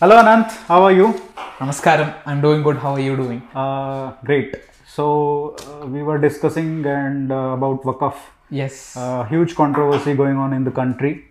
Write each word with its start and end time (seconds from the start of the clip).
Hello 0.00 0.16
Anant, 0.20 0.50
how 0.68 0.82
are 0.82 0.90
you? 0.90 1.08
Namaskaram. 1.58 2.08
I'm 2.26 2.40
doing 2.40 2.64
good. 2.64 2.78
How 2.78 2.94
are 2.94 3.00
you 3.08 3.16
doing? 3.16 3.40
Uh, 3.54 4.10
great. 4.24 4.56
So 4.88 5.54
uh, 5.60 5.86
we 5.86 6.02
were 6.02 6.18
discussing 6.18 6.84
and 6.84 7.30
uh, 7.30 7.54
about 7.56 7.82
Wakaf. 7.84 8.16
Yes. 8.50 8.96
Uh, 8.96 9.22
huge 9.22 9.54
controversy 9.54 10.14
going 10.14 10.36
on 10.36 10.52
in 10.52 10.64
the 10.64 10.72
country. 10.72 11.26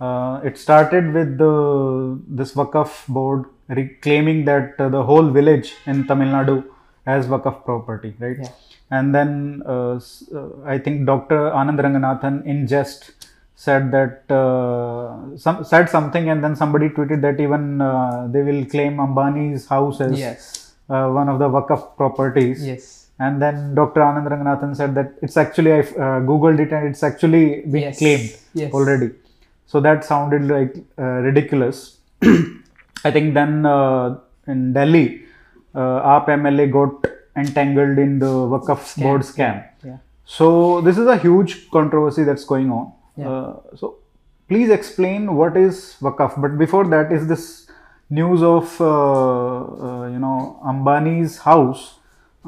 Uh, 0.00 0.40
it 0.42 0.56
started 0.56 1.12
with 1.12 1.36
the 1.36 2.18
this 2.26 2.54
Wakaf 2.54 3.06
board 3.06 3.44
claiming 4.00 4.46
that 4.46 4.76
uh, 4.78 4.88
the 4.88 5.02
whole 5.02 5.28
village 5.28 5.74
in 5.84 6.06
Tamil 6.06 6.28
Nadu 6.28 6.64
has 7.06 7.26
Wakaf 7.26 7.66
property, 7.66 8.14
right? 8.18 8.38
Yeah. 8.40 8.48
And 8.90 9.14
then 9.14 9.62
uh, 9.66 10.00
uh, 10.34 10.48
I 10.64 10.78
think 10.78 11.04
Dr. 11.04 11.50
Anand 11.50 11.80
Ranganathan 11.80 12.46
in 12.46 12.66
jest 12.66 13.12
said 13.56 13.90
that 13.90 14.30
uh, 14.30 15.36
some 15.36 15.64
said 15.64 15.88
something, 15.88 16.28
and 16.28 16.44
then 16.44 16.54
somebody 16.54 16.88
tweeted 16.90 17.22
that 17.22 17.40
even 17.40 17.80
uh, 17.80 18.28
they 18.30 18.42
will 18.42 18.64
claim 18.66 18.98
Ambani's 18.98 19.66
house 19.66 20.00
as 20.00 20.18
yes. 20.18 20.74
uh, 20.90 21.08
one 21.08 21.28
of 21.28 21.38
the 21.38 21.48
Wakaf 21.48 21.96
properties. 21.96 22.64
Yes. 22.64 23.06
And 23.18 23.40
then 23.40 23.74
Dr. 23.74 24.00
Anand 24.00 24.28
Ranganathan 24.28 24.76
said 24.76 24.94
that 24.94 25.14
it's 25.22 25.38
actually, 25.38 25.72
I 25.72 25.78
uh, 25.80 26.20
googled 26.20 26.60
it 26.60 26.70
and 26.70 26.86
it's 26.86 27.02
actually 27.02 27.62
been 27.62 27.84
Yes. 27.88 27.98
claimed 27.98 28.36
Yes. 28.52 28.72
already. 28.74 29.10
So 29.64 29.80
that 29.80 30.04
sounded 30.04 30.46
like 30.46 30.76
uh, 30.98 31.20
ridiculous. 31.28 31.96
I 32.22 33.10
think 33.10 33.32
then 33.32 33.64
uh, 33.64 34.18
in 34.46 34.74
Delhi, 34.74 35.22
uh, 35.74 35.78
AAP 36.10 36.26
MLA 36.42 36.70
got 36.70 37.10
entangled 37.36 37.98
in 37.98 38.18
the 38.18 38.26
Wakaf 38.26 39.00
board 39.02 39.22
scam. 39.22 39.64
Yeah. 39.82 39.96
So 40.26 40.82
this 40.82 40.98
is 40.98 41.06
a 41.06 41.16
huge 41.16 41.70
controversy 41.70 42.22
that's 42.22 42.44
going 42.44 42.70
on. 42.70 42.92
Yeah. 43.16 43.28
Uh, 43.30 43.56
so 43.76 43.96
please 44.48 44.70
explain 44.70 45.34
what 45.34 45.56
is 45.56 45.96
Wakaf. 46.00 46.40
But 46.40 46.58
before 46.58 46.84
that, 46.88 47.12
is 47.12 47.26
this 47.28 47.68
news 48.10 48.42
of 48.42 48.80
uh, 48.80 48.86
uh, 48.86 50.08
you 50.08 50.18
know 50.18 50.60
Ambani's 50.64 51.38
house, 51.50 51.84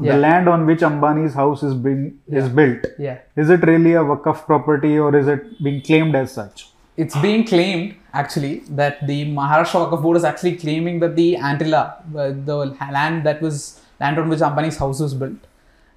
Yeah. 0.00 0.12
the 0.12 0.18
land 0.24 0.48
on 0.48 0.66
which 0.66 0.82
Ambani's 0.88 1.34
house 1.34 1.62
is 1.68 1.74
being 1.74 2.02
is 2.28 2.48
built? 2.60 2.84
Yeah. 2.98 3.18
Is 3.36 3.50
it 3.50 3.62
really 3.72 3.94
a 3.94 4.04
Wakaf 4.10 4.44
property 4.50 4.98
or 4.98 5.14
is 5.20 5.26
it 5.36 5.62
being 5.62 5.80
claimed 5.82 6.14
as 6.14 6.32
such? 6.40 6.68
It's 6.96 7.16
being 7.24 7.44
claimed 7.44 7.94
actually 8.20 8.54
that 8.82 9.06
the 9.06 9.18
Maharashtra 9.34 9.80
Waqf 9.82 10.02
Board 10.02 10.16
is 10.20 10.24
actually 10.24 10.56
claiming 10.56 10.98
that 11.00 11.14
the 11.16 11.28
Antilia, 11.50 11.82
uh, 12.22 12.30
the 12.50 12.56
land 12.98 13.24
that 13.26 13.40
was 13.40 13.80
land 14.00 14.18
on 14.18 14.28
which 14.28 14.40
Ambani's 14.40 14.78
house 14.78 15.00
was 15.00 15.14
built, 15.14 15.38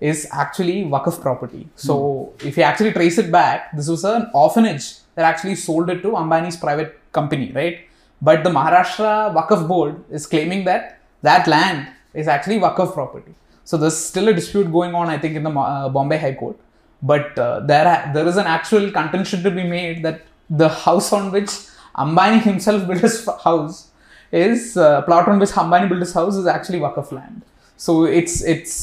is 0.01 0.27
actually 0.31 0.83
Waqf 0.83 1.21
property. 1.21 1.69
So 1.75 2.33
if 2.43 2.57
you 2.57 2.63
actually 2.63 2.91
trace 2.91 3.17
it 3.19 3.31
back, 3.31 3.75
this 3.77 3.87
was 3.87 4.03
an 4.03 4.29
orphanage 4.33 4.95
that 5.15 5.25
actually 5.25 5.55
sold 5.55 5.89
it 5.89 6.01
to 6.01 6.09
Ambani's 6.21 6.57
private 6.57 6.99
company, 7.11 7.51
right? 7.51 7.81
But 8.21 8.43
the 8.43 8.49
Maharashtra 8.49 9.33
Waqf 9.35 9.67
Board 9.67 10.03
is 10.09 10.25
claiming 10.25 10.65
that 10.65 10.99
that 11.21 11.47
land 11.47 11.87
is 12.15 12.27
actually 12.27 12.57
Waqf 12.59 12.93
property. 12.93 13.35
So 13.63 13.77
there's 13.77 13.95
still 13.95 14.27
a 14.27 14.33
dispute 14.33 14.71
going 14.71 14.95
on, 14.95 15.07
I 15.07 15.19
think, 15.19 15.35
in 15.35 15.43
the 15.43 15.51
uh, 15.51 15.89
Bombay 15.89 16.17
High 16.17 16.33
Court. 16.33 16.57
But 17.03 17.37
uh, 17.37 17.61
there, 17.61 18.11
there 18.13 18.27
is 18.27 18.37
an 18.37 18.47
actual 18.47 18.91
contention 18.91 19.43
to 19.43 19.51
be 19.51 19.63
made 19.63 20.03
that 20.03 20.21
the 20.49 20.69
house 20.69 21.13
on 21.13 21.31
which 21.31 21.51
Ambani 21.95 22.41
himself 22.41 22.87
built 22.87 23.01
his 23.01 23.29
house 23.43 23.89
is 24.31 24.77
uh, 24.77 25.01
plot 25.03 25.27
on 25.27 25.39
which 25.39 25.51
Ambani 25.51 25.87
built 25.89 26.01
his 26.01 26.13
house 26.13 26.35
is 26.35 26.47
actually 26.47 26.79
Waqf 26.79 27.11
land. 27.11 27.43
So 27.85 27.91
it's 28.19 28.33
it's 28.53 28.73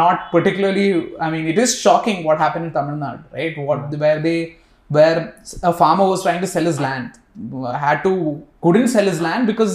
not 0.00 0.32
particularly. 0.32 0.86
I 1.24 1.30
mean, 1.32 1.44
it 1.52 1.58
is 1.64 1.70
shocking 1.84 2.24
what 2.28 2.38
happened 2.44 2.64
in 2.68 2.72
Tamil 2.76 2.96
Nadu, 3.02 3.22
right? 3.36 3.56
What 3.66 3.80
hmm. 3.82 4.00
where 4.02 4.20
they 4.26 4.38
where 4.96 5.18
a 5.70 5.72
farmer 5.80 6.06
was 6.12 6.22
trying 6.26 6.40
to 6.44 6.48
sell 6.54 6.66
his 6.70 6.80
land, 6.86 7.10
had 7.84 8.02
to 8.06 8.12
couldn't 8.62 8.88
sell 8.94 9.06
his 9.12 9.20
land 9.26 9.46
because 9.52 9.74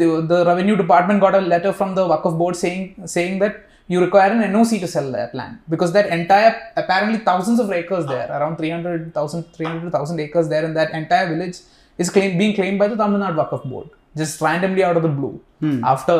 the 0.00 0.08
the 0.32 0.38
revenue 0.50 0.76
department 0.82 1.20
got 1.26 1.34
a 1.40 1.42
letter 1.52 1.72
from 1.80 1.90
the 1.98 2.04
Waqf 2.12 2.38
board 2.38 2.56
saying 2.62 2.84
saying 3.16 3.34
that 3.42 3.58
you 3.92 4.00
require 4.06 4.30
an 4.36 4.40
NOC 4.54 4.80
to 4.84 4.88
sell 4.94 5.10
that 5.18 5.34
land 5.40 5.58
because 5.74 5.92
that 5.98 6.08
entire 6.18 6.54
apparently 6.84 7.18
thousands 7.28 7.60
of 7.64 7.70
acres 7.80 8.06
there, 8.06 8.28
around 8.38 8.56
300,000 8.56 9.44
300,000 9.58 10.20
acres 10.26 10.48
there, 10.54 10.64
in 10.70 10.72
that 10.80 10.92
entire 11.02 11.28
village 11.34 11.58
is 11.98 12.08
claim, 12.08 12.38
being 12.38 12.54
claimed 12.54 12.78
by 12.78 12.88
the 12.88 12.96
Tamil 13.02 13.20
Nadu 13.26 13.38
Waqf 13.42 13.68
board 13.68 13.90
just 14.16 14.40
randomly 14.40 14.84
out 14.88 14.96
of 14.96 15.04
the 15.08 15.14
blue 15.20 15.34
hmm. 15.60 15.84
after 15.84 16.16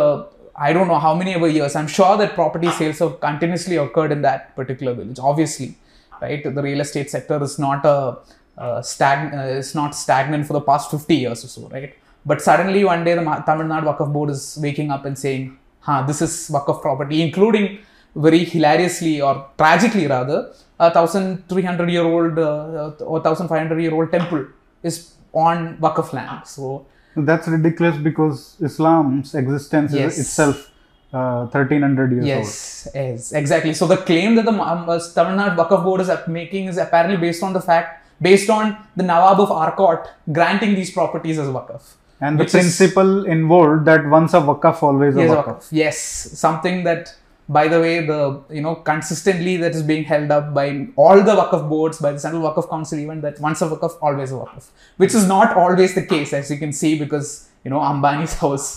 I 0.55 0.73
don't 0.73 0.89
know 0.89 0.99
how 0.99 1.15
many 1.15 1.35
ever 1.35 1.49
years. 1.49 1.75
I'm 1.77 1.87
sure 1.89 2.17
that 2.19 2.35
property 2.35 2.71
sales 2.71 2.99
have 2.99 3.21
continuously 3.21 3.77
occurred 3.77 4.13
in 4.13 4.23
that 4.23 4.55
particular 4.55 4.95
village. 4.95 5.19
Obviously, 5.19 5.77
right? 6.21 6.43
The 6.43 6.63
real 6.63 6.81
estate 6.81 7.11
sector 7.11 7.43
is 7.43 7.59
not 7.59 7.85
a 7.85 8.19
uh, 8.59 8.83
stag, 8.83 9.35
uh, 9.35 9.59
it's 9.59 9.75
not 9.75 9.95
stagnant 9.95 10.47
for 10.47 10.53
the 10.53 10.61
past 10.61 10.91
50 10.91 11.17
years 11.17 11.45
or 11.45 11.49
so, 11.49 11.69
right? 11.69 11.95
But 12.25 12.41
suddenly 12.43 12.85
one 12.85 13.03
day 13.05 13.15
the 13.15 13.25
Tamil 13.47 13.67
Nadu 13.67 13.87
Waqf 13.91 14.13
board 14.13 14.31
is 14.31 14.59
waking 14.63 14.91
up 14.91 15.05
and 15.07 15.19
saying, 15.19 15.59
"Huh, 15.81 16.03
this 16.03 16.21
is 16.27 16.33
Waqf 16.57 16.81
property," 16.81 17.23
including 17.23 17.79
very 18.15 18.45
hilariously 18.45 19.21
or 19.21 19.47
tragically 19.59 20.07
rather, 20.07 20.53
a 20.79 20.91
thousand 20.91 21.49
three 21.49 21.63
hundred 21.63 21.91
year 21.91 22.05
old 22.05 22.39
uh, 22.39 22.91
or 23.13 23.21
thousand 23.21 23.49
five 23.49 23.61
hundred 23.63 23.81
year 23.81 23.95
old 23.95 24.13
temple 24.13 24.45
is 24.83 25.15
on 25.33 25.77
Waqf 25.79 26.13
land. 26.13 26.47
So 26.47 26.87
That's 27.17 27.47
ridiculous 27.49 27.97
because 27.97 28.57
Islam's 28.61 29.35
existence 29.35 29.93
Yes. 29.93 30.15
is 30.15 30.21
itself 30.21 30.71
uh, 31.13 31.47
1300 31.47 32.13
years 32.13 32.21
old. 32.23 32.27
Yes, 32.27 32.89
yes, 32.95 33.33
exactly. 33.33 33.75
So 33.75 33.87
the 33.87 33.99
claim 33.99 34.35
that 34.37 34.45
the 34.47 34.53
um, 34.53 34.89
uh, 34.89 34.99
Tamil 35.15 35.37
Nadu 35.39 35.57
Waqf 35.57 35.85
Board 35.85 36.01
is 36.01 36.11
making 36.27 36.67
is 36.69 36.79
apparently 36.79 37.19
based 37.19 37.43
on 37.43 37.53
the 37.53 37.61
fact, 37.61 38.07
based 38.21 38.49
on 38.49 38.77
the 38.97 39.03
Nawab 39.03 39.41
of 39.41 39.51
Arcot 39.51 40.09
granting 40.33 40.75
these 40.75 40.91
properties 40.91 41.39
as 41.39 41.49
Waqf. 41.49 41.83
And 42.21 42.39
the 42.39 42.45
Which 42.45 42.55
is- 42.55 42.61
principle 42.77 43.27
involved 43.27 43.85
that 43.87 44.09
once 44.09 44.33
a 44.33 44.41
Wakaf, 44.41 44.83
always 44.83 45.17
a 45.17 45.21
Yes, 45.23 45.31
Wakaf. 45.31 45.47
Waqf. 45.47 45.69
Yes, 45.73 45.99
something 45.99 46.85
that, 46.85 47.15
by 47.59 47.69
the 47.73 47.79
way, 47.85 47.95
the 48.11 48.19
you 48.57 48.63
know 48.67 48.75
consistently 48.91 49.55
that 49.63 49.73
is 49.79 49.83
being 49.93 50.05
held 50.13 50.31
up 50.37 50.53
by 50.59 50.67
all 50.97 51.19
the 51.29 51.35
Waqf 51.41 51.63
boards, 51.73 51.99
by 52.07 52.13
the 52.17 52.21
Central 52.25 52.43
Waqf 52.49 52.69
Council, 52.75 52.99
even 53.05 53.21
that 53.27 53.41
once 53.49 53.63
a 53.63 53.69
Waqf, 53.73 53.97
always 54.09 54.33
a 54.33 54.39
Waqf, 54.43 54.69
which 54.97 55.15
is 55.21 55.27
not 55.35 55.57
always 55.63 55.95
the 56.01 56.07
case, 56.15 56.33
as 56.41 56.51
you 56.53 56.59
can 56.65 56.73
see, 56.83 56.93
because 57.05 57.29
you 57.65 57.71
know 57.73 57.81
Ambani's 57.93 58.35
house 58.45 58.69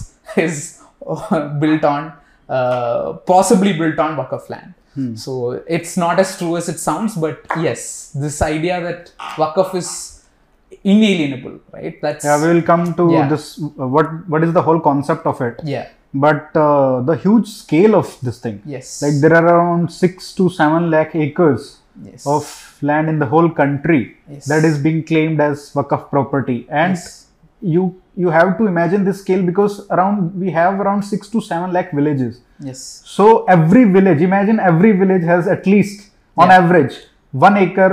is 0.47 0.57
uh, 1.07 1.47
built 1.65 1.83
on, 1.95 2.11
uh, 2.49 3.13
possibly 3.33 3.73
built 3.83 3.99
on 4.07 4.17
Waqf 4.23 4.49
land. 4.55 4.73
So 5.19 5.33
it's 5.77 5.97
not 6.01 6.19
as 6.23 6.29
true 6.37 6.55
as 6.55 6.69
it 6.73 6.79
sounds, 6.79 7.15
but 7.23 7.39
yes, 7.59 8.11
this 8.25 8.41
idea 8.41 8.75
that 8.87 9.11
Waqf 9.41 9.75
is 9.75 9.89
inalienable, 10.83 11.59
right? 11.73 12.01
That's 12.01 12.23
Yeah, 12.23 12.41
we 12.41 12.53
will 12.53 12.61
come 12.61 12.93
to 12.99 13.05
Yeah. 13.11 13.27
this. 13.33 13.45
Uh, 13.61 13.87
what 13.95 14.07
what 14.33 14.43
is 14.47 14.53
the 14.53 14.61
whole 14.67 14.79
concept 14.79 15.25
of 15.31 15.41
it? 15.47 15.59
yeah, 15.73 15.87
But 16.23 16.55
uh, 16.55 17.01
the 17.09 17.15
huge 17.25 17.47
scale 17.47 17.93
of 17.95 18.09
this 18.25 18.39
thing, 18.39 18.61
yes, 18.65 19.01
like 19.03 19.15
there 19.23 19.33
are 19.39 19.45
around 19.55 19.91
six 19.91 20.33
to 20.35 20.49
seven 20.49 20.89
lakh 20.93 21.13
acres 21.15 21.63
yes, 22.09 22.25
of 22.35 22.45
land 22.89 23.09
in 23.13 23.17
the 23.23 23.25
whole 23.33 23.49
country 23.61 24.01
Yes. 24.29 24.45
that 24.51 24.63
is 24.69 24.77
being 24.85 25.03
claimed 25.11 25.41
as 25.41 25.71
Wakaf 25.79 26.09
property, 26.09 26.57
and 26.83 26.93
Yes. 26.99 27.27
you 27.75 27.83
you 28.23 28.29
have 28.37 28.51
to 28.59 28.67
imagine 28.73 29.03
this 29.09 29.19
scale 29.23 29.41
because 29.51 29.73
around 29.97 30.39
we 30.43 30.51
have 30.59 30.79
around 30.85 31.01
six 31.13 31.27
to 31.33 31.41
seven 31.49 31.73
lakh 31.77 31.91
villages. 31.99 32.39
yes. 32.69 32.79
So 33.15 33.25
every 33.57 33.83
village, 33.97 34.21
imagine 34.29 34.59
every 34.71 34.93
village 35.01 35.25
has 35.33 35.47
at 35.57 35.67
least 35.73 36.09
on 36.37 36.47
Yeah. 36.49 36.59
average 36.61 36.95
one 37.47 37.57
acre 37.65 37.91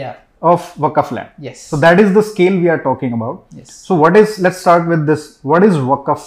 Yeah. 0.00 0.14
of 0.52 0.60
Wakaf 0.84 1.10
land. 1.16 1.30
Yes. 1.48 1.60
So 1.72 1.76
that 1.86 1.98
is 2.04 2.12
the 2.20 2.22
scale 2.34 2.60
we 2.66 2.68
are 2.76 2.82
talking 2.90 3.12
about. 3.20 3.42
yes. 3.62 3.72
So 3.88 3.94
what 4.04 4.16
is 4.24 4.38
let's 4.46 4.60
start 4.66 4.86
with 4.94 5.06
this. 5.12 5.26
What 5.54 5.64
is 5.70 5.76
Wakaf? 5.92 6.22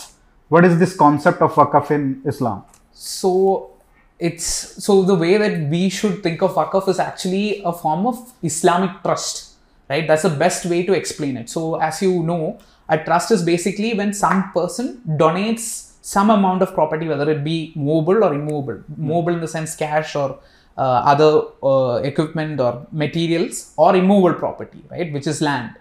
What 0.48 0.64
is 0.64 0.78
this 0.80 0.96
concept 0.96 1.42
of 1.42 1.54
Wakaf 1.54 1.92
in 1.92 2.22
Islam? 2.26 2.64
So 2.92 3.72
it's 4.20 4.46
so 4.84 5.02
the 5.04 5.16
way 5.16 5.38
that 5.38 5.70
we 5.70 5.90
should 5.90 6.24
think 6.24 6.42
of 6.42 6.54
wakaf 6.54 6.88
is 6.88 7.00
actually 7.00 7.62
a 7.66 7.74
form 7.74 8.06
of 8.08 8.34
Islamic 8.44 9.02
trust, 9.04 9.56
right? 9.90 10.08
That's 10.08 10.22
the 10.22 10.30
best 10.30 10.66
way 10.66 10.86
to 10.86 10.94
explain 10.94 11.36
it. 11.38 11.50
So 11.50 11.76
as 11.76 12.02
you 12.02 12.24
know, 12.24 12.60
a 12.88 12.98
trust 12.98 13.32
is 13.32 13.44
basically 13.44 13.94
when 13.94 14.14
some 14.14 14.52
person 14.54 15.02
donates 15.06 15.92
some 16.02 16.30
amount 16.30 16.62
of 16.62 16.74
property, 16.74 17.08
whether 17.08 17.30
it 17.32 17.44
be 17.44 17.74
mobile 17.76 18.24
or 18.24 18.34
immovable, 18.34 18.84
mobile 18.96 19.34
in 19.34 19.42
the 19.42 19.48
sense 19.48 19.76
cash 19.76 20.16
or 20.16 20.40
uh, 20.78 20.82
other 20.82 21.42
uh, 21.64 22.02
equipment 22.04 22.60
or 22.60 22.86
materials, 22.92 23.74
or 23.76 23.96
immovable 23.96 24.38
property, 24.38 24.84
right, 24.92 25.12
which 25.12 25.26
is 25.26 25.42
land, 25.42 25.76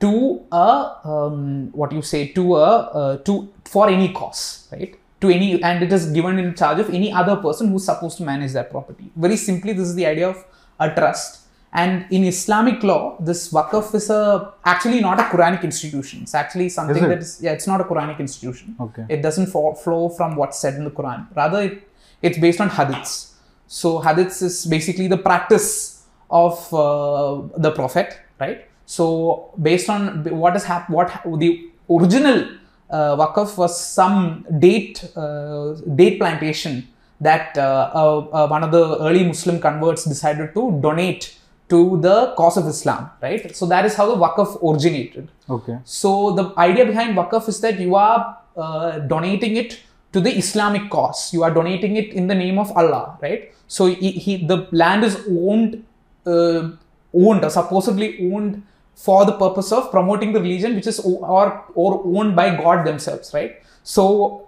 to 0.00 0.44
a 0.52 0.96
um, 1.04 1.70
what 1.72 1.92
you 1.92 2.02
say 2.02 2.28
to 2.28 2.56
a 2.56 2.64
uh, 2.64 3.16
to 3.18 3.52
for 3.64 3.88
any 3.88 4.12
cause, 4.12 4.68
right? 4.72 4.94
To 5.20 5.30
any 5.30 5.62
and 5.62 5.82
it 5.82 5.92
is 5.92 6.10
given 6.10 6.38
in 6.38 6.54
charge 6.54 6.80
of 6.80 6.90
any 6.90 7.12
other 7.12 7.36
person 7.36 7.68
who's 7.68 7.84
supposed 7.84 8.18
to 8.18 8.24
manage 8.24 8.52
that 8.52 8.70
property. 8.70 9.10
Very 9.16 9.36
simply, 9.36 9.72
this 9.72 9.88
is 9.88 9.94
the 9.94 10.06
idea 10.06 10.28
of 10.28 10.44
a 10.78 10.94
trust. 10.94 11.42
And 11.72 12.06
in 12.10 12.24
Islamic 12.24 12.82
law, 12.82 13.16
this 13.20 13.52
Waqf 13.52 13.94
is 13.94 14.08
a 14.08 14.52
actually 14.64 15.00
not 15.00 15.18
a 15.20 15.24
Quranic 15.24 15.62
institution. 15.62 16.22
It's 16.22 16.34
actually 16.34 16.68
something 16.68 17.04
it? 17.04 17.08
that 17.08 17.18
is 17.18 17.38
yeah, 17.42 17.52
it's 17.52 17.66
not 17.66 17.80
a 17.80 17.84
Quranic 17.84 18.18
institution. 18.18 18.76
Okay. 18.80 19.04
It 19.08 19.22
doesn't 19.22 19.46
fo- 19.46 19.74
flow 19.74 20.08
from 20.08 20.36
what's 20.36 20.58
said 20.58 20.74
in 20.74 20.84
the 20.84 20.90
Quran. 20.90 21.26
Rather, 21.34 21.62
it, 21.62 21.88
it's 22.22 22.38
based 22.38 22.60
on 22.60 22.70
hadiths. 22.70 23.32
So 23.66 24.00
hadiths 24.00 24.42
is 24.42 24.64
basically 24.66 25.08
the 25.08 25.18
practice 25.18 26.04
of 26.30 26.72
uh, 26.72 27.42
the 27.58 27.72
Prophet, 27.72 28.18
right? 28.40 28.66
So 28.86 29.50
based 29.60 29.90
on 29.90 30.24
what 30.24 30.54
has 30.54 30.64
happened, 30.64 30.96
what 30.96 31.22
the 31.38 31.70
original 31.90 32.48
uh, 32.88 33.16
Waqf 33.16 33.56
was 33.58 33.78
some 33.78 34.46
date 34.58 35.04
uh, 35.16 35.74
date 35.94 36.18
plantation 36.18 36.86
that 37.20 37.56
uh, 37.58 37.90
uh, 37.94 38.18
uh, 38.32 38.48
one 38.48 38.62
of 38.62 38.70
the 38.70 38.98
early 39.00 39.24
Muslim 39.24 39.58
converts 39.60 40.04
decided 40.04 40.54
to 40.54 40.78
donate 40.80 41.36
to 41.68 42.00
the 42.00 42.32
cause 42.36 42.56
of 42.56 42.66
Islam, 42.68 43.10
right? 43.20 43.54
So 43.56 43.66
that 43.66 43.84
is 43.84 43.94
how 43.94 44.06
the 44.06 44.14
wakaf 44.14 44.62
originated. 44.62 45.28
Okay. 45.50 45.78
So 45.84 46.32
the 46.32 46.52
idea 46.58 46.86
behind 46.86 47.16
wakaf 47.16 47.48
is 47.48 47.60
that 47.60 47.80
you 47.80 47.96
are 47.96 48.38
uh, 48.56 49.00
donating 49.00 49.56
it 49.56 49.80
to 50.12 50.20
the 50.20 50.30
Islamic 50.30 50.88
cause. 50.90 51.32
You 51.32 51.42
are 51.42 51.50
donating 51.50 51.96
it 51.96 52.12
in 52.12 52.28
the 52.28 52.34
name 52.34 52.58
of 52.58 52.70
Allah, 52.76 53.18
right? 53.20 53.52
So 53.66 53.86
he, 53.86 54.12
he 54.12 54.46
the 54.46 54.68
land 54.70 55.02
is 55.02 55.16
owned, 55.28 55.84
uh, 56.24 56.70
owned 57.12 57.44
or 57.44 57.50
supposedly 57.50 58.32
owned 58.32 58.62
for 59.04 59.24
the 59.28 59.32
purpose 59.44 59.70
of 59.78 59.90
promoting 59.90 60.32
the 60.32 60.40
religion, 60.40 60.74
which 60.74 60.88
is 60.92 60.98
or 61.00 61.46
or 61.74 61.90
owned 62.16 62.34
by 62.40 62.46
God 62.62 62.86
themselves, 62.86 63.32
right? 63.38 63.52
So 63.94 64.04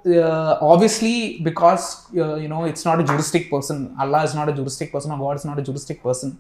uh, 0.07 0.59
obviously, 0.73 1.15
because 1.49 1.85
uh, 2.17 2.35
you 2.43 2.49
know 2.53 2.65
it's 2.71 2.85
not 2.85 3.01
a 3.03 3.05
juristic 3.11 3.51
person, 3.55 3.95
Allah 4.05 4.23
is 4.29 4.35
not 4.35 4.49
a 4.53 4.55
juristic 4.61 4.91
person, 4.95 5.13
or 5.13 5.19
God 5.19 5.37
is 5.41 5.45
not 5.51 5.59
a 5.63 5.63
juristic 5.69 6.03
person. 6.03 6.39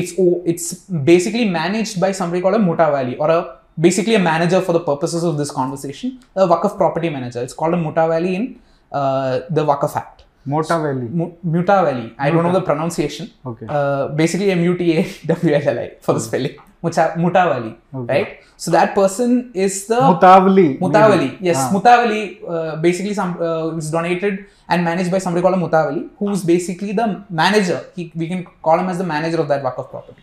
It's 0.00 0.12
it's 0.52 0.66
basically 1.12 1.46
managed 1.60 2.00
by 2.04 2.12
somebody 2.12 2.42
called 2.42 2.58
a 2.60 2.64
mutawali 2.68 3.16
or 3.18 3.30
a 3.30 3.40
basically 3.86 4.14
a 4.20 4.22
manager 4.32 4.60
for 4.60 4.72
the 4.78 4.84
purposes 4.90 5.24
of 5.30 5.34
this 5.40 5.50
conversation, 5.50 6.20
a 6.36 6.46
Waqf 6.46 6.76
property 6.76 7.10
manager. 7.16 7.42
It's 7.42 7.54
called 7.54 7.74
a 7.74 7.82
mutawali 7.86 8.34
in 8.34 8.44
uh, 8.92 9.40
the 9.50 9.64
Waqf 9.72 9.96
Act. 9.96 10.24
Mota 10.48 10.78
Valley. 10.78 11.08
Mu- 11.18 11.32
Mutawali. 11.44 12.14
I 12.18 12.30
don't 12.30 12.44
know 12.44 12.52
the 12.52 12.60
pronunciation. 12.60 13.32
Okay. 13.44 13.66
Uh, 13.68 14.08
basically, 14.08 14.50
M 14.52 14.62
U 14.62 14.76
T 14.78 14.96
A 14.98 15.02
W 15.26 15.54
L 15.54 15.68
L 15.74 15.78
I 15.80 15.88
for 16.00 16.12
the 16.12 16.20
spelling. 16.20 16.56
Muta- 16.86 17.12
Mutawali. 17.24 17.72
Okay. 18.00 18.12
Right. 18.14 18.28
So 18.64 18.70
that 18.76 18.90
person 19.00 19.30
is 19.64 19.74
the 19.92 20.00
Mutawali. 20.10 20.66
Mutawali, 20.84 21.28
yes, 21.48 21.58
Ah. 21.62 21.70
Mutawali. 21.74 22.20
Uh, 22.54 22.76
basically, 22.86 23.14
some 23.20 23.32
uh, 23.48 23.80
is 23.82 23.90
donated 23.96 24.34
and 24.70 24.84
managed 24.90 25.10
by 25.14 25.20
somebody 25.24 25.42
called 25.46 25.58
a 25.60 25.62
Mutawali, 25.66 26.02
who's 26.20 26.42
basically 26.52 26.92
the 27.00 27.06
manager. 27.42 27.80
He, 27.96 28.04
we 28.22 28.28
can 28.32 28.40
call 28.68 28.78
him 28.82 28.88
as 28.94 28.98
the 29.04 29.08
manager 29.16 29.40
of 29.44 29.48
that 29.52 29.62
Waqf 29.68 29.90
property. 29.90 30.22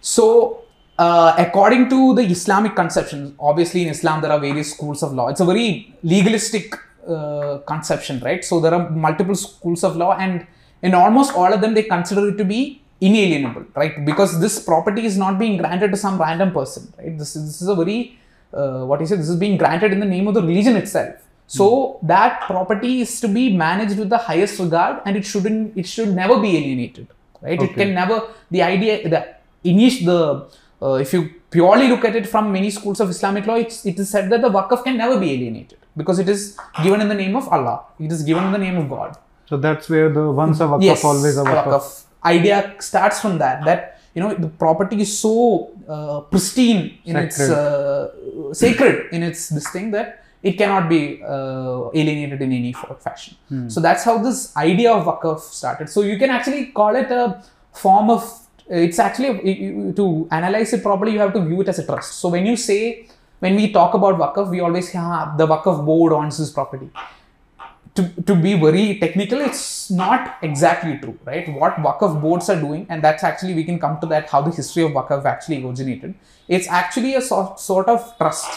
So, 0.00 0.62
uh, 0.98 1.34
according 1.38 1.88
to 1.90 2.14
the 2.14 2.22
Islamic 2.22 2.74
conception, 2.76 3.34
obviously 3.38 3.82
in 3.82 3.88
Islam 3.88 4.20
there 4.22 4.32
are 4.32 4.40
various 4.40 4.72
schools 4.74 5.02
of 5.02 5.12
law. 5.14 5.28
It's 5.28 5.40
a 5.40 5.44
very 5.44 5.94
legalistic 6.02 6.74
uh, 7.08 7.58
conception, 7.66 8.20
right? 8.20 8.44
So 8.44 8.60
there 8.60 8.74
are 8.74 8.90
multiple 8.90 9.34
schools 9.34 9.82
of 9.84 9.96
law, 9.96 10.16
and 10.16 10.46
in 10.82 10.94
almost 10.94 11.34
all 11.34 11.52
of 11.52 11.60
them 11.60 11.74
they 11.74 11.82
consider 11.84 12.28
it 12.28 12.36
to 12.38 12.44
be 12.44 12.79
inalienable, 13.00 13.64
right? 13.74 14.04
Because 14.04 14.40
this 14.40 14.62
property 14.62 15.04
is 15.06 15.16
not 15.16 15.38
being 15.38 15.56
granted 15.56 15.90
to 15.90 15.96
some 15.96 16.18
random 16.20 16.52
person, 16.52 16.92
right? 16.98 17.16
This 17.18 17.34
is, 17.36 17.46
this 17.46 17.62
is 17.62 17.68
a 17.68 17.74
very 17.74 18.18
uh, 18.52 18.84
what 18.84 19.00
is 19.00 19.12
it? 19.12 19.16
This 19.16 19.28
is 19.28 19.36
being 19.36 19.56
granted 19.56 19.92
in 19.92 20.00
the 20.00 20.06
name 20.06 20.26
of 20.28 20.34
the 20.34 20.42
religion 20.42 20.76
itself. 20.76 21.14
So 21.46 21.98
that 22.02 22.42
property 22.42 23.00
is 23.00 23.20
to 23.22 23.28
be 23.28 23.56
managed 23.56 23.98
with 23.98 24.08
the 24.08 24.18
highest 24.18 24.60
regard, 24.60 25.02
and 25.04 25.16
it 25.16 25.24
shouldn't. 25.24 25.76
It 25.76 25.86
should 25.86 26.14
never 26.14 26.40
be 26.40 26.56
alienated, 26.56 27.08
right? 27.42 27.60
It 27.60 27.74
can 27.74 27.92
never. 27.92 28.28
The 28.52 28.62
idea, 28.62 29.08
the 29.08 29.34
initial, 29.64 30.06
the 30.06 30.86
uh, 30.86 30.94
if 30.94 31.12
you 31.12 31.30
purely 31.50 31.88
look 31.88 32.04
at 32.04 32.14
it 32.14 32.28
from 32.28 32.52
many 32.52 32.70
schools 32.70 33.00
of 33.00 33.10
Islamic 33.10 33.46
law, 33.46 33.56
it's, 33.56 33.84
it 33.84 33.98
is 33.98 34.08
said 34.08 34.30
that 34.30 34.42
the 34.42 34.48
waqf 34.48 34.84
can 34.84 34.96
never 34.96 35.18
be 35.18 35.32
alienated 35.32 35.78
because 35.96 36.20
it 36.20 36.28
is 36.28 36.56
given 36.84 37.00
in 37.00 37.08
the 37.08 37.14
name 37.14 37.34
of 37.34 37.48
Allah. 37.48 37.82
It 37.98 38.12
is 38.12 38.22
given 38.22 38.44
in 38.44 38.52
the 38.52 38.58
name 38.58 38.76
of 38.76 38.88
God. 38.88 39.16
So 39.48 39.56
that's 39.56 39.90
where 39.90 40.08
the 40.08 40.30
once 40.30 40.60
a 40.60 40.64
waqf, 40.64 40.84
Yes, 40.84 41.04
always 41.04 41.36
a 41.36 41.42
waqf. 41.42 42.04
Idea 42.24 42.74
starts 42.80 43.20
from 43.20 43.38
that. 43.38 43.64
That 43.64 44.00
you 44.14 44.22
know 44.22 44.34
the 44.34 44.48
property 44.48 45.00
is 45.00 45.18
so 45.18 45.70
uh, 45.88 46.20
pristine 46.20 46.98
in 47.04 47.16
its 47.16 47.36
Sacred. 47.36 47.56
uh, 47.56 48.54
sacred 48.54 49.12
in 49.12 49.22
its 49.22 49.48
this 49.48 49.68
thing 49.70 49.90
that 49.92 50.24
it 50.42 50.52
cannot 50.58 50.88
be 50.88 51.22
uh, 51.22 51.90
alienated 51.94 52.40
in 52.42 52.52
any 52.52 52.72
fa- 52.72 52.96
fashion. 52.98 53.36
Hmm. 53.48 53.68
So 53.68 53.80
that's 53.80 54.04
how 54.04 54.18
this 54.18 54.56
idea 54.56 54.92
of 54.92 55.04
waqf 55.06 55.40
started. 55.40 55.88
So 55.88 56.02
you 56.02 56.18
can 56.18 56.30
actually 56.30 56.66
call 56.66 56.96
it 56.96 57.10
a 57.10 57.42
form 57.72 58.10
of. 58.10 58.36
It's 58.68 59.00
actually 59.00 59.92
to 59.94 60.28
analyze 60.30 60.72
it 60.72 60.82
properly. 60.82 61.12
You 61.12 61.18
have 61.20 61.32
to 61.32 61.40
view 61.44 61.60
it 61.60 61.68
as 61.68 61.80
a 61.80 61.86
trust. 61.86 62.12
So 62.20 62.28
when 62.28 62.46
you 62.46 62.56
say 62.56 63.08
when 63.40 63.56
we 63.56 63.72
talk 63.72 63.94
about 63.94 64.18
waqf, 64.18 64.48
we 64.50 64.60
always 64.60 64.92
say 64.92 64.98
ah, 64.98 65.34
the 65.36 65.46
waqf 65.46 65.84
board 65.84 66.12
owns 66.12 66.38
this 66.38 66.50
property 66.50 66.88
to, 68.00 68.22
to 68.22 68.34
be 68.34 68.54
very 68.54 68.98
technical, 68.98 69.40
it's 69.40 69.90
not 69.90 70.38
exactly 70.42 70.98
true, 70.98 71.18
right? 71.24 71.48
What 71.52 71.76
Waqf 71.76 72.20
boards 72.20 72.48
are 72.48 72.60
doing, 72.60 72.86
and 72.88 73.02
that's 73.02 73.22
actually, 73.22 73.54
we 73.54 73.64
can 73.64 73.78
come 73.78 74.00
to 74.00 74.06
that, 74.06 74.28
how 74.28 74.42
the 74.42 74.50
history 74.50 74.82
of 74.82 74.92
Waqf 74.92 75.24
actually 75.24 75.64
originated. 75.64 76.14
It's 76.48 76.68
actually 76.68 77.14
a 77.14 77.20
sort, 77.20 77.60
sort 77.60 77.88
of 77.88 78.16
trust 78.18 78.50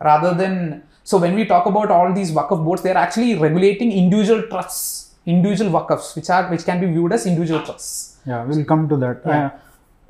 rather 0.00 0.34
than, 0.34 0.82
so 1.04 1.18
when 1.18 1.34
we 1.34 1.44
talk 1.44 1.66
about 1.66 1.90
all 1.90 2.12
these 2.12 2.32
Waqf 2.32 2.64
boards, 2.64 2.82
they're 2.82 2.96
actually 2.96 3.34
regulating 3.36 3.92
individual 3.92 4.42
trusts, 4.42 5.14
individual 5.26 5.70
Waqfs, 5.70 6.14
which 6.16 6.30
are, 6.30 6.48
which 6.50 6.64
can 6.64 6.80
be 6.80 6.86
viewed 6.86 7.12
as 7.12 7.26
individual 7.26 7.62
trusts. 7.62 8.18
Yeah, 8.26 8.44
we'll 8.44 8.64
come 8.64 8.88
to 8.88 8.96
that. 8.98 9.22
Yeah. 9.26 9.50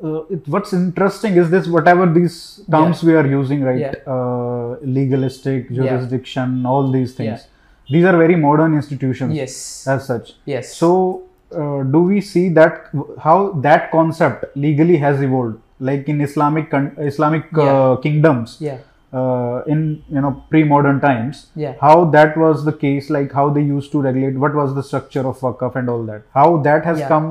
Uh, 0.03 0.07
uh, 0.07 0.25
it, 0.31 0.49
what's 0.49 0.73
interesting 0.73 1.37
is 1.37 1.49
this 1.49 1.69
whatever 1.69 2.13
these 2.13 2.61
terms 2.71 3.03
we 3.05 3.15
are 3.15 3.27
using, 3.27 3.63
right? 3.63 3.79
Yeah. 3.79 3.95
Uh, 4.07 4.77
legalistic, 4.83 5.73
jurisdiction, 5.73 6.67
all 6.67 6.91
these 6.91 7.15
things. 7.15 7.47
These 7.91 8.05
are 8.05 8.17
very 8.17 8.37
modern 8.37 8.75
institutions 8.75 9.35
Yes. 9.35 9.87
as 9.87 10.07
such. 10.07 10.35
yes. 10.45 10.75
So, 10.75 11.23
uh, 11.55 11.83
do 11.83 12.03
we 12.03 12.21
see 12.21 12.49
that 12.51 12.89
how 13.21 13.53
that 13.67 13.91
concept 13.91 14.57
legally 14.57 14.97
has 14.99 15.21
evolved? 15.23 15.59
Like 15.81 16.09
in 16.09 16.21
Islamic 16.21 16.71
con- 16.71 16.93
Islamic 16.99 17.45
uh, 17.59 17.63
Yeah. 17.65 17.97
kingdoms, 18.03 18.57
yeah. 18.61 18.79
uh, 19.13 19.63
in 19.67 20.03
you 20.09 20.21
know 20.25 20.33
pre-modern 20.51 21.01
times, 21.01 21.47
Yeah. 21.57 21.75
how 21.81 21.97
that 22.17 22.37
was 22.37 22.65
the 22.65 22.73
case, 22.85 23.11
like 23.11 23.33
how 23.33 23.49
they 23.51 23.63
used 23.63 23.91
to 23.93 24.01
regulate, 24.03 24.39
what 24.45 24.55
was 24.55 24.75
the 24.79 24.83
structure 24.91 25.27
of 25.33 25.41
wakaf 25.41 25.75
and 25.81 25.91
all 25.95 26.05
that, 26.13 26.23
how 26.41 26.47
that 26.69 26.85
has 26.91 27.01
Yeah. 27.01 27.09
come 27.09 27.29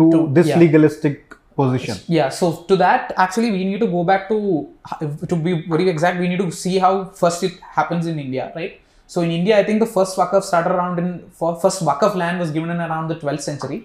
to, 0.00 0.10
To- 0.16 0.26
this 0.40 0.48
yeah. 0.48 0.58
legalistic 0.64 1.36
position. 1.56 1.96
Yeah, 2.08 2.28
so 2.30 2.50
to 2.68 2.76
that, 2.76 3.12
actually, 3.16 3.50
we 3.52 3.64
need 3.70 3.80
to 3.80 3.86
go 3.86 4.02
back 4.04 4.28
to, 4.28 4.68
to 5.28 5.36
be 5.36 5.52
very 5.68 5.88
exact, 5.88 6.18
we 6.18 6.28
need 6.28 6.38
to 6.44 6.50
see 6.50 6.78
how 6.78 6.92
first 7.22 7.42
it 7.44 7.52
happens 7.78 8.06
in 8.06 8.18
India, 8.18 8.50
right? 8.56 8.80
So 9.12 9.20
in 9.26 9.30
India, 9.38 9.54
I 9.60 9.64
think 9.66 9.78
the 9.86 9.92
first 9.96 10.16
Wakaf 10.20 10.42
started 10.50 10.72
around 10.76 10.98
in, 11.02 11.08
first 11.64 11.80
Wakaf 11.88 12.14
land 12.22 12.38
was 12.42 12.50
given 12.56 12.70
in 12.74 12.80
around 12.88 13.08
the 13.08 13.16
12th 13.22 13.42
century 13.50 13.80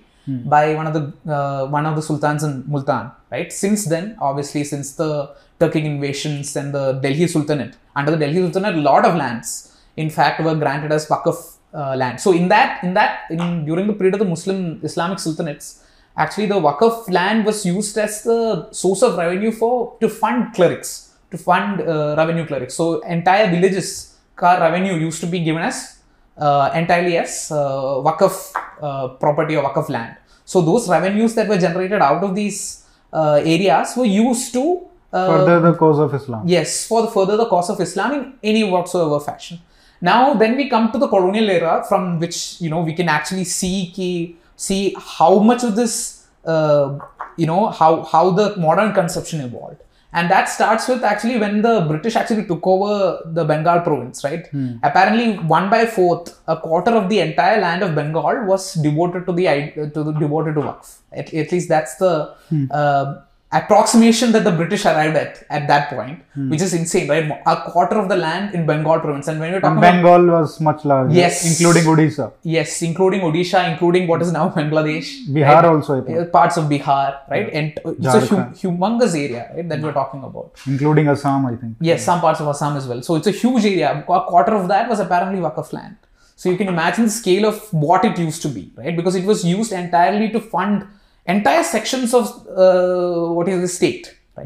by 0.54 0.76
one 0.80 0.88
of 0.90 0.94
the, 0.98 1.04
uh, 1.36 1.68
one 1.68 1.86
of 1.86 1.96
the 1.98 2.02
sultans 2.02 2.44
in 2.48 2.64
Multan, 2.74 3.12
right? 3.32 3.52
Since 3.52 3.86
then, 3.94 4.18
obviously, 4.22 4.64
since 4.64 4.94
the 5.02 5.12
Turkic 5.60 5.86
invasions 5.86 6.56
and 6.56 6.74
the 6.74 6.94
Delhi 7.06 7.28
Sultanate, 7.28 7.76
under 7.96 8.12
the 8.12 8.18
Delhi 8.18 8.42
Sultanate, 8.46 8.76
a 8.76 8.82
lot 8.82 9.06
of 9.06 9.16
lands, 9.16 9.78
in 9.96 10.10
fact, 10.10 10.42
were 10.42 10.56
granted 10.56 10.92
as 10.92 11.08
Wakaf 11.08 11.56
uh, 11.74 11.96
land. 11.96 12.20
So 12.20 12.32
in 12.34 12.48
that, 12.50 12.84
in 12.84 12.94
that, 12.94 13.22
in, 13.30 13.66
during 13.66 13.88
the 13.88 13.94
period 13.94 14.16
of 14.16 14.20
the 14.20 14.32
Muslim 14.36 14.80
Islamic 14.84 15.18
sultanates, 15.18 15.84
actually 16.16 16.48
the 16.48 16.62
Wakaf 16.68 17.10
land 17.10 17.46
was 17.46 17.66
used 17.66 17.98
as 17.98 18.24
the 18.24 18.72
source 18.72 19.02
of 19.02 19.18
revenue 19.18 19.52
for 19.52 19.98
to 20.02 20.10
fund 20.10 20.54
clerics, 20.54 21.16
to 21.32 21.38
fund 21.38 21.82
uh, 21.82 22.16
revenue 22.18 22.46
clerics. 22.46 22.76
So 22.76 23.02
entire 23.02 23.50
villages 23.50 24.17
car 24.42 24.56
revenue 24.62 24.96
used 25.08 25.20
to 25.26 25.28
be 25.36 25.40
given 25.48 25.62
as 25.62 26.00
uh, 26.38 26.72
entirely 26.74 27.18
as 27.18 27.52
uh, 27.52 28.02
Waqf 28.08 28.36
uh, 28.82 29.08
property 29.24 29.56
or 29.58 29.64
Waqf 29.68 29.90
land. 29.90 30.16
So 30.46 30.62
those 30.62 30.88
revenues 30.88 31.36
that 31.36 31.48
were 31.48 31.58
generated 31.58 32.02
out 32.02 32.24
of 32.24 32.36
these 32.36 32.86
uh, 33.12 33.42
areas 33.44 33.96
were 33.98 34.06
used 34.06 34.54
to 34.54 34.88
uh, 35.12 35.28
Further 35.28 35.60
the 35.72 35.74
cause 35.74 36.00
of 36.00 36.14
Islam. 36.14 36.44
Yes, 36.46 36.86
for 36.88 37.02
the 37.02 37.08
further 37.08 37.38
the 37.38 37.46
cause 37.46 37.70
of 37.70 37.80
Islam 37.80 38.14
in 38.14 38.34
any 38.44 38.64
whatsoever 38.64 39.20
fashion. 39.20 39.60
Now, 40.02 40.34
then 40.34 40.56
we 40.58 40.70
come 40.70 40.92
to 40.92 41.00
the 41.00 41.08
colonial 41.08 41.50
era, 41.50 41.84
from 41.88 42.20
which 42.20 42.62
you 42.62 42.70
know 42.70 42.82
we 42.82 42.94
can 42.94 43.10
actually 43.10 43.46
see 43.46 43.92
ki, 43.96 44.36
see 44.56 44.96
how 45.00 45.40
much 45.40 45.64
of 45.64 45.76
this, 45.76 46.28
uh, 46.46 47.00
you 47.38 47.48
know, 47.48 47.68
how 47.70 48.04
how 48.04 48.30
the 48.32 48.56
modern 48.58 48.94
conception 48.94 49.42
evolved, 49.42 49.82
and 50.14 50.32
that 50.32 50.46
starts 50.48 50.88
with 50.88 51.04
actually 51.04 51.38
when 51.38 51.62
the 51.62 51.82
British 51.88 52.16
actually 52.16 52.46
took 52.46 52.66
over 52.66 53.22
the 53.26 53.44
Bengal 53.44 53.82
province, 53.82 54.24
right? 54.24 54.48
Apparently, 54.84 55.38
one 55.40 55.70
by 55.70 55.86
fourth, 55.86 56.40
a 56.48 56.56
quarter 56.58 56.92
of 56.92 57.10
the 57.10 57.20
entire 57.20 57.60
land 57.62 57.84
of 57.84 57.94
Bengal 57.94 58.46
was 58.46 58.74
devoted 58.76 59.26
to 59.26 59.34
the 59.34 59.46
to 59.94 60.04
the 60.04 60.14
devoted 60.14 60.56
to 60.56 60.62
Waqf. 60.62 61.00
At, 61.12 61.34
at 61.34 61.52
least 61.52 61.68
that's 61.70 61.96
the 61.96 62.36
uh, 62.72 63.22
approximation 63.52 64.34
that 64.34 64.44
the 64.44 64.52
British 64.52 64.86
arrived 64.86 65.16
at 65.16 65.46
at 65.50 65.68
that 65.68 65.90
point, 65.90 66.22
hmm. 66.34 66.50
which 66.50 66.62
is 66.62 66.74
insane, 66.74 67.08
right? 67.08 67.32
A 67.46 67.56
quarter 67.72 67.98
of 67.98 68.10
the 68.10 68.16
land 68.18 68.54
in 68.54 68.66
Bengal 68.66 69.00
province, 69.00 69.28
and 69.30 69.40
when 69.40 69.54
we're 69.54 69.62
talking 69.62 69.78
And 69.78 69.86
about 69.86 70.04
Bengal 70.04 70.26
was 70.36 70.60
much 70.60 70.84
larger, 70.84 71.14
Yes. 71.16 71.46
including 71.50 71.84
Odisha, 71.84 72.32
yes, 72.44 72.82
including 72.82 73.22
Odisha, 73.22 73.72
including 73.72 74.08
what 74.08 74.22
is 74.22 74.34
now 74.34 74.50
Bangladesh, 74.58 75.28
Bihar 75.30 75.56
right? 75.56 75.66
also, 75.66 76.02
I 76.02 76.06
think, 76.06 76.20
Uh, 76.20 76.26
parts 76.26 76.58
of 76.58 76.66
Bihar, 76.66 77.20
right? 77.30 77.50
And 77.54 77.80
uh, 77.86 77.92
it's 77.92 78.32
a 78.32 78.36
hum- 78.36 78.54
humongous 78.64 79.16
area, 79.16 79.50
right? 79.56 79.70
That 79.70 79.80
we're 79.82 79.92
hmm. 79.92 80.02
talking 80.02 80.24
about. 80.24 80.52
including 80.66 81.08
Assam, 81.08 81.46
I 81.46 81.56
think. 81.56 81.78
Yes, 81.80 82.04
some 82.04 82.20
parts 82.20 82.42
of 82.42 82.48
Assam 82.48 82.76
as 82.76 82.88
well. 82.88 83.02
So 83.02 83.16
it's 83.16 83.28
a 83.28 83.32
huge 83.32 83.66
area. 83.66 84.04
A 84.20 84.22
quarter 84.34 84.54
of 84.60 84.68
that 84.74 84.90
was 84.90 85.00
apparently 85.00 85.40
Waqf 85.40 85.72
land. 85.72 85.96
So 86.36 86.50
you 86.52 86.58
can 86.58 86.68
imagine 86.68 87.06
the 87.06 87.10
scale 87.12 87.46
of 87.46 87.62
what 87.74 88.06
it 88.06 88.20
used 88.20 88.42
to 88.44 88.50
be, 88.50 88.72
right? 88.76 88.96
Because 88.96 89.16
it 89.16 89.26
was 89.26 89.44
used 89.44 89.72
entirely 89.72 90.30
to 90.36 90.40
fund 90.40 90.86
entire 91.28 91.64
sections 91.64 92.14
of 92.14 92.26
uh, 92.48 93.34
what 93.34 93.48
is 93.48 93.62
the 93.62 93.68
state, 93.68 94.16
right? 94.36 94.46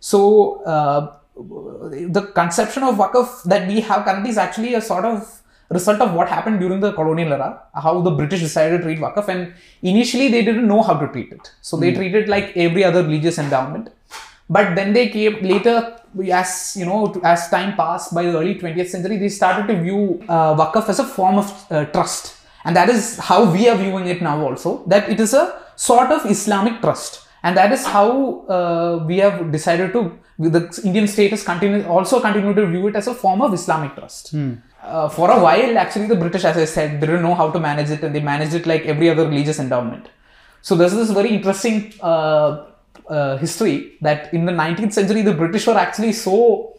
So 0.00 0.62
uh, 0.64 1.14
the 1.36 2.22
conception 2.34 2.82
of 2.82 2.96
Waqf 2.96 3.42
that 3.44 3.66
we 3.68 3.80
have 3.80 4.04
currently 4.04 4.30
is 4.30 4.38
actually 4.38 4.74
a 4.74 4.80
sort 4.80 5.04
of 5.04 5.34
result 5.70 6.00
of 6.00 6.14
what 6.14 6.28
happened 6.28 6.60
during 6.60 6.80
the 6.80 6.92
colonial 6.92 7.32
era, 7.32 7.60
how 7.74 8.00
the 8.00 8.10
British 8.10 8.40
decided 8.40 8.78
to 8.78 8.84
treat 8.84 8.98
Waqf, 8.98 9.28
and 9.28 9.52
initially 9.82 10.28
they 10.28 10.42
didn't 10.44 10.66
know 10.66 10.82
how 10.82 10.94
to 10.94 11.08
treat 11.08 11.32
it. 11.32 11.52
So 11.60 11.76
they 11.76 11.92
treated 11.92 12.28
like 12.28 12.56
every 12.56 12.84
other 12.84 13.02
religious 13.02 13.38
endowment. 13.38 13.90
But 14.50 14.74
then 14.76 14.94
they 14.94 15.08
came 15.10 15.42
later, 15.42 15.98
as 16.32 16.74
you 16.78 16.86
know, 16.86 17.20
as 17.22 17.50
time 17.50 17.76
passed 17.76 18.14
by 18.14 18.22
the 18.22 18.38
early 18.38 18.54
20th 18.54 18.88
century, 18.88 19.18
they 19.18 19.28
started 19.28 19.66
to 19.68 19.82
view 19.82 20.24
uh, 20.28 20.54
Waqf 20.56 20.88
as 20.88 20.98
a 21.00 21.04
form 21.04 21.38
of 21.38 21.66
uh, 21.70 21.84
trust. 21.86 22.36
And 22.64 22.74
that 22.74 22.88
is 22.88 23.18
how 23.18 23.50
we 23.50 23.68
are 23.68 23.76
viewing 23.76 24.06
it 24.06 24.22
now 24.22 24.40
also, 24.40 24.84
that 24.86 25.08
it 25.10 25.20
is 25.20 25.34
a 25.34 25.60
sort 25.86 26.10
of 26.16 26.26
Islamic 26.36 26.80
trust. 26.84 27.12
And 27.44 27.56
that 27.56 27.72
is 27.72 27.82
how 27.86 28.08
uh, 28.56 29.04
we 29.06 29.18
have 29.18 29.36
decided 29.52 29.92
to, 29.92 30.00
the 30.38 30.62
Indian 30.84 31.06
state 31.06 31.30
has 31.30 31.44
continued, 31.44 31.86
also 31.86 32.20
continued 32.20 32.56
to 32.56 32.66
view 32.66 32.88
it 32.88 32.96
as 32.96 33.06
a 33.06 33.14
form 33.14 33.40
of 33.42 33.54
Islamic 33.54 33.94
trust. 33.94 34.34
Uh, 34.82 35.08
for 35.08 35.30
a 35.30 35.38
while, 35.40 35.78
actually, 35.78 36.06
the 36.06 36.16
British, 36.16 36.44
as 36.44 36.56
I 36.56 36.64
said, 36.64 37.00
didn't 37.00 37.22
know 37.22 37.34
how 37.34 37.50
to 37.50 37.60
manage 37.60 37.90
it 37.90 38.02
and 38.02 38.14
they 38.14 38.20
managed 38.20 38.54
it 38.54 38.66
like 38.66 38.86
every 38.86 39.08
other 39.08 39.26
religious 39.28 39.60
endowment. 39.60 40.08
So 40.62 40.74
there's 40.74 40.94
this 40.94 41.10
very 41.10 41.30
interesting 41.30 41.94
uh, 42.02 42.66
uh, 43.08 43.36
history 43.38 43.96
that 44.00 44.34
in 44.34 44.44
the 44.46 44.52
19th 44.52 44.92
century 44.92 45.22
the 45.22 45.34
British 45.42 45.66
were 45.66 45.78
actually 45.86 46.12
so 46.12 46.74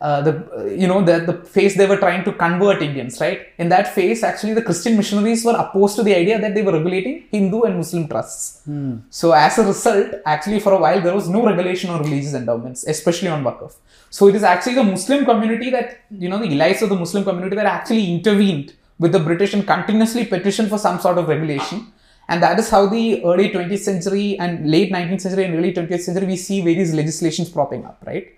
uh, 0.00 0.20
the 0.22 0.32
uh, 0.56 0.64
you 0.64 0.86
know 0.86 1.02
the 1.02 1.20
the 1.28 1.34
phase 1.54 1.74
they 1.76 1.86
were 1.86 1.96
trying 1.96 2.24
to 2.24 2.32
convert 2.32 2.82
Indians 2.82 3.20
right 3.20 3.40
in 3.58 3.68
that 3.68 3.86
phase 3.94 4.22
actually 4.22 4.52
the 4.52 4.62
Christian 4.62 4.96
missionaries 4.96 5.44
were 5.44 5.56
opposed 5.64 5.96
to 5.96 6.02
the 6.02 6.14
idea 6.14 6.40
that 6.40 6.54
they 6.54 6.62
were 6.62 6.72
regulating 6.72 7.24
Hindu 7.30 7.62
and 7.62 7.76
Muslim 7.76 8.08
trusts. 8.08 8.62
So 9.10 9.32
as 9.32 9.58
a 9.58 9.64
result, 9.64 10.14
actually 10.26 10.60
for 10.60 10.72
a 10.72 10.80
while 10.84 11.00
there 11.00 11.14
was 11.14 11.28
no 11.28 11.44
regulation 11.46 11.90
on 11.90 12.02
religious 12.02 12.34
endowments, 12.34 12.84
especially 12.84 13.28
on 13.28 13.44
Waqf. 13.44 13.74
So 14.10 14.28
it 14.28 14.34
is 14.34 14.42
actually 14.42 14.74
the 14.74 14.84
Muslim 14.84 15.24
community 15.24 15.70
that 15.70 16.00
you 16.10 16.28
know 16.28 16.38
the 16.38 16.48
elites 16.48 16.82
of 16.82 16.88
the 16.88 16.96
Muslim 16.96 17.24
community 17.24 17.56
that 17.56 17.66
actually 17.66 18.12
intervened 18.12 18.74
with 18.98 19.12
the 19.12 19.18
British 19.18 19.54
and 19.54 19.66
continuously 19.66 20.24
petitioned 20.24 20.68
for 20.68 20.78
some 20.78 21.00
sort 21.00 21.18
of 21.18 21.28
regulation. 21.28 21.92
And 22.28 22.42
that 22.42 22.58
is 22.58 22.70
how 22.70 22.86
the 22.86 23.22
early 23.24 23.50
20th 23.50 23.80
century 23.80 24.38
and 24.38 24.70
late 24.70 24.90
19th 24.92 25.20
century 25.20 25.44
and 25.44 25.54
early 25.54 25.72
20th 25.74 26.00
century 26.00 26.26
we 26.26 26.36
see 26.36 26.62
various 26.62 26.92
legislations 26.94 27.50
propping 27.50 27.84
up, 27.84 28.02
right? 28.06 28.28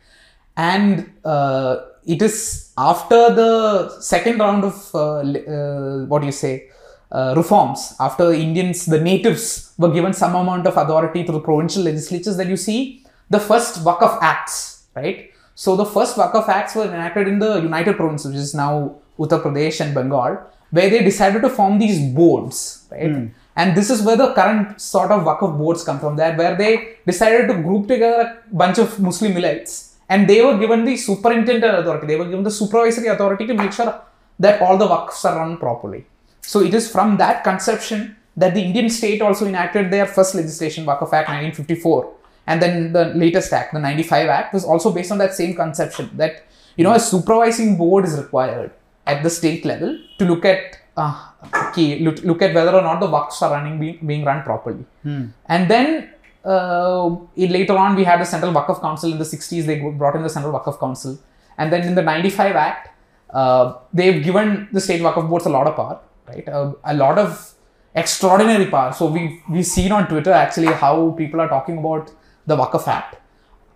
And 0.57 1.13
uh, 1.25 1.79
it 2.07 2.23
is 2.23 2.73
after 2.79 3.35
the 3.35 4.01
second 4.01 4.39
round 4.39 4.65
of 4.65 4.95
uh, 4.95 5.19
uh, 5.19 6.07
what 6.07 6.21
do 6.21 6.27
you 6.27 6.33
say 6.33 6.69
uh, 7.13 7.35
reforms, 7.37 7.95
after 8.01 8.33
Indians, 8.33 8.87
the 8.87 9.01
natives 9.01 9.73
were 9.79 9.91
given 9.91 10.13
some 10.13 10.35
amount 10.35 10.67
of 10.67 10.77
authority 10.77 11.23
through 11.25 11.35
the 11.35 11.41
provincial 11.41 11.83
legislatures, 11.83 12.37
that 12.37 12.49
you 12.49 12.57
see 12.57 13.05
the 13.31 13.39
first 13.39 13.85
Waqf 13.85 14.19
Acts, 14.21 14.87
right? 14.95 15.31
So 15.55 15.77
the 15.77 15.87
first 15.87 16.17
Waqf 16.17 16.49
Acts 16.49 16.75
were 16.75 16.85
enacted 16.85 17.29
in 17.29 17.39
the 17.39 17.61
United 17.61 17.97
Provinces, 17.97 18.33
which 18.33 18.41
is 18.41 18.55
now 18.55 18.97
Uttar 19.19 19.43
Pradesh 19.43 19.81
and 19.81 19.95
Bengal, 19.95 20.39
where 20.71 20.91
they 20.91 21.03
decided 21.05 21.43
to 21.43 21.49
form 21.49 21.79
these 21.79 22.01
boards, 22.13 22.87
right? 22.91 23.31
And 23.55 23.77
this 23.77 23.89
is 23.89 24.03
where 24.03 24.17
the 24.17 24.35
current 24.35 24.81
sort 24.81 25.11
of 25.11 25.23
Waqf 25.23 25.57
boards 25.57 25.85
come 25.85 26.01
from, 26.01 26.17
there 26.17 26.37
where 26.37 26.57
they 26.57 26.97
decided 27.07 27.47
to 27.49 27.55
group 27.55 27.89
together 27.89 28.43
a 28.51 28.55
bunch 28.55 28.79
of 28.79 28.99
Muslim 29.01 29.35
elites, 29.35 29.86
and 30.09 30.29
they 30.29 30.43
were 30.45 30.57
given 30.59 30.85
the 30.85 30.97
superintendent 30.97 31.75
authority, 31.79 32.07
they 32.07 32.17
were 32.17 32.27
given 32.27 32.45
the 32.45 32.51
supervisory 32.51 33.09
authority 33.09 33.47
to 33.47 33.55
make 33.55 33.73
sure 33.73 34.01
that 34.39 34.61
all 34.63 34.77
the 34.77 34.87
works 34.87 35.25
are 35.25 35.37
run 35.39 35.57
properly. 35.57 36.07
So 36.43 36.61
it 36.61 36.75
is 36.75 36.91
from 36.91 37.17
that 37.17 37.43
conception 37.43 38.17
that 38.37 38.55
the 38.55 38.61
Indian 38.61 38.89
state 38.91 39.23
also 39.23 39.47
enacted 39.47 39.91
their 39.91 40.07
first 40.07 40.35
legislation, 40.35 40.85
Waqf 40.85 41.13
Act 41.13 41.29
1954, 41.29 42.13
and 42.47 42.63
then 42.63 42.93
the 42.93 43.07
latest 43.07 43.53
act, 43.53 43.73
the 43.73 43.81
95 43.81 44.29
Act, 44.29 44.55
was 44.55 44.65
also 44.65 44.93
based 44.93 45.11
on 45.11 45.19
that 45.19 45.35
same 45.35 45.55
conception 45.55 46.11
that 46.17 46.45
you 46.77 46.85
know 46.85 46.93
a 46.93 47.01
supervising 47.01 47.77
board 47.77 48.05
is 48.05 48.17
required 48.17 48.71
at 49.07 49.23
the 49.23 49.31
state 49.31 49.65
level 49.65 49.99
to 50.19 50.25
look 50.25 50.45
at 50.45 50.79
uh, 50.97 51.29
key, 51.75 52.01
look, 52.01 52.19
look 52.23 52.43
at 52.43 52.55
whether 52.55 52.75
or 52.75 52.83
not 52.83 53.01
the 53.01 53.11
works 53.11 53.41
are 53.43 53.51
running 53.53 53.79
being, 53.79 53.99
being 54.07 54.25
run 54.25 54.43
properly. 54.43 54.85
And 55.47 55.71
then 55.71 56.11
uh, 56.47 57.17
later 57.37 57.77
on 57.77 57.97
we 57.97 58.05
had 58.05 58.21
the 58.21 58.25
Central 58.25 58.53
Waqf 58.53 58.81
Council 58.81 59.13
in 59.13 59.19
the 59.19 59.25
60s. 59.25 59.67
They 59.67 59.81
brought 59.81 60.15
in 60.15 60.23
the 60.23 60.31
Central 60.31 60.53
Waqf 60.53 60.79
Council, 60.79 61.19
and 61.59 61.73
then 61.73 61.83
in 61.83 61.95
the 61.95 62.03
95 62.03 62.57
Act, 62.57 62.91
uh, 63.31 63.75
they've 63.93 64.23
given 64.23 64.69
the 64.73 64.81
state 64.81 65.01
Waqf 65.01 65.29
boards 65.29 65.47
a 65.47 65.49
lot 65.49 65.67
of 65.67 65.75
power, 65.75 65.99
right? 66.29 66.49
Uh, 66.49 66.73
a 66.85 66.95
lot 66.95 67.19
of 67.19 67.55
extraordinary 67.95 68.67
power. 68.67 68.93
So 68.93 69.07
we 69.07 69.43
we've 69.51 69.67
seen 69.67 69.91
on 69.91 70.07
Twitter 70.09 70.33
actually 70.33 70.73
how 70.85 71.11
people 71.19 71.41
are 71.41 71.49
talking 71.49 71.79
about 71.79 72.13
the 72.47 72.57
Waqf 72.57 72.87
Act, 72.87 73.17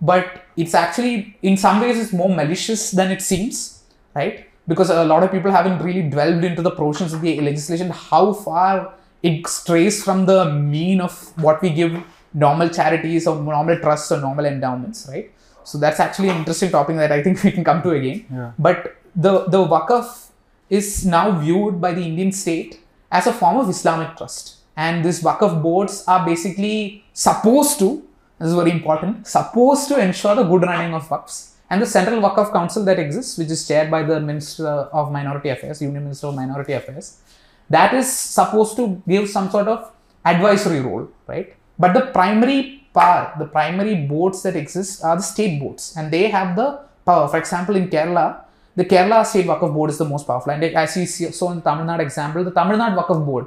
but 0.00 0.44
it's 0.56 0.74
actually 0.74 1.36
in 1.42 1.56
some 1.56 1.80
ways 1.80 1.98
it's 1.98 2.12
more 2.12 2.28
malicious 2.28 2.92
than 2.92 3.10
it 3.10 3.20
seems, 3.20 3.82
right? 4.14 4.46
Because 4.68 4.90
a 4.90 5.04
lot 5.04 5.24
of 5.24 5.32
people 5.32 5.50
haven't 5.50 5.82
really 5.82 6.02
delved 6.02 6.44
into 6.44 6.62
the 6.62 6.70
provisions 6.70 7.12
of 7.12 7.20
the 7.20 7.40
legislation, 7.40 7.90
how 7.90 8.32
far 8.32 8.94
it 9.22 9.46
strays 9.46 10.02
from 10.04 10.26
the 10.26 10.52
mean 10.52 11.00
of 11.00 11.36
what 11.42 11.60
we 11.60 11.70
give 11.70 12.00
normal 12.32 12.68
charities 12.68 13.26
or 13.26 13.36
normal 13.36 13.78
trusts 13.78 14.12
or 14.12 14.20
normal 14.20 14.46
endowments, 14.46 15.06
right? 15.08 15.32
So 15.64 15.78
that's 15.78 16.00
actually 16.00 16.28
an 16.28 16.36
interesting 16.38 16.70
topic 16.70 16.96
that 16.96 17.12
I 17.12 17.22
think 17.22 17.42
we 17.44 17.50
can 17.50 17.64
come 17.64 17.82
to 17.82 17.90
again. 17.90 18.24
Yeah. 18.32 18.52
But 18.58 18.96
the 19.14 19.44
the 19.46 19.58
Waqf 19.58 20.28
is 20.68 21.04
now 21.04 21.38
viewed 21.38 21.80
by 21.80 21.92
the 21.92 22.02
Indian 22.02 22.32
state 22.32 22.80
as 23.10 23.26
a 23.26 23.32
form 23.32 23.56
of 23.56 23.68
Islamic 23.68 24.16
trust, 24.16 24.56
and 24.76 25.04
these 25.04 25.22
Waqf 25.22 25.62
boards 25.62 26.04
are 26.06 26.24
basically 26.24 27.04
supposed 27.12 27.78
to. 27.80 28.02
This 28.38 28.48
is 28.48 28.54
very 28.54 28.70
important. 28.70 29.26
Supposed 29.26 29.88
to 29.88 30.00
ensure 30.00 30.34
the 30.34 30.44
good 30.44 30.62
running 30.62 30.94
of 30.94 31.08
Waqfs. 31.08 31.50
And 31.68 31.80
the 31.82 31.86
Central 31.86 32.20
Waqf 32.20 32.52
Council 32.52 32.84
that 32.84 32.98
exists, 32.98 33.38
which 33.38 33.50
is 33.50 33.66
chaired 33.66 33.90
by 33.90 34.02
the 34.02 34.18
Minister 34.18 34.66
of 34.66 35.12
Minority 35.12 35.50
Affairs, 35.50 35.80
Union 35.80 36.04
Minister 36.04 36.28
of 36.28 36.34
Minority 36.34 36.72
Affairs, 36.72 37.18
that 37.68 37.94
is 37.94 38.12
supposed 38.12 38.74
to 38.76 39.00
give 39.06 39.28
some 39.28 39.50
sort 39.50 39.68
of 39.68 39.92
advisory 40.24 40.80
role, 40.80 41.08
right? 41.28 41.54
But 41.82 41.90
the 41.98 42.04
primary 42.18 42.58
power, 42.98 43.22
the 43.42 43.46
primary 43.56 43.94
boards 44.12 44.38
that 44.44 44.56
exist 44.62 45.02
are 45.08 45.16
the 45.22 45.26
state 45.34 45.54
boards, 45.60 45.84
and 45.96 46.06
they 46.14 46.24
have 46.36 46.50
the 46.60 46.68
power. 47.08 47.26
For 47.32 47.38
example, 47.44 47.74
in 47.80 47.88
Kerala, 47.94 48.26
the 48.80 48.84
Kerala 48.92 49.18
State 49.30 49.46
Wakaf 49.52 49.72
Board 49.76 49.90
is 49.94 49.98
the 50.02 50.08
most 50.14 50.26
powerful. 50.26 50.52
And 50.52 50.62
as 50.64 50.96
you 50.96 51.06
see, 51.06 51.30
so 51.32 51.50
in 51.54 51.60
Tamil 51.62 51.86
Nadu 51.86 52.02
example, 52.08 52.44
the 52.44 52.54
Tamil 52.58 52.78
Nadu 52.82 52.96
Waqf 53.02 53.24
Board 53.30 53.46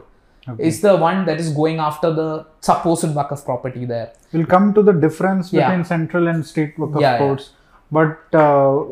is 0.69 0.81
the 0.81 0.95
one 0.97 1.19
that 1.27 1.39
is 1.43 1.49
going 1.59 1.77
after 1.79 2.09
the 2.19 2.29
supposed 2.69 3.11
Wakaf 3.19 3.45
property 3.45 3.85
there. 3.85 4.11
We'll 4.33 4.45
come 4.55 4.73
to 4.73 4.81
the 4.89 4.93
difference 5.05 5.53
Yeah. 5.53 5.69
between 5.69 5.85
central 5.85 6.27
and 6.27 6.45
state 6.45 6.75
Wakaf 6.77 7.01
Yeah, 7.01 7.23
yeah. 7.23 7.35
But 7.97 8.35
uh, 8.43 8.83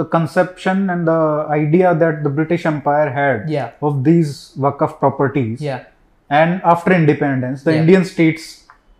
the 0.00 0.04
conception 0.04 0.90
and 0.90 1.06
the 1.06 1.46
idea 1.48 1.94
that 1.94 2.24
the 2.24 2.32
British 2.38 2.66
Empire 2.66 3.08
had 3.18 3.48
of 3.80 4.02
these 4.08 4.52
Wakaf 4.58 4.98
properties, 4.98 5.60
Yeah, 5.60 5.84
and 6.28 6.60
after 6.64 6.92
independence, 6.92 7.62
the. 7.62 7.76
Indian 7.82 8.04
state's 8.04 8.46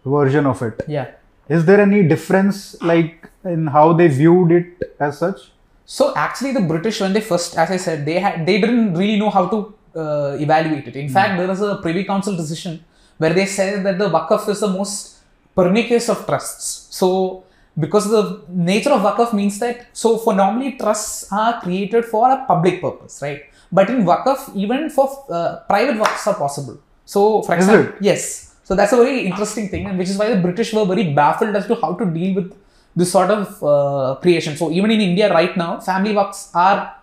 version 0.09 0.47
of 0.47 0.63
it. 0.63 0.83
yeah. 0.89 1.09
Is 1.49 1.65
there 1.65 1.81
any 1.81 2.03
difference, 2.03 2.81
like 2.83 3.27
in 3.43 3.69
how 3.69 3.95
they 3.95 4.09
viewed 4.09 4.51
it 4.53 4.95
as 5.01 5.19
such? 5.19 5.51
So 5.87 6.15
actually, 6.15 6.53
the 6.53 6.61
British, 6.61 7.01
when 7.01 7.15
they 7.15 7.23
first, 7.23 7.57
as 7.57 7.71
I 7.71 7.79
said, 7.79 8.05
they 8.05 8.19
had 8.19 8.45
they 8.45 8.61
didn't 8.61 8.95
really 8.95 9.19
know 9.19 9.31
how 9.31 9.47
to 9.53 9.59
uh, 9.97 10.37
evaluate 10.39 10.87
it. 10.89 10.97
In 10.97 11.09
fact, 11.09 11.39
there 11.39 11.49
was 11.49 11.63
a 11.63 11.77
Privy 11.77 12.05
Council 12.05 12.37
decision 12.37 12.85
where 13.17 13.33
they 13.33 13.47
said 13.47 13.85
that 13.87 13.99
the 13.99 14.09
Waqf 14.17 14.49
is 14.49 14.61
the 14.61 14.69
most 14.69 15.21
pernicious 15.55 16.09
of 16.11 16.27
trusts. 16.27 16.95
So 16.95 17.45
because 17.79 18.11
the 18.11 18.43
nature 18.49 18.91
of 18.91 19.01
Waqf 19.01 19.33
means 19.33 19.59
that 19.61 19.87
so 19.93 20.19
for 20.19 20.35
normally 20.35 20.73
trusts 20.73 21.33
are 21.33 21.61
created 21.63 22.05
for 22.05 22.31
a 22.31 22.45
public 22.47 22.81
purpose, 22.83 23.21
right? 23.23 23.43
But 23.73 23.89
in 23.91 24.05
Waqf, 24.05 24.55
even 24.57 24.91
for 24.91 25.25
uh, 25.31 25.61
private 25.69 25.97
Waqfs 25.97 26.27
are 26.27 26.35
possible. 26.35 26.79
So 27.05 27.43
for 27.43 27.55
example, 27.55 27.95
yes. 28.01 28.48
So 28.69 28.75
that's 28.79 28.93
a 28.93 28.99
very 29.03 29.21
interesting 29.29 29.67
thing, 29.73 29.87
and 29.89 29.97
which 29.99 30.11
is 30.13 30.19
why 30.21 30.29
the 30.35 30.41
British 30.47 30.71
were 30.77 30.85
very 30.85 31.05
baffled 31.19 31.57
as 31.57 31.67
to 31.69 31.75
how 31.83 31.95
to 32.01 32.05
deal 32.05 32.35
with 32.39 32.49
this 32.95 33.11
sort 33.17 33.31
of 33.31 33.65
uh, 33.65 34.17
creation. 34.21 34.57
So 34.61 34.71
even 34.71 34.91
in 34.91 35.01
India 35.01 35.33
right 35.33 35.57
now, 35.57 35.81
family 35.81 36.13
waqfs 36.19 36.55
are 36.55 36.95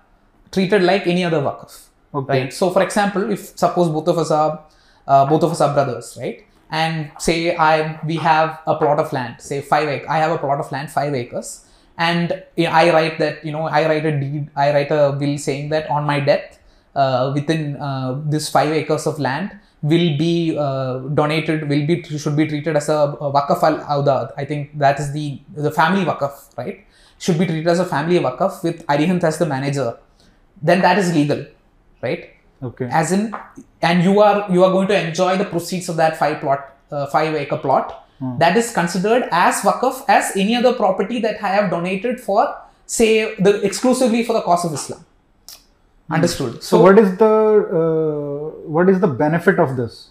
treated 0.52 0.84
like 0.84 1.08
any 1.14 1.24
other 1.30 1.42
waqf, 1.48 1.72
Okay. 2.14 2.42
right? 2.42 2.54
So 2.54 2.70
for 2.70 2.84
example, 2.84 3.32
if 3.32 3.58
suppose 3.64 3.90
both 3.90 4.08
of 4.14 4.20
us 4.20 4.30
are 4.30 4.52
uh, 5.08 5.26
both 5.26 5.42
of 5.42 5.52
us 5.56 5.62
are 5.66 5.74
brothers, 5.74 6.16
right? 6.22 6.44
And 6.70 7.12
say 7.18 7.56
I 7.56 8.00
we 8.06 8.18
have 8.18 8.60
a 8.68 8.76
plot 8.76 9.00
of 9.00 9.12
land, 9.12 9.42
say 9.50 9.62
five 9.74 9.90
acre. 9.90 10.08
I 10.08 10.20
have 10.20 10.34
a 10.38 10.38
plot 10.38 10.60
of 10.60 10.72
land, 10.72 10.92
five 10.92 11.16
acres, 11.16 11.66
and 11.98 12.44
I 12.84 12.92
write 12.94 13.18
that 13.18 13.44
you 13.44 13.52
know 13.52 13.66
I 13.80 13.88
write 13.90 14.06
a 14.06 14.16
deed, 14.20 14.52
I 14.56 14.72
write 14.72 14.92
a 14.92 15.18
will 15.20 15.38
saying 15.40 15.70
that 15.70 15.90
on 15.90 16.06
my 16.06 16.20
death, 16.20 16.60
uh, 16.96 17.32
within 17.34 17.78
uh, 17.78 18.22
this 18.36 18.50
five 18.50 18.72
acres 18.72 19.08
of 19.08 19.20
land 19.20 19.60
will 19.92 20.10
be 20.18 20.58
uh, 20.58 21.00
donated, 21.20 21.68
will 21.70 21.86
be 21.92 21.96
should 22.04 22.38
be 22.42 22.48
treated 22.52 22.76
as 22.82 22.90
a, 22.90 23.00
a 23.28 23.32
waqf 23.38 23.64
al 23.70 23.78
awlad. 23.96 24.32
I 24.38 24.46
think 24.52 24.78
that 24.86 25.00
is 25.00 25.12
the 25.18 25.26
the 25.68 25.72
family 25.80 26.06
waqf, 26.12 26.40
right? 26.62 26.86
Should 27.26 27.40
be 27.44 27.48
treated 27.52 27.68
as 27.76 27.80
a 27.80 27.90
family 27.96 28.20
waqf 28.28 28.64
with 28.64 28.86
Arihant 28.88 29.24
as 29.24 29.38
the 29.44 29.50
manager. 29.56 29.90
Then 30.62 30.82
that 30.88 30.98
is 31.04 31.14
legal, 31.20 31.46
right? 32.02 32.32
Okay. 32.64 32.88
as 32.90 33.12
in 33.12 33.24
and 33.82 34.04
you 34.04 34.14
are 34.26 34.50
you 34.52 34.64
are 34.66 34.72
going 34.76 34.88
to 34.92 34.98
enjoy 35.08 35.38
the 35.38 35.46
proceeds 35.46 35.90
of 35.90 35.98
that 35.98 36.18
five 36.18 36.40
plot 36.40 36.62
uh, 36.92 37.06
five 37.08 37.36
acre 37.36 37.58
plot 37.58 37.92
that 38.40 38.56
is 38.62 38.72
considered 38.78 39.28
as 39.32 39.56
waqf 39.68 39.98
as 40.08 40.32
any 40.44 40.56
other 40.60 40.72
property 40.74 41.20
that 41.26 41.44
i 41.50 41.50
have 41.56 41.70
donated 41.70 42.22
for 42.28 42.46
say 42.86 43.36
the 43.36 43.62
exclusively 43.62 44.24
for 44.24 44.34
the 44.34 44.42
cause 44.42 44.66
of 44.66 44.74
Islam. 44.74 45.04
Understood. 46.10 46.64
So, 46.64 46.82
what 46.82 47.00
is 47.00 47.18
the 47.18 47.26
uh, 47.26 48.70
what 48.70 48.90
is 48.90 49.00
the 49.00 49.08
benefit 49.08 49.60
of 49.60 49.76
this? 49.76 50.10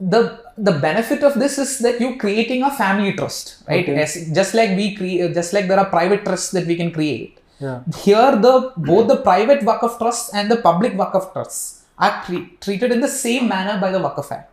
the 0.00 0.40
the 0.56 0.72
benefit 0.72 1.22
of 1.22 1.34
this 1.34 1.58
is 1.58 1.78
that 1.80 2.00
you're 2.00 2.16
creating 2.16 2.62
a 2.62 2.70
family 2.70 3.12
trust, 3.12 3.62
right? 3.68 3.84
Okay. 3.84 4.00
As, 4.02 4.30
just 4.34 4.54
like 4.54 4.70
we 4.76 4.94
create, 4.96 5.34
just 5.34 5.52
like 5.52 5.68
there 5.68 5.78
are 5.78 5.90
private 5.90 6.24
trusts 6.24 6.50
that 6.52 6.66
we 6.66 6.76
can 6.76 6.90
create. 6.90 7.38
Yeah. 7.58 7.82
Here, 8.02 8.36
the 8.36 8.72
both 8.76 9.08
the 9.08 9.16
private 9.16 9.60
Waqf 9.60 9.98
trusts 9.98 10.32
and 10.32 10.50
the 10.50 10.56
public 10.56 10.94
Waqf 10.94 11.32
trusts 11.34 11.84
are 11.98 12.22
tre- 12.24 12.48
treated 12.60 12.92
in 12.92 13.00
the 13.00 13.08
same 13.08 13.48
manner 13.48 13.78
by 13.78 13.90
the 13.90 13.98
Waqf 13.98 14.32
Act. 14.32 14.50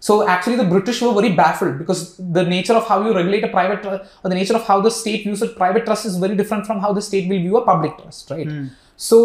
So 0.00 0.28
actually, 0.28 0.56
the 0.56 0.64
British 0.64 1.00
were 1.00 1.14
very 1.14 1.32
baffled 1.32 1.78
because 1.78 2.16
the 2.18 2.42
nature 2.42 2.74
of 2.74 2.86
how 2.86 3.06
you 3.06 3.14
regulate 3.14 3.44
a 3.44 3.48
private 3.48 3.82
trust 3.82 4.10
or 4.22 4.28
the 4.28 4.34
nature 4.34 4.56
of 4.56 4.64
how 4.64 4.80
the 4.80 4.90
state 4.90 5.22
views 5.22 5.40
a 5.40 5.48
private 5.48 5.86
trust 5.86 6.04
is 6.04 6.16
very 6.18 6.36
different 6.36 6.66
from 6.66 6.80
how 6.80 6.92
the 6.92 7.00
state 7.00 7.28
will 7.28 7.38
view 7.38 7.56
a 7.56 7.64
public 7.64 7.96
trust, 7.96 8.30
right? 8.30 8.48
So 9.08 9.16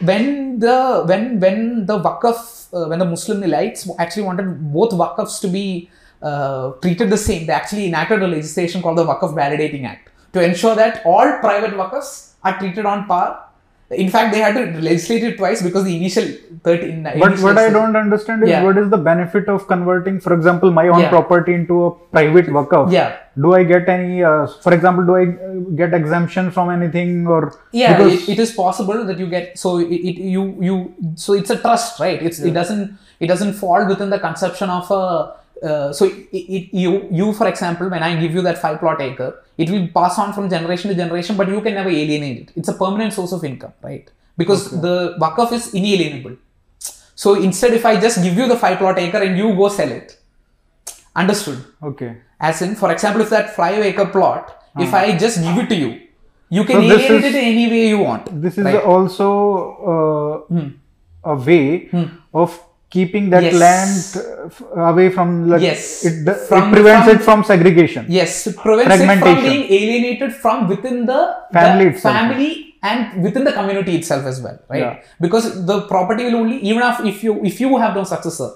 when 0.00 0.60
the 0.60 1.04
when 1.08 1.40
when 1.40 1.84
the 1.84 1.98
Waqf 2.06 2.38
uh, 2.72 2.88
when 2.90 2.98
the 2.98 3.04
Muslim 3.04 3.42
elites 3.48 3.80
actually 3.98 4.22
wanted 4.22 4.46
both 4.72 4.92
Waqfs 4.92 5.40
to 5.42 5.48
be 5.48 5.90
uh, 6.22 6.70
treated 6.82 7.10
the 7.10 7.18
same, 7.18 7.46
they 7.46 7.52
actually 7.52 7.86
enacted 7.86 8.22
a 8.22 8.26
legislation 8.26 8.80
called 8.80 8.96
the 8.96 9.04
Waqf 9.04 9.34
Validating 9.40 9.84
Act 9.84 10.08
to 10.32 10.42
ensure 10.42 10.74
that 10.74 11.02
all 11.04 11.38
private 11.40 11.74
Waqfs 11.80 12.32
are 12.42 12.58
treated 12.58 12.86
on 12.86 13.06
par. 13.06 13.45
In 13.90 14.08
fact, 14.10 14.32
they 14.34 14.40
had 14.40 14.54
to 14.54 14.80
legislate 14.80 15.22
it 15.22 15.36
twice 15.36 15.62
because 15.62 15.84
the 15.84 15.96
initial 15.96 16.24
13. 16.64 17.04
But 17.04 17.14
initial 17.16 17.44
what 17.44 17.56
I 17.56 17.70
don't 17.70 17.94
understand 17.94 18.42
is 18.42 18.48
Yeah. 18.48 18.64
what 18.64 18.76
is 18.76 18.90
the 18.90 18.96
benefit 18.96 19.48
of 19.48 19.68
converting, 19.68 20.18
for 20.18 20.34
example, 20.34 20.72
my 20.72 20.88
own 20.88 21.00
Yeah. 21.00 21.08
property 21.10 21.54
into 21.54 21.84
a 21.86 21.90
private 22.16 22.46
wakaf? 22.46 22.90
Yeah. 22.90 23.12
Do 23.40 23.54
I 23.54 23.62
get 23.62 23.88
any, 23.88 24.24
uh, 24.24 24.48
for 24.64 24.74
example, 24.74 25.04
do 25.06 25.14
I 25.14 25.22
uh, 25.22 25.52
get 25.76 25.94
exemption 25.94 26.50
from 26.50 26.70
anything 26.70 27.28
or? 27.28 27.52
yeah 27.70 27.96
because- 27.96 28.28
it, 28.28 28.32
it 28.32 28.38
is 28.40 28.52
possible 28.52 29.04
that 29.04 29.18
you 29.20 29.26
get 29.36 29.56
so 29.56 29.78
it, 29.78 29.86
it 30.10 30.16
you 30.36 30.42
you 30.68 30.76
so 31.14 31.34
it's 31.34 31.50
a 31.50 31.58
trust 31.64 32.00
right 32.00 32.20
it's 32.22 32.38
it 32.40 32.54
doesn't 32.60 32.84
it 33.20 33.28
doesn't 33.32 33.52
fall 33.52 33.86
within 33.86 34.10
the 34.10 34.18
conception 34.18 34.68
of 34.70 34.90
a 34.90 35.02
uh, 35.62 35.92
so 35.92 36.04
it, 36.06 36.28
it, 36.32 36.74
you 36.82 37.08
you 37.10 37.32
for 37.32 37.46
example 37.48 37.88
when 37.88 38.02
i 38.02 38.10
give 38.20 38.32
you 38.34 38.42
that 38.42 38.58
five 38.58 38.78
plot 38.80 39.00
acre 39.00 39.30
it 39.58 39.70
will 39.70 39.86
pass 39.98 40.18
on 40.18 40.32
from 40.32 40.48
generation 40.50 40.90
to 40.90 40.96
generation 40.96 41.36
but 41.36 41.48
you 41.48 41.60
can 41.60 41.74
never 41.74 41.88
alienate 41.88 42.38
it 42.42 42.52
it's 42.56 42.68
a 42.68 42.74
permanent 42.74 43.12
source 43.12 43.32
of 43.32 43.44
income 43.44 43.72
right 43.82 44.10
because 44.36 44.62
the 44.82 44.94
wakaf 45.24 45.52
is 45.52 45.72
inalienable 45.74 46.36
so 47.14 47.34
instead 47.48 47.72
if 47.72 47.86
i 47.86 47.98
just 48.06 48.22
give 48.22 48.36
you 48.36 48.46
the 48.46 48.56
five 48.64 48.76
plot 48.78 48.98
acre 48.98 49.22
and 49.28 49.38
you 49.38 49.54
go 49.62 49.68
sell 49.68 49.90
it 50.00 50.18
understood 51.14 51.58
Okay. 51.82 52.16
as 52.40 52.60
in, 52.62 52.74
for 52.76 52.92
example, 52.92 53.22
if 53.22 53.30
that 53.30 53.54
five 53.56 53.78
acre 53.82 54.06
plot, 54.06 54.62
if 54.78 54.92
I 54.92 55.16
just 55.16 55.40
give 55.42 55.56
it 55.56 55.68
to 55.70 55.74
you, 55.74 56.00
you 56.50 56.64
can 56.64 56.76
So 56.76 56.80
alienate 56.82 57.24
is- 57.24 57.34
it 57.34 57.38
any 57.38 57.66
way 57.70 57.88
you 57.88 57.98
want. 58.00 58.26
This 58.42 58.58
is 58.58 58.64
right? 58.66 58.82
Hmm. 58.82 58.90
also 58.90 60.44
uh, 60.52 61.30
a 61.32 61.34
way 61.36 61.88
of 62.34 62.60
keeping 62.96 63.24
that 63.34 63.44
Yes. 63.46 63.54
land 63.64 63.94
uh, 64.20 64.90
away 64.92 65.08
from 65.16 65.28
like 65.52 65.62
Yes. 65.68 65.80
it, 66.08 66.14
From- 66.50 66.68
it 66.68 66.72
prevents 66.76 67.06
from- 67.06 67.16
it 67.16 67.22
from 67.28 67.38
segregation. 67.52 68.02
Yes, 68.20 68.32
it 68.50 68.56
prevents 68.66 68.94
it 69.06 69.18
from 69.26 69.38
being 69.48 69.64
alienated 69.78 70.30
from 70.44 70.56
within 70.72 70.96
the 71.10 71.20
Family 71.58 71.84
the 71.86 71.90
itself. 71.92 72.14
family 72.18 72.52
and 72.90 73.22
within 73.24 73.44
the 73.48 73.54
community 73.58 73.92
itself 74.00 74.24
as 74.32 74.36
well, 74.44 74.58
right? 74.72 74.84
Yeah. 74.86 74.94
Because 75.24 75.46
the 75.70 75.78
property 75.92 76.24
will 76.28 76.36
only 76.42 76.58
even 76.70 76.82
if, 77.12 77.18
you 77.28 77.32
if 77.50 77.56
you 77.62 77.70
have 77.84 77.94
no 78.00 78.04
successor, 78.14 78.50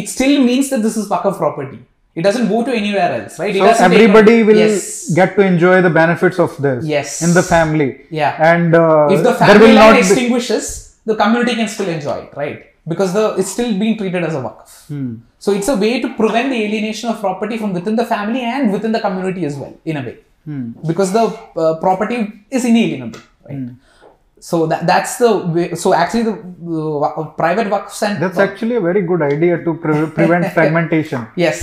it 0.00 0.08
still 0.16 0.34
means 0.50 0.66
that 0.72 0.82
this 0.88 0.96
is 1.02 1.06
Waqf 1.14 1.36
property. 1.44 1.80
It 2.18 2.22
doesn't 2.26 2.48
go 2.52 2.58
to 2.66 2.72
anywhere 2.80 3.10
else, 3.18 3.38
right? 3.40 3.54
It 3.56 3.76
So 3.78 3.84
everybody 3.84 4.36
will 4.46 4.56
yes. 4.56 5.10
get 5.18 5.36
to 5.36 5.42
enjoy 5.50 5.76
the 5.86 5.90
benefits 5.98 6.38
of 6.44 6.56
this 6.64 6.80
Yes. 6.84 7.22
in 7.26 7.34
the 7.38 7.42
family. 7.50 7.90
Yeah. 8.20 8.32
And 8.52 8.74
uh, 8.74 9.08
if 9.14 9.18
the 9.18 9.32
there 9.32 9.34
family 9.42 9.68
will 9.68 9.74
line 9.76 9.92
not 9.94 9.98
extinguishes, 10.02 10.66
the 11.10 11.16
community 11.22 11.54
can 11.60 11.68
still 11.76 11.88
enjoy 11.88 12.16
it, 12.26 12.32
right? 12.42 12.58
Because 12.88 13.12
the 13.12 13.34
it's 13.38 13.50
still 13.52 13.78
being 13.78 13.96
treated 13.98 14.22
as 14.24 14.34
a 14.34 14.38
waqf. 14.46 14.86
Hmm. 14.88 15.14
So 15.38 15.52
it's 15.52 15.68
a 15.68 15.76
way 15.76 16.00
to 16.00 16.08
prevent 16.14 16.50
the 16.50 16.60
alienation 16.64 17.10
of 17.10 17.20
property 17.20 17.56
from 17.58 17.72
within 17.72 17.96
the 17.96 18.04
family 18.06 18.40
and 18.42 18.72
within 18.72 18.92
the 18.92 19.00
community 19.00 19.44
as 19.44 19.56
well, 19.56 19.74
in 19.84 19.96
a 19.98 20.02
way. 20.02 20.18
Hmm. 20.44 20.70
Because 20.86 21.12
the 21.12 21.24
uh, 21.56 21.74
property 21.80 22.32
is 22.50 22.64
inalienable, 22.64 23.20
right? 23.48 23.68
So 24.40 24.66
that 24.66 24.86
that's 24.86 25.18
the 25.18 25.36
way. 25.54 25.74
So 25.74 25.92
actually, 25.92 26.22
the 26.22 26.34
uh, 26.34 27.24
private 27.42 27.66
waqfs 27.68 28.02
and 28.06 28.22
That's 28.22 28.38
actually 28.38 28.76
a 28.76 28.80
very 28.80 29.02
good 29.02 29.20
idea 29.22 29.62
to 29.64 29.74
pre- 29.74 30.06
prevent 30.18 30.46
fragmentation. 30.58 31.26
yes, 31.36 31.58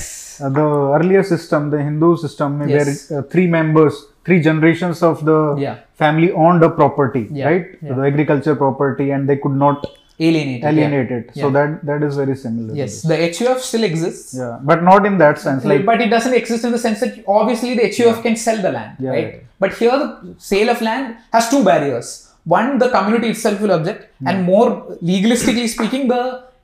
Uh, 0.46 0.50
the 0.58 0.66
earlier 0.98 1.24
system, 1.24 1.62
the 1.74 1.80
Hindu 1.86 2.10
system, 2.24 2.50
Yes. 2.62 2.76
where 2.76 3.20
uh, 3.20 3.24
three 3.32 3.48
members, 3.48 3.94
three 4.26 4.40
generations 4.48 5.02
of 5.10 5.26
the 5.30 5.38
Yeah. 5.64 5.78
family 6.02 6.30
owned 6.32 6.62
a 6.68 6.70
property, 6.80 7.24
Yeah. 7.32 7.48
right? 7.50 7.66
Yeah. 7.82 7.96
The 7.98 8.04
agriculture 8.12 8.56
property, 8.56 9.08
and 9.16 9.28
they 9.30 9.38
could 9.46 9.58
not 9.66 9.88
alienated. 10.20 11.32
yeah. 11.34 11.44
So 11.44 11.48
Yeah. 11.48 11.54
that 11.58 11.86
that 11.90 12.04
is 12.08 12.16
very 12.22 12.36
similar. 12.44 12.74
Yes, 12.82 13.02
the 13.12 13.18
HUF 13.26 13.60
still 13.70 13.84
exists. 13.90 14.36
Yeah, 14.40 14.58
but 14.70 14.84
not 14.84 15.06
in 15.10 15.18
that 15.24 15.38
sense. 15.46 15.64
Like 15.72 15.86
but 15.90 16.02
it 16.06 16.10
doesn't 16.16 16.34
exist 16.42 16.64
in 16.70 16.72
the 16.78 16.82
sense 16.86 17.00
that 17.06 17.24
obviously 17.40 17.74
the 17.80 17.88
HUF 17.98 18.22
can 18.28 18.36
sell 18.46 18.60
the 18.68 18.72
land, 18.78 18.98
Yeah, 19.00 19.12
right? 19.18 19.44
But 19.60 19.74
here 19.82 19.98
the 20.04 20.36
sale 20.52 20.70
of 20.76 20.82
land 20.82 21.16
has 21.34 21.50
two 21.54 21.64
barriers. 21.64 22.10
One, 22.58 22.78
the 22.84 22.90
community 22.90 23.30
itself 23.36 23.60
will 23.64 23.74
object, 23.78 24.02
and 24.26 24.44
more 24.52 24.68
legalistically 25.12 25.68
speaking, 25.68 26.08
the 26.08 26.22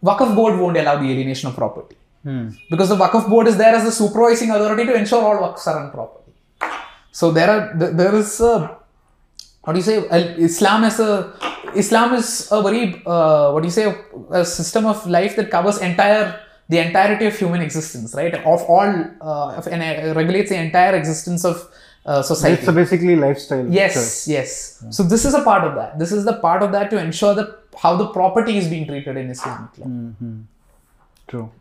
Waqf 0.10 0.30
board 0.38 0.54
won't 0.60 0.78
allow 0.82 0.96
the 1.02 1.10
alienation 1.14 1.50
of 1.50 1.56
property. 1.56 1.98
Hmm. 2.24 2.46
Because 2.72 2.90
the 2.94 2.96
Waqf 2.96 3.30
board 3.32 3.48
is 3.52 3.58
there 3.58 3.74
as 3.80 3.84
the 3.84 3.92
supervising 3.92 4.50
authority 4.52 4.86
to 4.92 4.94
ensure 5.02 5.22
all 5.30 5.38
Waqfs 5.46 5.66
are 5.72 5.78
on 5.82 5.92
property. 5.92 6.32
So 7.12 7.32
there 7.38 7.50
are 7.56 7.62
there 8.02 8.16
is 8.16 8.40
a 8.40 8.54
what 9.64 9.74
do 9.74 9.80
you 9.82 9.88
say? 9.90 9.98
Islam 10.50 10.84
is 10.86 11.00
a 11.00 11.12
Islam 11.76 12.14
is 12.14 12.48
a 12.52 12.62
very 12.62 13.02
uh, 13.06 13.52
what 13.52 13.62
do 13.64 13.68
you 13.68 13.72
say? 13.72 13.96
A 14.32 14.46
system 14.46 14.86
of 14.86 15.06
life 15.08 15.36
that 15.36 15.50
covers 15.50 15.80
entire 15.80 16.40
the 16.70 16.80
entirety 16.80 17.26
of 17.26 17.38
human 17.38 17.62
existence, 17.62 18.14
right? 18.16 18.34
Of 18.34 18.64
all 18.64 19.06
uh, 19.22 19.58
of, 19.58 19.68
and 19.68 19.82
uh, 19.84 20.14
regulates 20.16 20.50
the 20.50 20.58
entire 20.58 20.96
existence 20.96 21.44
of 21.46 21.70
uh, 22.06 22.22
society. 22.22 22.60
it's 22.60 22.68
a 22.68 22.74
basically 22.74 23.16
lifestyle. 23.16 23.68
Yes, 23.68 23.94
choice. 23.94 24.28
yes. 24.28 24.84
So 24.92 25.04
this 25.04 25.26
is 25.26 25.34
a 25.34 25.44
part 25.44 25.64
of 25.64 25.76
that. 25.76 26.00
This 26.00 26.12
is 26.12 26.26
the 26.26 26.34
part 26.34 26.62
of 26.62 26.72
that 26.72 26.90
to 26.92 26.98
ensure 26.98 27.34
that 27.36 27.60
how 27.78 27.96
the 27.96 28.08
property 28.08 28.58
is 28.58 28.68
being 28.68 28.88
treated 28.88 29.18
in 29.18 29.30
Islamic 29.30 29.78
law. 29.78 29.88
Mm-hmm. 29.88 30.42
True. 31.28 31.52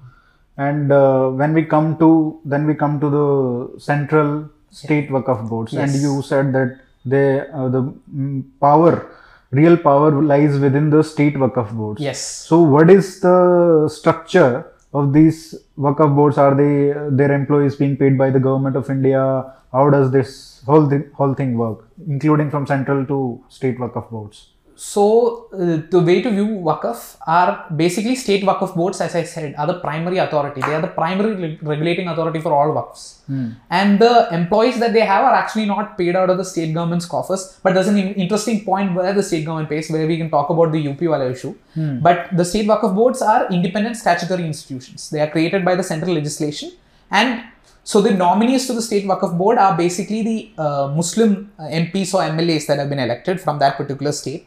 And 0.56 0.92
uh, 0.92 1.28
when 1.30 1.54
we 1.54 1.64
come 1.64 1.96
to 1.98 2.40
then 2.44 2.66
we 2.66 2.74
come 2.74 3.00
to 3.00 3.08
the 3.08 3.80
central 3.80 4.50
state 4.70 5.08
Waqf 5.08 5.48
boards, 5.48 5.72
and 5.74 5.94
you 5.94 6.22
said 6.22 6.52
that 6.52 6.78
they 7.04 7.40
uh, 7.40 7.68
the 7.68 7.82
mm, 8.14 8.44
power, 8.60 9.10
real 9.52 9.76
power 9.76 10.10
lies 10.22 10.58
within 10.58 10.90
the 10.90 11.02
state 11.02 11.34
Waqf 11.34 11.72
boards. 11.72 12.00
Yes. 12.00 12.20
So 12.20 12.60
what 12.62 12.90
is 12.90 13.20
the 13.20 13.88
structure 13.88 14.66
of 14.94 15.12
these 15.12 15.54
Waqf 15.78 16.14
boards? 16.16 16.38
Are 16.38 16.54
they 16.54 16.92
their 17.10 17.32
employees 17.32 17.76
being 17.76 17.96
paid 17.96 18.16
by 18.18 18.30
the 18.30 18.40
government 18.40 18.76
of 18.76 18.90
India? 18.90 19.54
How 19.72 19.90
does 19.90 20.10
this 20.10 20.62
whole 20.66 20.88
thing, 20.88 21.10
whole 21.14 21.34
thing 21.34 21.56
work, 21.56 21.88
including 22.06 22.50
from 22.50 22.66
central 22.66 23.06
to 23.06 23.44
state 23.48 23.78
Waqf 23.78 24.10
boards? 24.10 24.51
So 24.76 25.48
uh, 25.52 25.82
the 25.90 26.00
way 26.00 26.22
to 26.22 26.30
view 26.30 26.46
Waqf 26.68 27.16
are 27.26 27.66
basically 27.76 28.14
state 28.16 28.42
Waqf 28.42 28.74
boards, 28.74 29.00
as 29.00 29.14
I 29.14 29.22
said, 29.22 29.54
are 29.56 29.66
the 29.66 29.78
primary 29.80 30.18
authority. 30.18 30.60
They 30.60 30.74
are 30.74 30.80
the 30.80 30.88
primary 30.88 31.34
reg- 31.34 31.62
regulating 31.62 32.08
authority 32.08 32.40
for 32.40 32.52
all 32.52 32.68
Waqfs. 32.78 33.18
And 33.70 33.98
the 33.98 34.28
employees 34.32 34.78
that 34.80 34.92
they 34.92 35.00
have 35.00 35.24
are 35.24 35.34
actually 35.34 35.66
not 35.66 35.96
paid 35.98 36.16
out 36.16 36.30
of 36.30 36.38
the 36.38 36.44
state 36.44 36.72
government's 36.74 37.06
coffers. 37.06 37.58
But 37.62 37.74
there's 37.74 37.88
an 37.88 37.98
in- 37.98 38.14
interesting 38.14 38.64
point 38.64 38.94
where 38.94 39.12
the 39.12 39.22
state 39.22 39.44
government 39.44 39.68
pays, 39.68 39.90
where 39.90 40.06
we 40.06 40.16
can 40.16 40.30
talk 40.30 40.50
about 40.50 40.72
the 40.72 40.88
UP 40.88 41.00
wala 41.02 41.30
issue. 41.30 41.54
But 42.00 42.28
the 42.36 42.44
state 42.44 42.66
Waqf 42.66 42.94
boards 42.94 43.22
are 43.22 43.48
independent 43.50 43.96
statutory 43.96 44.46
institutions. 44.46 45.10
They 45.10 45.20
are 45.20 45.30
created 45.30 45.64
by 45.64 45.74
the 45.76 45.82
central 45.82 46.14
legislation 46.14 46.72
and 47.10 47.42
so 47.84 48.00
the 48.00 48.12
nominees 48.12 48.66
to 48.68 48.74
the 48.74 48.82
state 48.82 49.04
Waqf 49.06 49.36
board 49.36 49.58
are 49.58 49.76
basically 49.76 50.22
the 50.22 50.50
uh, 50.56 50.88
Muslim 50.94 51.52
uh, 51.58 51.64
MPs 51.64 52.14
or 52.14 52.20
MLAs 52.22 52.66
that 52.68 52.78
have 52.78 52.88
been 52.88 53.00
elected 53.00 53.40
from 53.40 53.58
that 53.58 53.76
particular 53.76 54.12
state. 54.12 54.46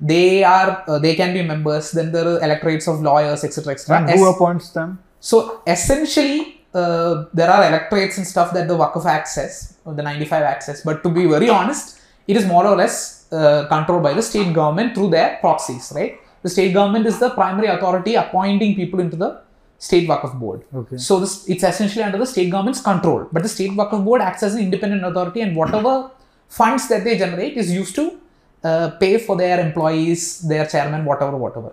They 0.00 0.44
are 0.44 0.84
uh, 0.86 0.98
they 0.98 1.14
can 1.14 1.32
be 1.32 1.42
members. 1.42 1.92
Then 1.92 2.12
there 2.12 2.26
are 2.28 2.42
electorates 2.42 2.86
of 2.86 3.00
lawyers, 3.00 3.44
etc., 3.44 3.72
etc. 3.72 4.08
And 4.08 4.18
who 4.18 4.26
appoints 4.26 4.70
them? 4.70 4.98
So 5.20 5.62
essentially, 5.66 6.60
uh, 6.74 7.24
there 7.32 7.50
are 7.50 7.66
electorates 7.66 8.18
and 8.18 8.26
stuff 8.26 8.52
that 8.52 8.68
the 8.68 8.76
Act 9.08 9.28
says, 9.28 9.78
or 9.84 9.94
the 9.94 10.02
95 10.02 10.42
Act 10.42 10.62
says. 10.64 10.82
But 10.84 11.02
to 11.02 11.08
be 11.08 11.24
very 11.26 11.48
honest, 11.48 12.00
it 12.26 12.36
is 12.36 12.46
more 12.46 12.66
or 12.66 12.76
less 12.76 13.32
uh, 13.32 13.66
controlled 13.68 14.02
by 14.02 14.12
the 14.12 14.22
state 14.22 14.52
government 14.52 14.94
through 14.94 15.10
their 15.10 15.38
proxies, 15.40 15.92
right? 15.94 16.20
The 16.42 16.50
state 16.50 16.72
government 16.74 17.06
is 17.06 17.18
the 17.18 17.30
primary 17.30 17.68
authority 17.68 18.14
appointing 18.14 18.76
people 18.76 19.00
into 19.00 19.16
the 19.16 19.40
state 19.78 20.08
Waqf 20.08 20.38
board. 20.38 20.64
Okay. 20.74 20.96
So 20.96 21.18
this, 21.20 21.48
it's 21.48 21.64
essentially 21.64 22.04
under 22.04 22.18
the 22.18 22.26
state 22.26 22.50
government's 22.50 22.80
control. 22.80 23.28
But 23.32 23.42
the 23.42 23.48
state 23.48 23.70
Waqf 23.70 24.04
board 24.04 24.20
acts 24.20 24.42
as 24.42 24.54
an 24.54 24.62
independent 24.62 25.04
authority, 25.04 25.40
and 25.40 25.56
whatever 25.56 26.10
funds 26.48 26.88
that 26.88 27.04
they 27.04 27.18
generate 27.18 27.56
is 27.56 27.72
used 27.72 27.94
to 27.96 28.20
uh, 28.66 28.90
pay 29.02 29.14
for 29.26 29.36
their 29.42 29.56
employees, 29.66 30.20
their 30.52 30.66
chairman, 30.74 31.04
whatever, 31.10 31.36
whatever. 31.44 31.72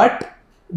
But 0.00 0.14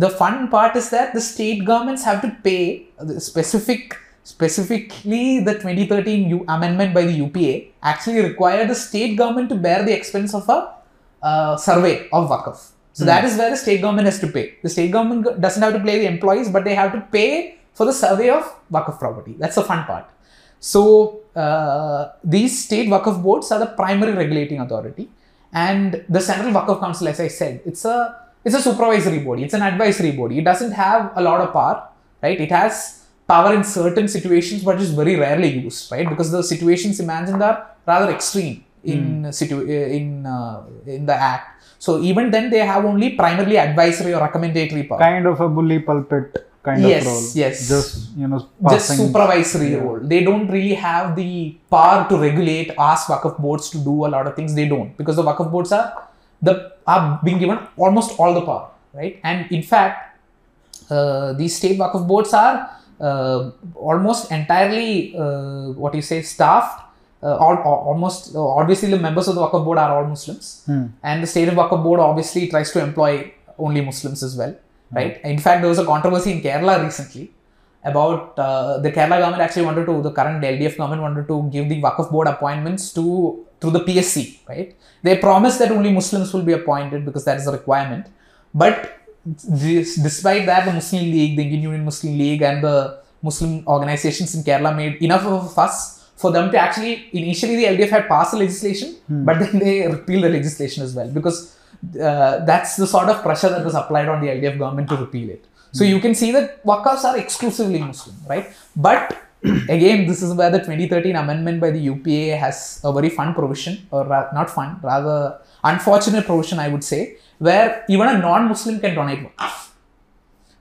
the 0.03 0.09
fun 0.21 0.35
part 0.55 0.75
is 0.81 0.89
that 0.95 1.13
the 1.17 1.23
state 1.33 1.59
governments 1.69 2.03
have 2.09 2.21
to 2.25 2.29
pay 2.47 2.87
the 2.99 3.19
specific 3.29 3.95
specifically 4.33 5.39
the 5.47 5.53
2013 5.53 6.29
U- 6.29 6.45
amendment 6.55 6.93
by 6.97 7.03
the 7.09 7.13
UPA 7.25 7.53
actually 7.91 8.21
required 8.29 8.67
the 8.71 8.75
state 8.75 9.13
government 9.21 9.47
to 9.51 9.55
bear 9.55 9.83
the 9.89 9.93
expense 9.99 10.33
of 10.39 10.49
a 10.49 10.59
uh, 11.23 11.55
survey 11.55 12.09
of 12.11 12.29
Waqf. 12.33 12.57
So 12.97 13.05
that 13.05 13.23
is 13.27 13.37
where 13.37 13.51
the 13.51 13.59
state 13.63 13.81
government 13.81 14.07
has 14.09 14.19
to 14.19 14.27
pay. 14.27 14.45
The 14.63 14.69
state 14.75 14.91
government 14.91 15.39
doesn't 15.39 15.63
have 15.65 15.73
to 15.73 15.79
pay 15.79 15.99
the 15.99 16.07
employees, 16.07 16.49
but 16.55 16.63
they 16.67 16.75
have 16.75 16.91
to 16.93 17.01
pay 17.17 17.57
for 17.73 17.85
the 17.85 17.93
survey 17.93 18.29
of 18.37 18.43
Waqf 18.71 18.99
property. 18.99 19.35
That's 19.37 19.55
the 19.55 19.63
fun 19.71 19.85
part. 19.85 20.05
So 20.59 20.81
uh, 21.35 22.11
these 22.23 22.65
state 22.65 22.89
Waqf 22.89 23.21
boards 23.21 23.51
are 23.51 23.59
the 23.59 23.71
primary 23.81 24.13
regulating 24.13 24.59
authority, 24.59 25.09
and 25.53 26.03
the 26.09 26.19
Central 26.19 26.51
Waqf 26.53 26.79
Council, 26.79 27.07
as 27.07 27.19
I 27.19 27.27
said, 27.27 27.61
it's 27.65 27.85
a 27.85 28.15
it's 28.43 28.55
a 28.55 28.61
supervisory 28.61 29.19
body. 29.19 29.43
It's 29.43 29.53
an 29.53 29.61
advisory 29.61 30.11
body. 30.11 30.39
It 30.39 30.43
doesn't 30.45 30.71
have 30.71 31.11
a 31.15 31.21
lot 31.21 31.41
of 31.41 31.51
power, 31.53 31.89
right? 32.21 32.39
It 32.39 32.51
has 32.51 33.03
power 33.27 33.53
in 33.53 33.63
certain 33.63 34.07
situations, 34.07 34.63
but 34.63 34.79
is 34.79 34.91
very 34.91 35.15
rarely 35.15 35.49
used, 35.49 35.91
right? 35.91 36.07
Because 36.07 36.31
the 36.31 36.41
situations 36.41 36.99
imagined 36.99 37.43
are 37.43 37.67
rather 37.85 38.11
extreme 38.11 38.63
in 38.83 39.31
situ- 39.33 39.65
in 39.67 40.25
uh, 40.25 40.63
in 40.85 41.05
the 41.05 41.13
act. 41.13 41.61
So 41.79 42.01
even 42.01 42.31
then, 42.31 42.49
they 42.49 42.59
have 42.59 42.85
only 42.85 43.11
primarily 43.11 43.57
advisory 43.57 44.13
or 44.13 44.21
recommendatory 44.21 44.83
power. 44.83 44.97
kind 44.99 45.27
of 45.27 45.39
a 45.41 45.49
bully 45.49 45.79
pulpit 45.79 46.46
kind 46.67 46.81
Yes, 46.91 47.01
of 47.03 47.09
role 47.11 47.25
yes. 47.41 47.67
just 47.73 47.89
you 48.21 48.27
know 48.31 48.39
just 48.73 48.87
supervisory 49.01 49.71
role. 49.83 49.99
They 50.13 50.21
don't 50.29 50.47
really 50.55 50.77
have 50.87 51.15
the 51.21 51.31
power 51.75 51.99
to 52.09 52.17
regulate, 52.27 52.71
ask 52.89 53.07
Waqf 53.13 53.37
boards 53.45 53.69
to 53.75 53.77
do 53.89 53.95
a 54.07 54.09
lot 54.15 54.27
of 54.31 54.35
things. 54.39 54.53
They 54.59 54.67
don't 54.73 54.95
because 55.01 55.15
the 55.21 55.27
Waqf 55.29 55.51
boards 55.55 55.71
are 55.79 55.85
the 56.49 56.55
are 56.95 57.19
being 57.23 57.39
given 57.43 57.59
almost 57.85 58.19
all 58.19 58.33
the 58.39 58.45
power, 58.49 58.67
right? 59.01 59.19
And 59.23 59.51
in 59.59 59.63
fact, 59.71 60.03
uh, 60.89 61.33
these 61.33 61.55
state 61.61 61.79
Waqf 61.79 62.07
boards 62.07 62.33
are 62.33 62.69
uh, 62.99 63.51
almost 63.75 64.31
entirely 64.31 65.15
uh, 65.17 65.71
what 65.83 65.93
you 65.95 66.01
say 66.01 66.21
staffed. 66.21 66.83
Uh, 67.23 67.35
all, 67.43 67.55
all- 67.67 67.83
almost 67.91 68.35
uh, 68.35 68.47
obviously 68.61 68.89
the 68.91 68.99
members 68.99 69.27
of 69.27 69.33
the 69.35 69.41
Waqf 69.41 69.63
board 69.65 69.79
are 69.83 69.91
all 69.97 70.05
Muslims, 70.07 70.63
and 71.03 71.23
the 71.23 71.27
state 71.27 71.47
of 71.47 71.55
Waqf 71.55 71.81
board 71.83 71.99
obviously 71.99 72.47
tries 72.47 72.71
to 72.71 72.79
employ 72.83 73.33
only 73.57 73.81
Muslims 73.81 74.21
as 74.21 74.35
well, 74.37 74.53
right? 74.91 75.19
In 75.23 75.39
fact, 75.39 75.61
there 75.61 75.69
was 75.69 75.79
a 75.79 75.85
controversy 75.85 76.31
in 76.31 76.41
Kerala 76.41 76.83
recently 76.83 77.31
about 77.83 78.37
uh, 78.37 78.79
the 78.79 78.91
Kerala 78.91 79.19
government 79.19 79.41
actually 79.41 79.65
wanted 79.65 79.85
to, 79.85 80.01
the 80.01 80.11
current 80.11 80.43
LDF 80.43 80.77
government 80.77 81.01
wanted 81.01 81.27
to 81.27 81.49
give 81.51 81.69
the 81.69 81.81
Waqf 81.81 82.11
board 82.11 82.27
appointments 82.27 82.93
to 82.93 83.45
through 83.59 83.71
the 83.71 83.79
PSC, 83.79 84.47
right? 84.47 84.75
They 85.01 85.17
promised 85.17 85.59
that 85.59 85.71
only 85.71 85.91
Muslims 85.91 86.33
will 86.33 86.43
be 86.43 86.53
appointed 86.53 87.05
because 87.05 87.25
that 87.25 87.37
is 87.37 87.47
a 87.47 87.51
requirement. 87.51 88.07
But 88.53 88.99
this, 89.25 89.95
despite 89.95 90.45
that, 90.45 90.65
the 90.65 90.73
Muslim 90.73 91.03
League, 91.03 91.37
the 91.37 91.43
Indian 91.43 91.63
Union 91.63 91.85
Muslim 91.85 92.17
League, 92.17 92.41
and 92.41 92.63
the 92.63 92.99
Muslim 93.21 93.67
organizations 93.67 94.35
in 94.35 94.43
Kerala 94.43 94.75
made 94.75 95.01
enough 95.01 95.25
of 95.25 95.45
a 95.45 95.49
fuss 95.49 96.05
for 96.15 96.31
them 96.31 96.51
to 96.51 96.57
actually 96.57 97.09
initially 97.13 97.55
the 97.55 97.65
LDF 97.65 97.89
had 97.89 98.07
passed 98.07 98.31
the 98.31 98.37
legislation, 98.37 98.95
but 99.09 99.39
then 99.39 99.59
they 99.59 99.87
repealed 99.87 100.23
the 100.23 100.29
legislation 100.29 100.83
as 100.83 100.93
well 100.95 101.09
because 101.09 101.56
uh, 102.01 102.45
that's 102.45 102.75
the 102.75 102.87
sort 102.87 103.09
of 103.09 103.21
pressure 103.21 103.49
that 103.49 103.63
was 103.63 103.75
applied 103.75 104.07
on 104.09 104.21
the 104.21 104.27
LDF 104.27 104.57
government 104.57 104.89
to 104.89 104.95
repeal 104.97 105.29
it. 105.29 105.45
So 105.71 105.83
you 105.83 105.99
can 105.99 106.15
see 106.15 106.31
that 106.31 106.63
Waqfs 106.63 107.03
are 107.03 107.17
exclusively 107.17 107.79
Muslim, 107.79 108.15
right? 108.27 108.47
But 108.75 109.15
again, 109.43 110.07
this 110.07 110.21
is 110.23 110.33
where 110.33 110.49
the 110.49 110.59
2013 110.59 111.15
amendment 111.15 111.59
by 111.61 111.69
the 111.71 111.79
UPA 111.79 112.37
has 112.37 112.81
a 112.83 112.91
very 112.91 113.09
fun 113.09 113.33
provision, 113.33 113.87
or 113.91 114.05
ra- 114.05 114.29
not 114.33 114.49
fun, 114.49 114.79
rather 114.81 115.39
unfortunate 115.63 116.25
provision, 116.25 116.57
I 116.59 116.69
would 116.69 116.83
say, 116.83 117.17
where 117.37 117.85
even 117.89 118.07
a 118.07 118.17
non-Muslim 118.17 118.79
can 118.79 118.95
donate. 118.95 119.27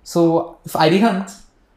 So 0.02 0.59
if 0.64 0.72
Arihant 0.72 1.35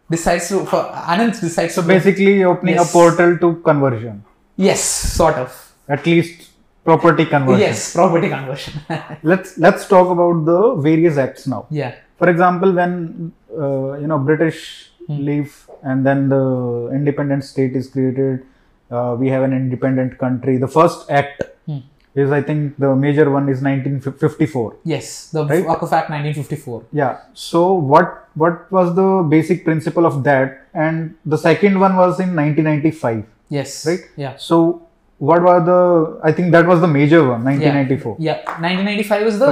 decides 0.09 0.49
to, 0.49 0.65
for 0.65 0.83
Anand 0.93 1.39
decides 1.39 1.75
so 1.75 1.81
to, 1.81 1.87
basically 1.87 2.43
opening 2.43 2.75
Yes. 2.75 2.89
a 2.89 2.91
portal 2.91 3.37
to 3.37 3.55
conversion 3.61 4.23
yes, 4.57 4.83
sort 4.83 5.35
of, 5.35 5.73
at 5.87 6.05
least 6.05 6.48
property 6.89 7.25
conversion 7.35 7.65
yes, 7.67 7.81
property 7.99 8.29
conversion, 8.35 8.73
let's 9.31 9.57
let's 9.65 9.83
talk 9.93 10.07
about 10.17 10.37
the 10.51 10.59
various 10.89 11.17
acts 11.25 11.45
now 11.55 11.61
yeah, 11.81 11.93
for 12.19 12.27
example 12.33 12.71
when 12.81 12.93
uh, 13.63 13.91
you 14.03 14.07
know 14.13 14.19
british 14.31 14.61
Hmm. 15.09 15.21
leave 15.27 15.53
and 15.89 16.05
then 16.07 16.19
the 16.31 16.39
independent 16.97 17.43
state 17.51 17.75
is 17.79 17.85
created 17.93 18.33
uh, 18.95 19.15
we 19.21 19.27
have 19.33 19.43
an 19.47 19.53
independent 19.59 20.11
country 20.23 20.53
the 20.65 20.69
first 20.75 20.99
act 21.19 21.39
Hmm. 21.69 21.79
is 22.23 22.29
i 22.39 22.41
think 22.49 22.77
the 22.83 22.91
major 23.05 23.25
one 23.37 23.47
is 23.53 23.59
1954 23.69 24.75
yes, 24.93 25.07
the 25.37 25.41
Right? 25.45 25.65
Act 25.73 26.09
1954. 26.13 26.83
yeah 27.01 27.13
so 27.33 27.73
what 27.93 28.29
what 28.43 28.71
was 28.77 28.93
the 29.01 29.07
basic 29.33 29.65
principle 29.69 30.05
of 30.11 30.23
that 30.29 30.67
and 30.85 31.15
the 31.33 31.39
second 31.47 31.79
one 31.85 31.95
was 32.03 32.19
in 32.25 32.35
1995 32.35 33.25
Yes, 33.57 33.69
Right? 33.89 34.03
Yeah. 34.23 34.33
so 34.37 34.57
what 35.19 35.41
were 35.41 35.59
the 35.69 35.79
i 36.23 36.31
think 36.31 36.51
that 36.51 36.65
was 36.71 36.79
the 36.81 36.87
major 36.87 37.21
one 37.21 37.43
1994 37.43 38.15
yeah, 38.19 38.31
yeah. 38.31 38.67
1995 38.67 39.27
is 39.31 39.39
the 39.39 39.51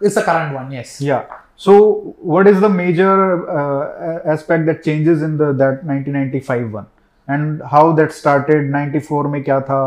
is 0.00 0.14
the 0.14 0.22
current 0.22 0.54
one 0.54 0.70
yes 0.70 1.00
yeah 1.00 1.24
so 1.56 2.16
what 2.32 2.46
is 2.46 2.60
the 2.60 2.68
major 2.68 3.14
uh, 3.58 4.32
aspect 4.34 4.66
that 4.66 4.82
changes 4.82 5.22
in 5.22 5.36
the 5.36 5.52
that 5.62 5.84
1995 5.84 6.72
one 6.72 6.86
and 7.28 7.62
how 7.74 7.92
that 7.92 8.12
started 8.12 8.70
94 8.70 9.28
mein 9.36 9.44
kya 9.48 9.60
tha 9.70 9.80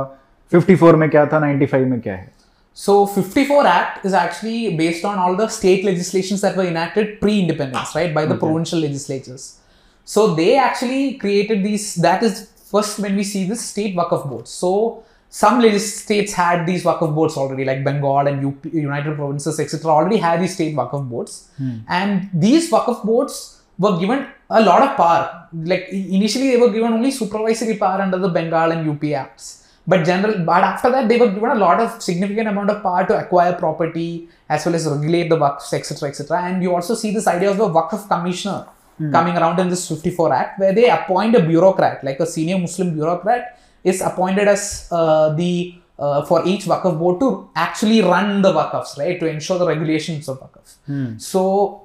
54 0.58 0.96
mein 1.04 1.14
kya 1.18 1.30
tha 1.36 1.44
95 1.46 1.94
mein 1.94 2.02
kya 2.08 2.18
hai 2.24 2.34
so 2.80 3.08
54 3.08 3.66
Act 3.66 4.06
is 4.06 4.14
actually 4.14 4.76
based 4.78 5.04
on 5.04 5.18
all 5.18 5.36
the 5.36 5.48
state 5.48 5.84
legislations 5.84 6.42
that 6.42 6.56
were 6.56 6.64
enacted 6.64 7.20
pre-independence, 7.20 7.96
right, 7.96 8.14
by 8.14 8.26
the 8.26 8.36
okay. 8.36 8.40
provincial 8.40 8.78
legislatures. 8.80 9.58
So 10.06 10.36
they 10.36 10.60
actually 10.60 11.16
created 11.16 11.64
these. 11.64 11.96
That 11.96 12.22
is 12.22 12.52
first 12.72 13.00
when 13.00 13.16
we 13.16 13.24
see 13.24 13.46
this 13.46 13.66
state 13.66 13.96
Waqf 13.96 14.30
boards. 14.30 14.52
So 14.52 15.04
some 15.30 15.62
states 15.80 16.34
had 16.34 16.66
these 16.66 16.84
Waqf 16.84 17.14
boards 17.14 17.36
already, 17.36 17.66
like 17.66 17.84
Bengal 17.84 18.28
and 18.28 18.46
UP, 18.46 18.66
United 18.66 19.16
Provinces, 19.16 19.60
etc. 19.60 19.92
Already 19.92 20.18
had 20.18 20.42
these 20.42 20.54
state 20.54 20.76
Waqf 20.76 21.10
boards, 21.10 21.50
hmm. 21.58 21.80
and 21.90 22.30
these 22.34 22.72
Waqf 22.72 23.04
boards 23.04 23.62
were 23.78 23.98
given 24.00 24.26
a 24.50 24.62
lot 24.62 24.82
of 24.82 24.96
power. 24.96 25.48
Like 25.54 25.90
initially, 25.90 26.52
they 26.52 26.58
were 26.58 26.72
given 26.72 26.94
only 26.94 27.12
supervisory 27.12 27.76
power 27.78 28.02
under 28.02 28.18
the 28.18 28.30
Bengal 28.30 28.72
and 28.72 28.90
UP 28.90 29.04
acts. 29.12 29.68
But 29.86 30.06
general, 30.06 30.44
but 30.46 30.64
after 30.64 30.90
that, 30.92 31.08
they 31.08 31.18
were 31.18 31.30
given 31.30 31.50
a 31.50 31.56
lot 31.56 31.80
of 31.80 32.02
significant 32.02 32.50
amount 32.50 32.70
of 32.70 32.82
power 32.82 33.06
to 33.08 33.18
acquire 33.18 33.54
property 33.54 34.28
as 34.50 34.66
well 34.66 34.76
as 34.76 34.88
regulate 34.88 35.30
the 35.30 35.38
waqfs, 35.38 35.74
etc., 35.74 36.10
etc. 36.10 36.42
And 36.44 36.64
you 36.64 36.74
also 36.76 36.94
see 36.94 37.14
this 37.14 37.28
idea 37.28 37.52
of 37.52 37.58
the 37.58 37.68
waqf 37.68 38.08
commissioner 38.08 38.66
hmm. 38.98 39.12
coming 39.12 39.38
around 39.38 39.60
in 39.60 39.70
this 39.70 39.88
54 39.88 40.34
Act, 40.34 40.60
where 40.60 40.74
they 40.74 40.90
appoint 40.90 41.36
a 41.36 41.42
bureaucrat, 41.42 42.04
like 42.04 42.20
a 42.20 42.26
senior 42.26 42.58
Muslim 42.58 42.96
bureaucrat, 42.96 43.60
is 43.92 44.02
appointed 44.10 44.48
as 44.56 44.88
uh, 44.92 45.34
the 45.42 45.52
uh, 46.00 46.22
for 46.30 46.40
each 46.52 46.66
waqf 46.72 46.94
board 47.02 47.20
to 47.24 47.28
actually 47.56 48.00
run 48.14 48.42
the 48.46 48.52
waqfs, 48.58 48.98
right, 49.02 49.20
to 49.22 49.28
ensure 49.36 49.58
the 49.64 49.68
regulations 49.74 50.28
of 50.32 50.40
waqf. 50.44 50.76
So 51.30 51.42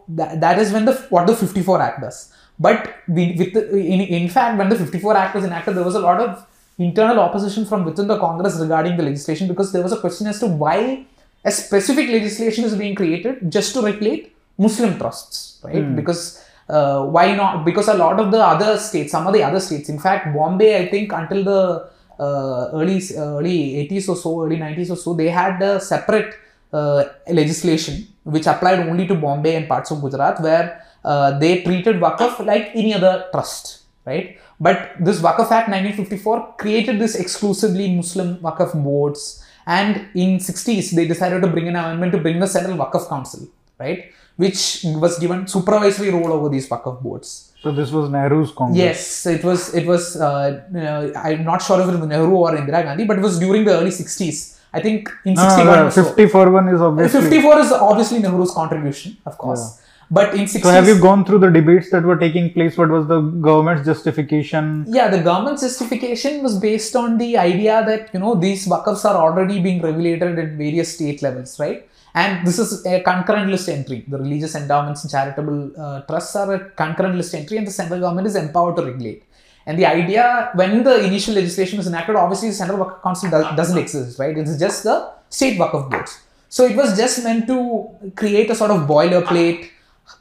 that, 0.08 0.40
that 0.44 0.58
is 0.58 0.72
when 0.72 0.84
the 0.84 0.94
what 1.14 1.26
the 1.26 1.36
54 1.36 1.80
Act 1.80 2.00
does. 2.02 2.18
But 2.58 2.80
we, 3.08 3.22
with 3.38 3.54
the, 3.54 3.62
in, 3.94 4.00
in 4.00 4.28
fact, 4.28 4.58
when 4.58 4.68
the 4.68 4.76
54 4.76 5.16
Act 5.16 5.34
was 5.34 5.44
enacted, 5.44 5.74
there 5.76 5.84
was 5.84 5.94
a 5.94 6.04
lot 6.08 6.20
of 6.20 6.46
internal 6.78 7.20
opposition 7.20 7.64
from 7.64 7.84
within 7.84 8.06
the 8.12 8.18
Congress 8.18 8.58
regarding 8.60 8.96
the 8.98 9.02
legislation 9.02 9.48
because 9.48 9.72
there 9.72 9.82
was 9.82 9.92
a 9.92 10.00
question 10.04 10.26
as 10.26 10.38
to 10.40 10.46
why 10.46 11.06
a 11.44 11.50
specific 11.50 12.08
legislation 12.08 12.64
is 12.64 12.74
being 12.82 12.94
created 12.94 13.50
just 13.50 13.72
to 13.74 13.82
regulate 13.82 14.34
Muslim 14.58 14.98
trusts, 14.98 15.60
right? 15.64 15.96
Because 15.96 16.44
uh, 16.68 17.04
why 17.04 17.34
not? 17.34 17.64
Because 17.64 17.88
a 17.88 17.94
lot 17.94 18.20
of 18.20 18.30
the 18.30 18.38
other 18.38 18.78
states, 18.78 19.12
some 19.12 19.26
of 19.26 19.32
the 19.32 19.42
other 19.42 19.60
states, 19.60 19.88
in 19.88 19.98
fact, 19.98 20.32
Bombay, 20.34 20.70
I 20.82 20.88
think 20.88 21.12
until 21.12 21.42
the 21.44 21.90
uh, 22.18 22.70
early 22.72 23.00
uh, 23.16 23.38
early 23.38 23.88
80s 23.88 24.08
or 24.08 24.16
so, 24.16 24.44
early 24.44 24.56
90s 24.56 24.90
or 24.90 24.96
so, 24.96 25.14
they 25.14 25.28
had 25.28 25.60
a 25.62 25.80
separate 25.80 26.34
uh, 26.72 27.04
legislation 27.28 28.06
which 28.24 28.46
applied 28.46 28.80
only 28.80 29.06
to 29.06 29.14
Bombay 29.14 29.56
and 29.56 29.68
parts 29.68 29.90
of 29.90 30.00
Gujarat, 30.00 30.40
where 30.40 30.84
uh, 31.04 31.38
they 31.38 31.62
treated 31.62 31.96
Waqf 31.96 32.44
like 32.46 32.70
any 32.74 32.94
other 32.94 33.26
trust, 33.32 33.82
right? 34.06 34.38
But 34.60 34.92
this 35.00 35.20
Waqf 35.20 35.50
Act 35.50 35.68
1954 35.68 36.54
created 36.56 37.00
this 37.00 37.14
exclusively 37.16 37.94
Muslim 37.94 38.36
Waqf 38.38 38.80
boards, 38.82 39.44
and 39.66 40.08
in 40.14 40.38
60s 40.38 40.94
they 40.94 41.06
decided 41.06 41.42
to 41.42 41.48
bring 41.48 41.68
an 41.68 41.76
amendment 41.76 42.12
to 42.12 42.18
bring 42.18 42.38
the 42.38 42.46
Central 42.46 42.76
Waqf 42.76 43.08
Council, 43.08 43.48
right? 43.78 44.12
Which 44.36 44.84
was 44.84 45.18
given 45.18 45.46
supervisory 45.46 46.10
role 46.10 46.32
over 46.32 46.48
these 46.48 46.68
Waqf 46.68 47.02
boards. 47.02 47.52
So 47.62 47.70
this 47.70 47.90
was 47.92 48.10
Nehru's 48.10 48.50
Congress. 48.50 48.78
Yes, 48.78 49.26
it 49.26 49.44
was. 49.44 49.72
It 49.74 49.86
was. 49.86 50.16
Uh, 50.16 50.62
uh, 50.74 51.18
I'm 51.18 51.44
not 51.44 51.62
sure 51.62 51.80
if 51.80 51.88
it 51.88 51.98
was 51.98 52.08
Nehru 52.08 52.34
or 52.34 52.52
Indira 52.52 52.82
Gandhi, 52.82 53.04
but 53.04 53.18
it 53.18 53.22
was 53.22 53.38
during 53.38 53.64
the 53.64 53.72
early 53.78 53.90
60s. 53.90 54.58
I 54.74 54.80
think 54.80 55.10
in 55.26 55.34
No, 55.34 55.48
61 55.48 55.78
no, 55.78 55.90
so. 55.90 56.04
54 56.04 56.50
one 56.50 56.68
is 56.68 56.80
obviously. 56.80 57.20
54 57.20 57.58
is 57.58 57.72
obviously 57.72 58.18
Nehru's 58.20 58.52
contribution, 58.52 59.16
of 59.26 59.36
course. 59.38 59.80
But 60.10 60.34
in 60.34 60.46
60s, 60.46 60.62
So 60.62 60.70
have 60.70 60.86
you 60.88 60.98
gone 61.00 61.24
through 61.24 61.38
the 61.38 61.50
debates 61.50 61.90
that 61.90 62.02
were 62.02 62.16
taking 62.16 62.52
place? 62.52 62.76
What 62.76 62.88
was 62.88 63.06
the 63.06 63.20
government's 63.20 63.84
justification? 63.86 64.84
yeah, 64.88 65.08
the 65.08 65.22
government's 65.22 65.62
justification 65.62 66.42
was 66.42 66.58
based 66.58 66.96
on 66.96 67.18
the 67.18 67.36
idea 67.38 67.84
that 67.86 68.10
you 68.12 68.20
know 68.20 68.34
these 68.34 68.66
waqfs 68.66 69.04
are 69.04 69.16
already 69.16 69.60
being 69.60 69.80
regulated 69.80 70.38
at 70.38 70.50
various 70.52 70.94
state 70.94 71.22
levels, 71.22 71.58
right? 71.60 71.88
And 72.14 72.46
this 72.46 72.58
is 72.58 72.84
a 72.84 73.00
concurrent 73.00 73.50
list 73.50 73.68
entry. 73.68 74.04
The 74.06 74.18
religious 74.18 74.54
endowments 74.54 75.02
and 75.02 75.10
charitable 75.10 75.72
uh, 75.80 76.00
trusts 76.02 76.36
are 76.36 76.54
a 76.54 76.70
concurrent 76.70 77.16
list 77.16 77.34
entry, 77.34 77.56
and 77.56 77.66
the 77.66 77.70
central 77.70 78.00
government 78.00 78.26
is 78.26 78.36
empowered 78.36 78.76
to 78.76 78.82
regulate. 78.82 79.24
And 79.66 79.78
the 79.78 79.86
idea, 79.86 80.50
when 80.54 80.82
the 80.82 81.04
initial 81.04 81.34
legislation 81.34 81.78
was 81.78 81.86
enacted, 81.86 82.16
obviously 82.16 82.48
the 82.48 82.54
Central 82.54 82.78
Waqf 82.84 83.02
Council 83.02 83.30
does, 83.30 83.56
doesn't 83.56 83.78
exist, 83.78 84.18
right? 84.18 84.36
It's 84.36 84.58
just 84.58 84.82
the 84.82 85.12
state 85.28 85.58
Waqf 85.58 85.90
boards. 85.90 86.20
So 86.48 86.66
it 86.66 86.76
was 86.76 86.96
just 86.96 87.24
meant 87.24 87.46
to 87.46 88.12
create 88.14 88.50
a 88.50 88.54
sort 88.54 88.72
of 88.72 88.88
boilerplate. 88.88 89.70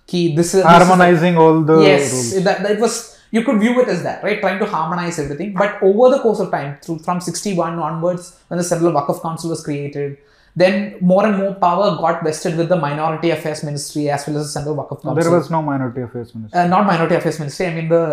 Key, 0.08 0.36
this 0.36 0.54
is 0.54 0.54
this 0.54 0.63
is 0.63 0.63
Harmonizing 0.63 1.38
all 1.38 1.62
the 1.62 1.82
yes 1.82 2.13
rules. 2.13 2.43
that, 2.43 2.63
that 2.63 2.80
was 2.80 3.19
you 3.32 3.43
could 3.43 3.60
view 3.60 3.80
it 3.82 3.88
as 3.88 4.04
that 4.04 4.23
right 4.23 4.39
trying 4.39 4.60
to 4.60 4.65
harmonize 4.65 5.17
everything 5.19 5.54
but 5.54 5.82
over 5.82 6.15
the 6.15 6.21
course 6.21 6.39
of 6.39 6.51
time 6.51 6.77
through 6.82 6.99
from 6.99 7.19
61 7.19 7.80
onwards 7.80 8.38
when 8.47 8.58
the 8.58 8.63
central 8.63 8.91
Waqf 8.91 9.21
council 9.21 9.49
was 9.49 9.63
created 9.63 10.17
then 10.55 10.73
more 10.99 11.25
and 11.25 11.37
more 11.37 11.53
power 11.55 11.95
got 12.03 12.23
vested 12.23 12.57
with 12.57 12.67
the 12.69 12.75
minority 12.75 13.29
affairs 13.35 13.63
ministry 13.63 14.09
as 14.09 14.27
well 14.27 14.37
as 14.37 14.43
the 14.47 14.51
central 14.51 14.75
Waqf 14.75 15.01
council 15.01 15.15
There 15.15 15.31
was 15.31 15.49
no 15.49 15.61
minority 15.61 16.01
affairs 16.01 16.33
Ministry. 16.35 16.59
uh, 16.59 16.67
not 16.67 16.85
minority 16.85 17.15
affairs 17.15 17.39
ministry 17.39 17.67
i 17.67 17.73
mean 17.77 17.87
the 17.89 18.03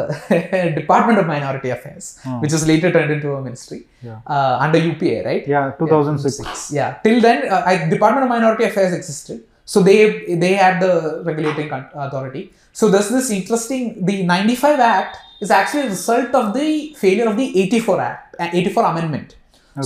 department 0.81 1.18
of 1.18 1.27
minority 1.27 1.70
affairs 1.70 2.07
Oh. 2.27 2.38
which 2.42 2.53
was 2.53 2.64
later 2.72 2.90
turned 2.96 3.11
into 3.16 3.33
a 3.38 3.40
ministry 3.48 3.81
Yeah. 4.09 4.18
uh, 4.35 4.59
under 4.64 4.79
upa 4.90 5.12
right 5.29 5.44
Yeah, 5.55 5.72
2006. 5.79 6.37
Six. 6.37 6.72
Yeah. 6.79 6.90
Till 7.05 7.20
then, 7.20 7.38
uh, 7.48 7.62
I, 7.70 7.88
Department 7.96 8.24
of 8.27 8.31
Minority 8.37 8.64
Affairs 8.70 8.92
existed. 8.98 9.38
So 9.72 9.79
they 9.88 9.96
they 10.42 10.53
had 10.64 10.74
the 10.85 10.92
regulating 11.29 11.68
authority. 12.05 12.42
So 12.72 12.85
there's 12.92 13.09
this 13.16 13.29
interesting. 13.38 13.83
The 14.11 14.16
95 14.24 14.79
Act 14.81 15.16
is 15.44 15.51
actually 15.59 15.83
a 15.87 15.90
result 15.96 16.33
of 16.40 16.46
the 16.59 16.68
failure 17.03 17.27
of 17.33 17.37
the 17.40 17.46
84 17.62 18.01
Act, 18.01 18.37
uh, 18.40 18.48
84 18.53 18.85
Amendment. 18.92 19.29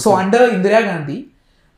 So 0.04 0.14
under 0.22 0.38
Indira 0.56 0.82
Gandhi, 0.88 1.18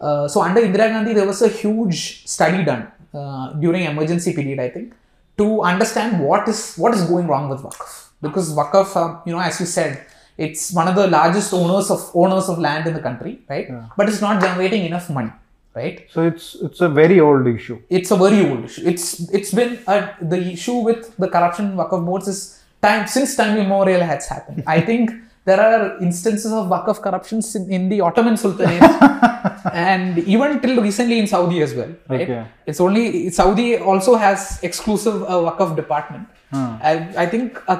uh, 0.00 0.28
so 0.28 0.42
under 0.42 0.60
Indira 0.60 0.88
Gandhi, 0.90 1.14
there 1.14 1.26
was 1.26 1.42
a 1.42 1.48
huge 1.48 2.26
study 2.26 2.64
done 2.64 2.88
uh, 3.12 3.52
during 3.54 3.84
emergency 3.84 4.32
period, 4.32 4.58
I 4.58 4.68
think, 4.68 4.92
to 5.38 5.62
understand 5.62 6.20
what 6.22 6.48
is 6.48 6.76
what 6.76 6.94
is 6.94 7.02
going 7.04 7.26
wrong 7.26 7.48
with 7.48 7.60
Waqf. 7.60 8.08
Because 8.20 8.54
Waqf, 8.54 8.96
uh, 8.96 9.20
you 9.26 9.32
know, 9.32 9.40
as 9.40 9.60
you 9.60 9.66
said, 9.66 10.04
it's 10.36 10.72
one 10.72 10.88
of 10.88 10.96
the 10.96 11.06
largest 11.06 11.52
owners 11.52 11.90
of 11.90 12.10
owners 12.14 12.48
of 12.48 12.58
land 12.58 12.86
in 12.86 12.94
the 12.94 13.00
country, 13.00 13.40
right? 13.48 13.68
But 13.96 14.08
it's 14.08 14.20
not 14.20 14.40
generating 14.40 14.84
enough 14.84 15.08
money, 15.10 15.32
right? 15.74 16.06
So 16.10 16.26
it's 16.26 16.56
it's 16.56 16.80
a 16.80 16.88
very 16.88 17.20
old 17.20 17.46
issue. 17.46 17.80
It's 17.88 18.10
a 18.10 18.16
very 18.16 18.48
old 18.48 18.64
issue. 18.64 18.82
It's 18.84 19.20
it's 19.32 19.52
been 19.52 19.78
uh, 19.86 20.12
the 20.20 20.40
issue 20.56 20.78
with 20.88 21.16
the 21.16 21.28
corruption 21.28 21.66
in 21.72 21.76
Waqf 21.76 22.04
boards 22.04 22.28
is 22.28 22.60
time 22.82 23.06
since 23.06 23.36
time 23.36 23.56
immemorial 23.56 24.00
has 24.00 24.26
happened. 24.28 24.64
I 24.66 24.80
think 24.80 25.10
there 25.44 25.60
are 25.60 25.98
instances 26.02 26.52
of 26.52 26.68
Waqf 26.68 27.00
corruptions 27.00 27.54
in, 27.54 27.70
in 27.70 27.88
the 27.88 28.00
Ottoman 28.00 28.36
Sultanate 28.36 28.80
and 29.72 30.18
even 30.18 30.60
till 30.60 30.80
recently 30.82 31.18
in 31.18 31.26
Saudi 31.26 31.62
as 31.62 31.74
well. 31.74 31.92
Right? 32.08 32.22
Okay. 32.22 32.46
It's 32.66 32.80
only 32.80 33.30
Saudi 33.30 33.78
also 33.78 34.14
has 34.14 34.58
exclusive 34.62 35.22
uh, 35.22 35.40
Waqf 35.46 35.76
department. 35.76 36.28
Hmm. 36.50 36.76
I, 36.82 36.92
I 37.18 37.26
think 37.26 37.58
a 37.68 37.76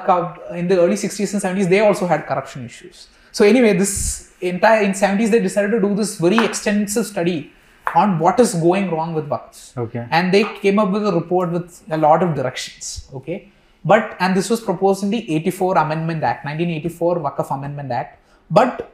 in 0.53 0.67
the 0.67 0.79
early 0.79 0.95
60s 0.95 1.33
and 1.33 1.41
70s 1.41 1.69
they 1.69 1.79
also 1.79 2.07
had 2.07 2.25
corruption 2.27 2.65
issues. 2.65 3.07
So 3.31 3.45
anyway, 3.45 3.73
this 3.77 4.33
entire 4.41 4.81
in 4.83 4.91
70s 4.91 5.29
they 5.31 5.39
decided 5.39 5.71
to 5.71 5.79
do 5.79 5.95
this 5.95 6.17
very 6.19 6.43
extensive 6.43 7.05
study 7.05 7.51
on 7.93 8.19
what 8.19 8.39
is 8.39 8.53
going 8.55 8.89
wrong 8.91 9.13
with 9.13 9.27
Waqfs 9.29 9.77
Okay. 9.77 10.07
and 10.09 10.33
they 10.33 10.43
came 10.61 10.79
up 10.79 10.91
with 10.91 11.05
a 11.07 11.11
report 11.11 11.51
with 11.51 11.83
a 11.91 11.97
lot 11.97 12.23
of 12.23 12.33
directions 12.35 13.09
okay 13.13 13.49
but 13.83 14.15
and 14.19 14.35
this 14.35 14.49
was 14.49 14.59
proposed 14.59 15.03
in 15.03 15.09
the 15.11 15.21
84 15.35 15.77
amendment 15.77 16.23
act 16.23 16.45
1984 16.45 17.19
Waqf 17.19 17.55
amendment 17.55 17.91
act 17.91 18.19
but 18.49 18.91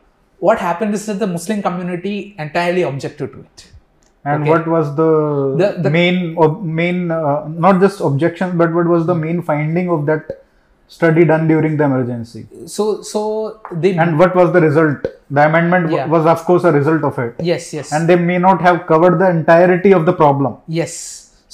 what 0.48 0.60
happened 0.68 0.94
is 1.00 1.04
that 1.10 1.20
the 1.24 1.30
muslim 1.36 1.60
community 1.68 2.16
entirely 2.46 2.84
objected 2.94 3.30
to 3.36 3.42
it 3.50 3.68
And 4.32 4.44
Okay. 4.44 4.50
what 4.54 4.66
was 4.72 4.88
the, 4.98 5.06
The- 5.60 5.76
the- 5.84 5.92
main 5.94 6.18
ob- 6.46 6.58
main 6.80 6.98
uh, 7.14 7.38
not 7.64 7.76
just 7.84 8.02
objections, 8.10 8.52
but 8.60 8.70
what 8.78 8.88
was 8.92 9.06
the 9.12 9.16
main 9.22 9.38
finding 9.48 9.88
of 9.96 10.02
that 10.10 10.24
study 10.96 11.24
done 11.32 11.44
during 11.52 11.74
the 11.80 11.86
emergency? 11.92 12.42
so 12.76 12.86
so 13.12 13.22
they 13.86 13.92
And 14.04 14.20
what 14.22 14.36
was 14.42 14.52
the 14.58 14.62
result? 14.68 15.08
The 15.38 15.44
amendment 15.50 15.86
Yeah. 15.96 16.06
was, 16.14 16.26
of 16.36 16.44
course, 16.50 16.68
a 16.72 16.74
result 16.78 17.04
of 17.10 17.18
it. 17.26 17.34
yes 17.52 17.66
yes 17.78 17.90
And 17.98 18.12
they 18.12 18.20
may 18.30 18.38
not 18.48 18.62
have 18.68 18.78
covered 18.92 19.16
the 19.24 19.30
entirety 19.40 19.94
of 20.00 20.06
the 20.12 20.16
problem. 20.24 20.54
yes 20.82 20.94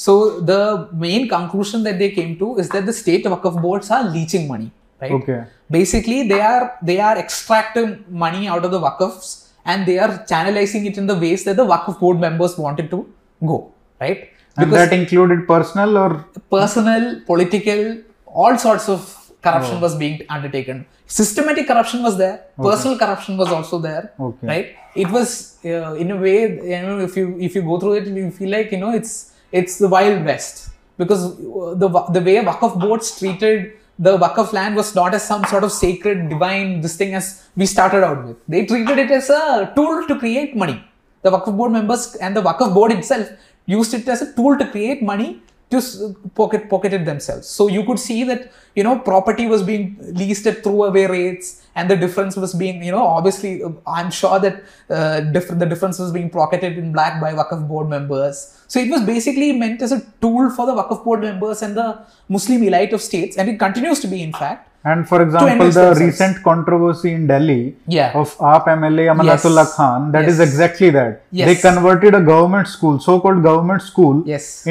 so 0.08 0.13
the 0.52 0.62
main 1.06 1.23
conclusion 1.38 1.80
that 1.89 1.97
they 2.04 2.12
came 2.19 2.34
to 2.43 2.50
is 2.65 2.67
that 2.76 2.86
the 2.91 2.97
state 3.04 3.23
Waqf 3.36 3.56
boards 3.67 3.89
are 4.00 4.04
leeching 4.17 4.43
money 4.54 4.69
right 5.06 5.15
Okay. 5.21 5.39
Basically 5.69 6.27
they 6.27 6.41
are 6.41 6.77
they 6.82 6.99
are 6.99 7.17
extracting 7.17 8.03
money 8.10 8.47
out 8.47 8.63
of 8.65 8.71
the 8.71 8.80
waqfs 8.80 9.49
and 9.65 9.86
they 9.86 9.97
are 9.99 10.12
channelizing 10.32 10.86
it 10.89 10.97
in 10.97 11.08
the 11.08 11.17
ways 11.25 11.43
that 11.43 11.58
the 11.58 11.65
waqf 11.65 11.99
board 11.99 12.19
members 12.19 12.58
wanted 12.58 12.89
to 12.89 12.99
go 13.45 13.71
right? 13.99 14.30
And 14.58 14.71
that 14.73 14.91
included 14.93 15.47
personal 15.47 15.97
or? 15.97 16.25
personal 16.49 17.21
political 17.25 17.97
all 18.25 18.58
sorts 18.58 18.89
of 18.89 19.01
corruption 19.41 19.80
was 19.80 19.95
being 19.95 20.21
undertaken. 20.30 20.86
Systematic 21.06 21.67
corruption 21.67 22.03
was 22.03 22.17
there. 22.17 22.45
Personal 22.58 22.97
corruption 22.97 23.38
was 23.38 23.49
also 23.49 23.80
there 23.80 24.13
Okay. 24.19 24.47
right? 24.47 24.75
It 24.95 25.10
was 25.12 25.58
uh, 25.63 25.93
in 25.93 26.12
a 26.12 26.17
way 26.17 26.39
you 26.71 26.82
know 26.88 26.99
if 26.99 27.15
you 27.15 27.38
if 27.39 27.56
you 27.56 27.62
go 27.62 27.80
through 27.80 27.93
it 27.99 28.08
you 28.08 28.32
feel 28.32 28.49
like 28.49 28.71
you 28.71 28.80
know 28.80 28.93
it's 28.93 29.34
it's 29.51 29.77
the 29.77 29.88
wild 29.88 30.25
west. 30.25 30.69
Because 30.97 31.23
uh, 31.25 31.75
the 31.75 31.88
the 32.17 32.21
way 32.21 32.38
waqf 32.43 32.80
boards 32.80 33.17
treated 33.19 33.73
the 33.99 34.17
waqf 34.17 34.53
land 34.53 34.75
was 34.75 34.93
not 34.93 35.13
as 35.13 35.27
some 35.27 35.43
sort 35.45 35.63
of 35.63 35.71
sacred 35.71 36.29
divine 36.29 36.81
this 36.81 36.95
thing 36.97 37.13
as 37.15 37.47
we 37.55 37.65
started 37.65 38.03
out 38.03 38.25
with. 38.25 38.38
They 38.47 38.65
treated 38.65 38.97
it 38.99 39.12
as 39.12 39.29
a 39.29 39.71
tool 39.75 40.05
to 40.07 40.19
create 40.19 40.55
money. 40.55 40.83
The 41.23 41.31
waqf 41.31 41.55
board 41.57 41.71
members 41.71 42.15
and 42.15 42.36
the 42.36 42.41
waqf 42.41 42.73
board 42.73 42.91
itself 42.91 43.27
used 43.65 43.93
it 43.93 44.07
as 44.07 44.21
a 44.21 44.33
tool 44.33 44.57
to 44.57 44.67
create 44.69 45.01
money 45.01 45.41
s- 45.75 46.01
pocket 46.34 46.69
pocket 46.69 46.93
it 46.93 47.03
themselves. 47.03 47.45
So 47.47 47.67
you 47.67 47.84
could 47.84 47.99
see 47.99 48.23
that 48.23 48.51
you 48.75 48.84
know 48.84 48.99
property 48.99 49.47
was 49.47 49.63
being 49.63 49.97
leased 50.13 50.47
at 50.47 50.63
throwaway 50.63 51.08
rates, 51.08 51.67
and 51.75 51.89
the 51.89 51.97
difference 51.97 52.38
was 52.38 52.53
being 52.53 52.82
you 52.82 52.91
know 52.91 53.06
obviously 53.06 53.62
uh, 53.62 53.69
I'm 53.86 54.10
sure 54.10 54.39
that 54.39 54.63
uh, 54.89 55.19
diff- 55.19 55.49
the 55.60 55.65
difference 55.65 55.99
was 55.99 56.12
being 56.13 56.30
pocketed 56.30 56.77
in 56.77 56.93
black 56.93 57.19
by 57.19 57.34
Waqf 57.34 57.67
board 57.67 57.89
members. 57.89 58.53
So 58.67 58.80
it 58.80 58.89
was 58.89 59.01
basically 59.01 59.51
meant 59.51 59.82
as 59.82 59.91
a 59.91 60.01
tool 60.21 60.49
for 60.49 60.65
the 60.65 60.73
Waqf 60.73 61.03
board 61.03 61.21
members 61.21 61.62
and 61.62 61.75
the 61.75 61.99
Muslim 62.30 62.63
elite 62.63 62.93
of 62.93 63.01
states, 63.01 63.36
and 63.38 63.49
it 63.49 63.60
continues 63.60 63.99
to 63.99 64.08
be 64.08 64.23
in 64.23 64.32
fact. 64.32 64.63
And 64.89 65.08
for 65.10 65.17
example, 65.26 65.69
the 65.78 65.86
recent 66.00 66.36
controversy 66.47 67.12
in 67.17 67.23
Delhi 67.32 67.62
Yeah. 67.95 68.12
of 68.21 68.30
AAP 68.50 68.67
MLA 68.73 69.06
Amanatullah 69.13 69.63
Yes. 69.65 69.73
Khan, 69.78 70.12
that 70.15 70.26
is 70.32 70.38
Yes. 70.39 70.47
exactly 70.47 70.89
that. 70.97 71.13
Yes. 71.39 71.47
They 71.50 71.56
converted 71.69 72.13
a 72.19 72.21
government 72.30 72.67
school, 72.76 72.95
so-called 73.08 73.41
government 73.47 73.82
school, 73.89 74.15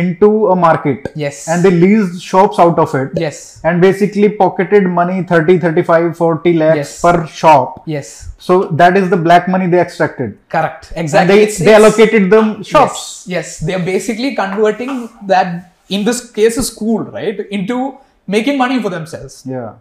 into 0.04 0.30
a 0.54 0.56
market. 0.66 1.10
Yes. 1.24 1.40
And 1.48 1.62
they 1.66 1.72
leased 1.84 2.22
shops 2.30 2.58
out 2.66 2.78
of 2.84 2.94
it. 3.02 3.10
Yes. 3.24 3.60
And 3.64 3.80
basically 3.88 4.28
pocketed 4.42 4.86
money 5.00 5.18
30, 5.32 5.58
35, 5.66 6.08
40 6.22 6.54
lakhs 6.62 6.94
per 7.06 7.14
shop. 7.42 7.82
Yes. 7.96 8.08
So 8.48 8.56
that 8.82 8.96
is 9.02 9.06
the 9.14 9.20
black 9.28 9.48
money 9.56 9.66
they 9.74 9.80
extracted. 9.86 10.30
Correct. 10.56 10.92
And 10.96 11.04
Exactly. 11.06 11.34
they, 11.34 11.42
It's- 11.46 11.58
they 11.58 11.74
it's- 11.74 11.80
allocated 11.82 12.30
them 12.36 12.50
shops. 12.72 13.00
Yes, 13.26 13.36
yes, 13.36 13.58
they 13.66 13.74
are 13.78 13.84
basically 13.94 14.30
converting 14.42 14.92
that, 15.34 15.48
in 15.96 16.04
this 16.10 16.20
case, 16.38 16.56
a 16.64 16.66
school, 16.72 17.02
right, 17.18 17.40
into 17.58 17.78
making 18.36 18.56
money 18.64 18.78
for 18.84 18.90
themselves. 18.98 19.34
Yeah. 19.56 19.72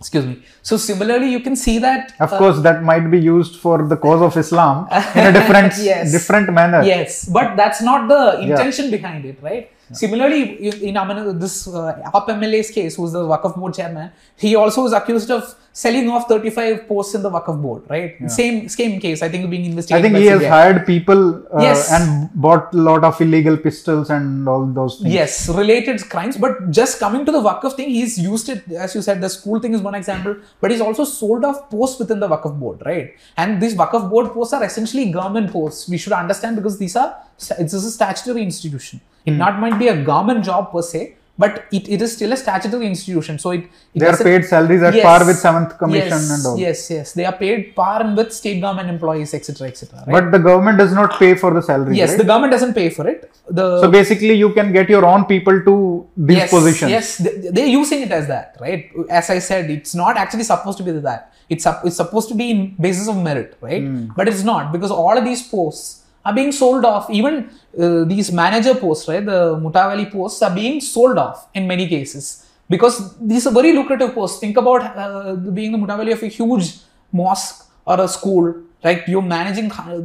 Excuse 0.00 0.26
me. 0.26 0.42
So 0.62 0.76
similarly, 0.76 1.30
you 1.30 1.40
can 1.40 1.56
see 1.56 1.78
that. 1.78 2.12
Of 2.20 2.32
uh, 2.32 2.38
course, 2.38 2.60
that 2.60 2.82
might 2.82 3.10
be 3.10 3.18
used 3.18 3.56
for 3.56 3.86
the 3.92 3.96
cause 3.96 4.20
of 4.20 4.36
Islam 4.36 4.86
in 5.14 5.26
a 5.26 5.32
different 5.38 5.72
Yes. 5.78 6.12
different 6.12 6.52
manner. 6.52 6.82
Yes, 6.82 7.26
but 7.28 7.56
that's 7.56 7.80
not 7.80 8.08
the 8.08 8.40
intention 8.40 8.90
behind 8.90 9.24
it, 9.24 9.38
right? 9.40 9.70
Similarly, 9.92 10.40
in, 10.88 10.96
Aman- 10.96 11.38
this 11.38 11.68
uh, 11.68 12.10
MLA's 12.28 12.70
case, 12.70 12.96
who's 12.96 13.12
the 13.12 13.20
Wakaf 13.20 13.56
board 13.56 13.74
chairman, 13.74 14.10
he 14.36 14.54
also 14.56 14.82
was 14.82 14.92
accused 14.92 15.30
of 15.30 15.54
selling 15.76 16.08
off 16.08 16.28
35 16.28 16.86
posts 16.88 17.14
in 17.16 17.22
the 17.22 17.30
Waqf 17.36 17.60
board, 17.60 17.82
right? 17.92 18.12
Same 18.30 18.68
same 18.74 18.92
case, 19.04 19.22
I 19.22 19.28
think, 19.28 19.50
being 19.50 19.64
investigated. 19.70 20.04
I 20.04 20.08
think 20.08 20.22
he 20.22 20.28
has 20.32 20.44
hired 20.52 20.86
people 20.86 21.22
uh, 21.52 21.62
Yes. 21.62 21.80
and 21.96 22.30
bought 22.44 22.72
a 22.72 22.82
lot 22.88 23.02
of 23.08 23.20
illegal 23.20 23.56
pistols 23.64 24.10
and 24.16 24.48
all 24.48 24.64
those 24.66 24.98
things. 25.00 25.12
Yes, 25.12 25.48
related 25.48 26.04
crimes. 26.12 26.36
But 26.44 26.70
just 26.70 27.00
coming 27.00 27.24
to 27.26 27.32
the 27.32 27.40
Waqf 27.48 27.72
thing, 27.80 27.90
he's 27.90 28.16
used 28.18 28.48
it, 28.54 28.62
as 28.84 28.94
you 28.94 29.02
said, 29.02 29.20
the 29.20 29.28
school 29.28 29.58
thing 29.64 29.74
is 29.74 29.82
one 29.88 29.96
example, 29.96 30.36
but 30.60 30.70
he's 30.70 30.80
also 30.80 31.02
sold 31.04 31.44
off 31.44 31.68
posts 31.70 31.98
within 31.98 32.20
the 32.20 32.28
Waqf 32.28 32.56
board, 32.60 32.80
right? 32.86 33.12
And 33.36 33.60
these 33.60 33.74
Waqf 33.74 34.08
board 34.14 34.30
posts 34.32 34.54
are 34.54 34.62
essentially 34.62 35.10
government 35.10 35.52
posts. 35.52 35.88
We 35.88 35.98
should 35.98 36.12
understand 36.12 36.54
because 36.54 36.78
these 36.78 36.94
are, 36.94 37.16
this 37.58 37.74
is 37.74 37.84
a 37.84 37.90
statutory 37.90 38.44
institution. 38.44 39.00
It 39.26 39.32
not 39.32 39.58
might 39.58 39.78
be 39.78 39.88
a 39.88 40.00
government 40.12 40.44
job 40.44 40.70
per 40.70 40.82
se, 40.82 41.16
but 41.36 41.64
it, 41.72 41.88
it 41.88 42.00
is 42.00 42.12
still 42.14 42.32
a 42.32 42.36
statutory 42.36 42.86
institution. 42.86 43.38
So 43.38 43.50
it, 43.50 43.64
it 43.92 44.00
They 44.00 44.06
are 44.06 44.16
paid 44.16 44.44
salaries 44.44 44.82
at 44.82 44.94
Yes. 44.94 45.04
par 45.04 45.26
with 45.26 45.36
seventh 45.36 45.76
commission 45.78 46.08
yes, 46.08 46.30
and 46.30 46.46
all. 46.46 46.58
Yes, 46.58 46.90
yes. 46.90 47.12
They 47.12 47.24
are 47.24 47.36
paid 47.36 47.74
par 47.74 48.02
and 48.02 48.16
with 48.16 48.32
state 48.32 48.60
government 48.60 48.88
employees, 48.88 49.34
etc., 49.34 49.68
etc. 49.68 50.04
right? 50.06 50.12
But 50.12 50.30
the 50.30 50.38
government 50.38 50.78
does 50.78 50.92
not 50.92 51.18
pay 51.18 51.34
for 51.34 51.52
the 51.52 51.62
salary. 51.62 51.96
yes, 51.96 52.10
right? 52.10 52.18
the 52.18 52.24
government 52.24 52.52
doesn't 52.52 52.74
pay 52.74 52.88
for 52.90 53.08
it. 53.08 53.30
The 53.50 53.80
so 53.80 53.90
basically, 53.90 54.34
you 54.34 54.52
can 54.52 54.72
get 54.72 54.88
your 54.88 55.04
own 55.04 55.24
people 55.24 55.60
to 55.64 56.06
these 56.16 56.36
yes, 56.36 56.50
positions. 56.50 56.90
Yes, 56.90 57.18
they- 57.18 57.50
they're 57.50 57.74
using 57.80 58.02
it 58.02 58.12
as 58.12 58.28
that, 58.28 58.56
right? 58.60 58.90
As 59.10 59.28
I 59.28 59.40
said, 59.40 59.70
it's 59.70 59.94
not 59.94 60.16
actually 60.16 60.44
supposed 60.44 60.78
to 60.78 60.84
be 60.84 60.92
that. 60.92 61.32
It's 61.48 61.66
it's 61.84 61.96
supposed 61.96 62.28
to 62.28 62.34
be 62.34 62.50
in 62.50 62.74
basis 62.80 63.08
of 63.08 63.16
merit, 63.16 63.58
right? 63.60 63.82
Hmm. 63.82 64.06
But 64.16 64.28
it's 64.28 64.44
not 64.44 64.72
because 64.72 64.90
all 64.90 65.18
of 65.18 65.24
these 65.24 65.42
posts 65.46 66.03
are 66.24 66.34
being 66.34 66.52
sold 66.52 66.84
off. 66.84 67.10
Even 67.10 67.50
uh, 67.78 68.04
these 68.04 68.32
manager 68.32 68.74
posts, 68.74 69.08
right? 69.08 69.24
The 69.24 69.56
Mutawali 69.56 70.10
posts 70.10 70.40
are 70.42 70.54
being 70.54 70.80
sold 70.80 71.18
off 71.18 71.48
in 71.54 71.66
many 71.66 71.86
cases 71.88 72.46
because 72.68 73.16
these 73.20 73.46
are 73.46 73.52
very 73.52 73.72
lucrative 73.72 74.14
posts. 74.14 74.38
Think 74.40 74.56
about 74.56 74.82
uh, 74.96 75.34
being 75.34 75.72
the 75.72 75.78
mutawali 75.78 76.12
of 76.12 76.22
a 76.22 76.28
huge 76.28 76.78
mosque 77.12 77.66
or 77.86 78.00
a 78.00 78.08
school, 78.08 78.54
right? 78.82 79.06
You're 79.06 79.22
managing 79.22 79.70
uh, 79.72 80.02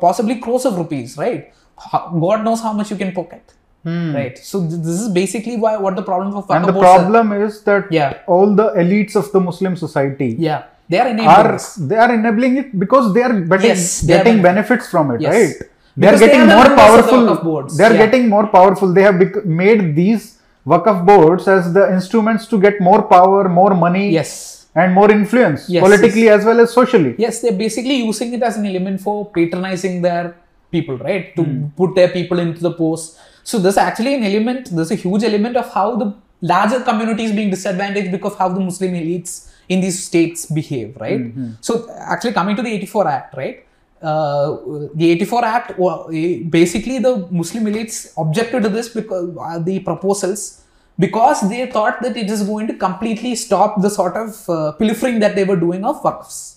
possibly 0.00 0.36
crores 0.40 0.64
of 0.64 0.76
rupees, 0.76 1.16
right? 1.16 1.52
God 1.92 2.44
knows 2.44 2.60
how 2.60 2.72
much 2.72 2.90
you 2.90 2.96
can 2.96 3.12
pocket, 3.12 3.42
right? 3.84 4.36
So 4.38 4.60
th- 4.60 4.80
this 4.80 5.00
is 5.00 5.08
basically 5.08 5.56
why 5.56 5.76
what 5.76 5.96
the 5.96 6.02
problem 6.02 6.34
of 6.36 6.46
Hmm. 6.46 6.52
and 6.56 6.64
the 6.64 6.72
boards 6.72 6.88
are- 6.88 6.98
problem 7.00 7.32
is 7.46 7.62
that 7.64 7.90
Yeah. 7.90 8.18
all 8.26 8.54
the 8.60 8.68
elites 8.82 9.16
of 9.16 9.30
the 9.32 9.40
muslim 9.40 9.74
society 9.76 10.28
yeah, 10.38 10.60
they 10.88 10.98
are 11.02 11.08
enabling 11.08 11.28
are 11.28 11.58
they 11.90 11.96
are 12.04 12.12
enabling 12.14 12.56
it 12.62 12.78
because 12.78 13.12
they 13.14 13.22
are 13.22 13.32
getting, 13.40 13.68
Yes, 13.70 14.00
they 14.00 14.16
getting 14.16 14.42
benefit- 14.42 14.42
benefits 14.50 14.88
from 14.90 15.10
it 15.14 15.20
Yes. 15.20 15.34
right 15.34 15.54
they 15.94 16.00
Because 16.06 16.14
are 16.14 16.18
they 16.20 16.26
getting 16.32 16.42
are 16.42 16.56
more 16.56 16.68
members 16.68 16.98
of 16.98 17.06
the 17.06 17.10
powerful 17.12 17.44
boards. 17.48 17.76
they 17.78 17.84
are 17.84 17.94
Yeah. 17.94 18.04
getting 18.06 18.28
more 18.28 18.46
powerful 18.56 18.88
they 18.98 19.02
have 19.08 19.18
bec- 19.18 19.44
made 19.62 19.82
these 20.02 20.24
Waqf 20.72 20.98
boards 21.10 21.48
as 21.48 21.72
the 21.76 21.84
instruments 21.96 22.46
to 22.52 22.56
get 22.66 22.80
more 22.88 23.02
power 23.14 23.48
more 23.60 23.74
money 23.86 24.04
Yes. 24.18 24.66
and 24.80 24.94
more 24.98 25.10
influence 25.10 25.68
Yes, 25.68 25.82
politically 25.86 26.28
as 26.36 26.44
well 26.48 26.60
as 26.64 26.70
socially 26.80 27.14
Yes, 27.24 27.40
they're 27.42 27.60
basically 27.66 27.96
using 28.10 28.32
it 28.36 28.42
as 28.42 28.56
an 28.60 28.66
element 28.72 29.00
for 29.06 29.16
patronizing 29.38 30.02
their 30.06 30.34
people, 30.74 30.96
right? 31.08 31.24
To 31.36 31.42
Hmm. 31.44 31.64
put 31.80 31.90
their 31.98 32.08
people 32.08 32.38
into 32.38 32.60
the 32.66 32.70
post. 32.82 33.18
So 33.50 33.58
there's 33.58 33.76
actually 33.76 34.14
an 34.18 34.24
element, 34.24 34.70
there's 34.74 34.92
a 34.96 35.00
huge 35.04 35.24
element 35.30 35.56
of 35.62 35.66
how 35.74 35.96
the 36.02 36.06
larger 36.40 36.80
community 36.80 37.24
is 37.28 37.32
being 37.32 37.50
disadvantaged 37.50 38.10
because 38.10 38.32
of 38.32 38.38
how 38.38 38.48
the 38.48 38.60
Muslim 38.68 38.92
elites 39.00 39.32
in 39.68 39.80
these 39.80 40.02
states 40.04 40.46
behave, 40.46 40.96
right? 41.00 41.20
Hmm, 41.20 41.50
So 41.60 41.88
actually 42.14 42.32
coming 42.32 42.56
to 42.56 42.62
the 42.62 42.72
84 42.72 43.08
Act, 43.08 43.36
right? 43.36 43.64
Uh, 44.02 44.56
the 44.94 45.10
84 45.10 45.44
Act, 45.44 45.70
eh, 46.12 46.42
basically 46.48 46.98
the 46.98 47.28
Muslim 47.30 47.64
elites 47.66 48.12
objected 48.18 48.62
to 48.64 48.68
this 48.68 48.88
because 48.88 49.28
uh, 49.40 49.58
the 49.60 49.78
proposals 49.80 50.62
because 50.98 51.48
they 51.48 51.66
thought 51.66 52.02
that 52.02 52.16
it 52.16 52.28
is 52.30 52.42
going 52.42 52.66
to 52.66 52.74
completely 52.74 53.34
stop 53.34 53.80
the 53.80 53.88
sort 53.88 54.16
of 54.16 54.48
uh, 54.50 54.72
pilfering 54.72 55.20
that 55.20 55.34
they 55.36 55.44
were 55.44 55.56
doing 55.56 55.84
of 55.84 56.02
waqfs. 56.02 56.56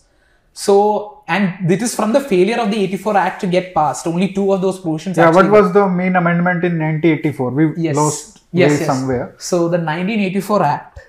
So, 0.54 1.24
and 1.28 1.68
this 1.70 1.82
is 1.82 1.94
from 1.96 2.13
the 2.13 2.20
failure 2.22 2.58
of 2.60 2.72
the 2.72 2.82
84 2.84 3.18
Act 3.18 3.41
to 3.41 3.48
get 3.48 3.74
passed. 3.74 4.08
Only 4.08 4.32
two 4.34 4.52
of 4.54 4.62
those 4.62 4.80
provisions. 4.80 5.18
yeah 5.18 5.30
what 5.30 5.50
was 5.52 5.72
the 5.74 5.88
main 5.88 6.15
amendment 6.15 6.63
in 6.63 6.80
1984 6.80 7.52
we 7.52 7.65
Yes. 7.78 7.96
lost 7.96 8.41
yes, 8.52 8.72
way 8.72 8.78
yes. 8.78 8.86
somewhere 8.88 9.36
So 9.38 9.58
the 9.70 9.78
1984 9.78 10.63
Act, 10.63 11.00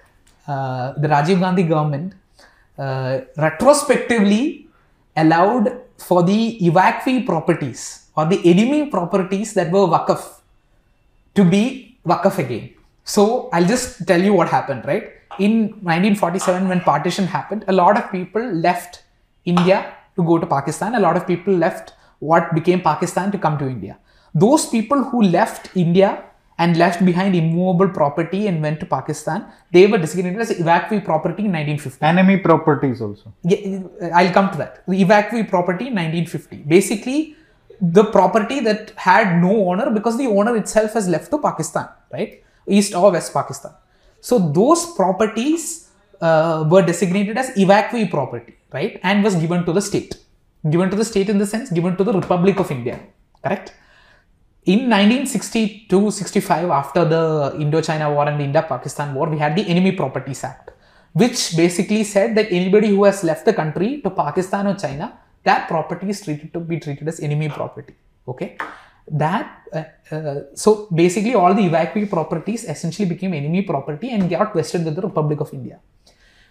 uh, 0.47 0.93
the 0.93 1.09
Rajiv 1.09 1.41
Gandhi 1.41 1.65
government 1.65 2.15
uh, 2.79 3.21
retrospectively 3.37 4.69
allowed 5.17 5.81
for 5.99 6.23
the 6.23 6.59
evacuee 6.61 7.25
properties 7.25 8.09
or 8.17 8.27
the 8.27 8.41
enemy 8.45 8.87
properties 8.87 9.55
that 9.55 9.71
were 9.71 9.87
Waqf 9.87 10.41
to 11.35 11.45
be 11.45 11.99
Waqf 12.07 12.39
again. 12.39 12.71
So 13.05 13.49
I'll 13.53 13.67
just 13.67 14.07
tell 14.07 14.21
you 14.21 14.35
what 14.35 14.49
happened, 14.49 14.85
right? 14.85 15.13
In 15.39 15.69
1947, 15.83 16.69
when 16.69 16.81
partition 16.81 17.27
happened, 17.27 17.65
a 17.69 17.73
lot 17.73 17.97
of 17.97 18.11
people 18.11 18.43
left 18.43 19.05
India 19.45 19.95
to 20.17 20.25
go 20.25 20.39
to 20.39 20.47
Pakistan. 20.47 20.95
A 20.95 21.01
lot 21.01 21.17
of 21.17 21.27
people 21.27 21.55
left 21.55 21.93
what 22.19 22.55
became 22.55 22.81
Pakistan 22.81 23.31
to 23.33 23.39
come 23.39 23.59
to 23.59 23.69
India. 23.69 23.99
Those 24.35 24.67
people 24.67 25.03
who 25.05 25.23
left 25.23 25.77
India 25.77 26.25
and 26.59 26.77
left 26.77 27.05
behind 27.05 27.35
immovable 27.35 27.89
property 27.89 28.47
and 28.47 28.63
went 28.63 28.81
to 28.81 28.87
Pakistan, 28.87 29.47
they 29.71 29.87
were 29.87 29.99
designated 29.99 30.41
as 30.41 30.51
evacuee 30.51 31.05
property 31.05 31.45
in 31.45 31.53
1950. 31.53 32.05
enemy 32.13 32.37
properties 32.39 33.01
also 33.01 33.33
Yeah, 33.43 34.13
I'll 34.15 34.33
come 34.33 34.51
to 34.53 34.59
that. 34.59 34.83
The 34.89 35.03
evacuee 35.05 35.49
property 35.49 35.89
in 35.89 35.95
1950. 35.95 36.65
Basically, 36.77 37.37
the 37.81 38.05
property 38.05 38.61
that 38.61 38.93
had 38.97 39.41
no 39.43 39.69
owner 39.71 39.91
because 39.91 40.17
the 40.17 40.27
owner 40.27 40.57
itself 40.57 40.93
has 40.95 41.09
left 41.09 41.31
to 41.31 41.39
Pakistan, 41.39 41.89
right? 42.13 42.43
East 42.67 42.95
or 42.95 43.13
West 43.13 43.33
Pakistan. 43.33 43.73
So 44.21 44.39
those 44.39 44.95
properties 44.95 45.91
uh, 46.21 46.65
were 46.69 46.83
designated 46.83 47.37
as 47.37 47.51
evacuee 47.51 48.11
property, 48.11 48.55
right? 48.73 48.99
And 49.03 49.23
was 49.23 49.37
given 49.37 49.65
to 49.67 49.73
the 49.73 49.83
state. 49.83 50.17
Given 50.71 50.91
to 50.91 50.97
the 50.97 51.05
state 51.05 51.29
in 51.29 51.39
the 51.39 51.47
sense 51.47 51.71
given 51.71 51.97
to 51.97 52.05
the 52.05 52.13
Republic 52.13 52.59
of 52.59 52.71
India, 52.71 52.99
correct? 53.45 53.73
In 54.67 54.89
1962-65, 54.89 56.71
after 56.71 57.05
the 57.05 57.55
Indochina 57.57 58.13
War 58.13 58.29
and 58.29 58.41
the 58.41 58.45
Indo-Pakistan 58.45 59.15
War, 59.15 59.29
we 59.29 59.39
had 59.39 59.55
the 59.55 59.65
Enemy 59.65 59.93
Properties 59.93 60.43
Act, 60.43 60.73
which 61.13 61.57
basically 61.57 62.03
said 62.03 62.35
that 62.35 62.51
anybody 62.51 62.89
who 62.89 63.05
has 63.05 63.23
left 63.23 63.45
the 63.45 63.53
country 63.53 64.01
to 64.03 64.11
Pakistan 64.11 64.67
or 64.67 64.75
China, 64.75 65.17
that 65.45 65.69
property 65.69 66.09
is 66.11 66.21
treated 66.21 66.53
to 66.53 66.59
be 66.59 66.81
treated 66.81 67.07
as 67.07 67.21
enemy 67.21 67.49
property. 67.49 67.95
Okay, 68.27 68.59
that 69.07 69.63
uh, 69.73 69.85
uh, 70.11 70.41
so 70.55 70.89
basically 70.93 71.37
all 71.37 71.55
the 71.55 71.63
evacuee 71.63 72.11
properties 72.11 72.65
essentially 72.65 73.09
became 73.09 73.35
enemy 73.35 73.63
property 73.63 74.11
and 74.11 74.29
got 74.29 74.53
vested 74.53 74.85
with 74.85 74.97
the 74.97 75.03
Republic 75.03 75.39
of 75.39 75.55
India. 75.55 75.79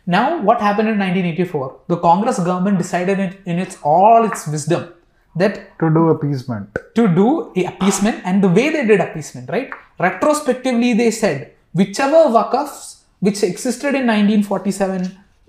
Now, 0.06 0.42
what 0.42 0.62
happened 0.62 0.88
in 0.88 0.98
1984? 0.98 1.82
The 1.90 1.98
Congress 1.98 2.40
government 2.40 2.78
decided 2.78 3.20
in, 3.20 3.38
in 3.46 3.60
its 3.60 3.78
all 3.84 4.24
its 4.24 4.48
wisdom 4.48 4.95
that 5.36 5.78
to 5.80 5.90
do 5.90 6.10
appeasement. 6.10 6.68
to 6.96 7.08
do 7.08 7.52
a 7.56 7.66
appeasement 7.66 8.22
and 8.24 8.44
the 8.44 8.48
way 8.48 8.70
they 8.70 8.86
did 8.86 9.00
appeasement 9.00 9.50
right? 9.50 9.70
Retrospectively 10.00 10.94
they 10.94 11.12
said 11.12 11.54
whichever 11.74 12.22
waqfs 12.38 13.04
which 13.20 13.44
existed 13.44 13.94
in 14.00 14.08
1947 14.08 15.02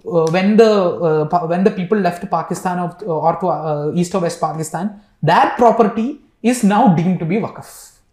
uh, 0.07 0.27
when 0.31 0.57
the 0.57 0.70
uh, 1.09 1.46
when 1.46 1.64
the 1.64 1.70
people 1.70 1.99
left 1.99 2.29
pakistan 2.31 2.79
or, 2.79 2.90
or 3.05 3.37
to 3.40 3.49
uh, 3.49 3.92
east 3.94 4.14
or 4.14 4.20
west 4.20 4.40
pakistan 4.40 5.01
that 5.22 5.57
property 5.57 6.20
is 6.42 6.62
now 6.62 6.94
deemed 6.94 7.18
to 7.18 7.25
be 7.25 7.37
waqf. 7.37 7.68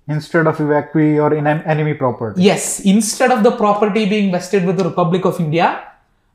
Instead 0.08 0.48
of 0.48 0.58
evacuee 0.58 1.16
or 1.24 1.34
enemy 1.74 1.94
property. 1.94 2.42
Yes 2.42 2.82
instead 2.82 3.32
of 3.32 3.42
the 3.48 3.52
property 3.52 4.06
being 4.06 4.32
vested 4.32 4.66
with 4.66 4.78
the 4.78 4.86
republic 4.92 5.26
of 5.26 5.40
india 5.40 5.68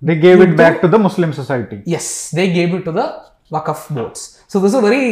they 0.01 0.17
gave 0.27 0.41
it 0.41 0.57
back 0.57 0.81
to 0.81 0.89
the 0.89 0.99
muslim 0.99 1.33
society. 1.33 1.83
Yes 1.85 2.31
they 2.31 2.53
gave 2.53 2.75
it 2.75 2.85
to 2.85 2.93
the 2.93 3.07
waqf 3.51 3.89
boards 3.95 4.38
so 4.53 4.61
this 4.63 4.73
is 4.73 4.79
a 4.81 4.85
very 4.89 5.07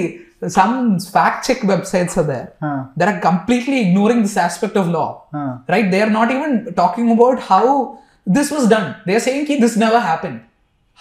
some 0.56 0.74
fact 1.14 1.46
check 1.46 1.60
websites 1.72 2.14
are 2.20 2.26
there 2.32 2.46
Huh. 2.64 2.80
that 2.98 3.08
are 3.12 3.20
completely 3.28 3.78
ignoring 3.86 4.20
this 4.26 4.36
aspect 4.46 4.76
of 4.82 4.88
law. 4.96 5.08
Huh. 5.36 5.52
right? 5.72 5.90
They 5.92 6.02
are 6.06 6.12
not 6.18 6.30
even 6.34 6.52
talking 6.80 7.10
about 7.16 7.38
how 7.50 7.64
this 8.36 8.50
was 8.56 8.64
done. 8.74 8.88
They 9.06 9.14
are 9.18 9.24
saying 9.26 9.46
"Ki, 9.48 9.56
this 9.64 9.76
never 9.84 10.00
happened. 10.10 10.38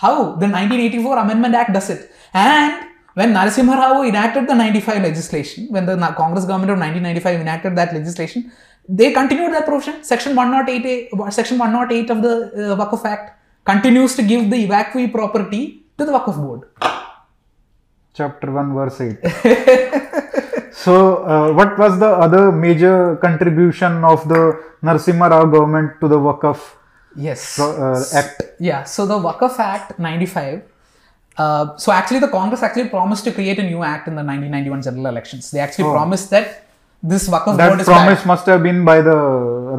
How? 0.04 0.16
The 0.42 0.48
1984 0.48 1.18
amendment 1.24 1.56
act 1.62 1.74
does 1.78 1.90
it. 1.96 2.02
And 2.34 2.74
when 3.20 3.34
Narasimha 3.34 3.76
Rao 3.82 4.04
enacted 4.12 4.48
the 4.52 4.56
95 4.56 5.02
legislation 5.08 5.68
when 5.76 5.86
the 5.90 5.96
congress 6.22 6.46
government 6.50 6.72
of 6.76 6.80
1995 6.80 7.40
enacted 7.46 7.76
that 7.80 7.94
legislation 8.00 8.52
they 8.88 9.12
continued 9.12 9.54
that 9.54 9.66
provision. 9.66 10.04
Section 10.04 10.36
108 10.36 11.10
section 11.40 11.58
108 11.58 12.10
of 12.16 12.22
the 12.22 12.34
uh, 12.78 13.08
act 13.14 13.26
continues 13.66 14.16
to 14.18 14.24
give 14.32 14.50
the 14.52 14.60
evacuee 14.68 15.12
property 15.12 15.64
to 15.98 16.06
the 16.06 16.12
Waqf 16.12 16.38
board 16.46 16.62
chapter 18.18 18.52
1 18.52 18.74
verse 18.74 19.02
8 19.02 19.20
so 20.86 20.94
uh, 21.34 21.52
what 21.58 21.78
was 21.78 22.00
the 22.00 22.12
other 22.26 22.52
major 22.52 23.18
contribution 23.18 24.04
of 24.04 24.28
the 24.28 24.42
Narsimha 24.88 25.30
Rao 25.30 25.46
government 25.46 26.00
to 26.02 26.08
the 26.08 26.20
Waqf 26.28 26.60
yes. 27.16 27.60
uh, 27.60 28.04
act? 28.14 28.42
Yeah, 28.60 28.84
so 28.84 29.06
the 29.06 29.18
Waqf 29.18 29.58
Act 29.60 30.00
95. 30.00 30.62
Uh, 31.38 31.76
so 31.78 31.92
actually, 31.92 32.20
the 32.20 32.30
Congress 32.30 32.64
actually 32.64 32.90
promised 32.90 33.24
to 33.26 33.32
create 33.32 33.60
a 33.60 33.64
new 33.64 33.84
act 33.84 34.08
in 34.08 34.16
the 34.16 34.24
1991 34.24 34.84
general 34.84 35.08
elections. 35.08 35.52
They 35.52 35.60
actually 35.60 35.86
promised 35.86 36.30
that 36.30 36.68
this 37.04 37.28
board 37.28 37.58
that 37.58 37.80
is 37.80 37.86
promise 37.86 38.26
must 38.26 38.46
have 38.46 38.64
been 38.64 38.86
by 38.86 39.02
the 39.02 39.16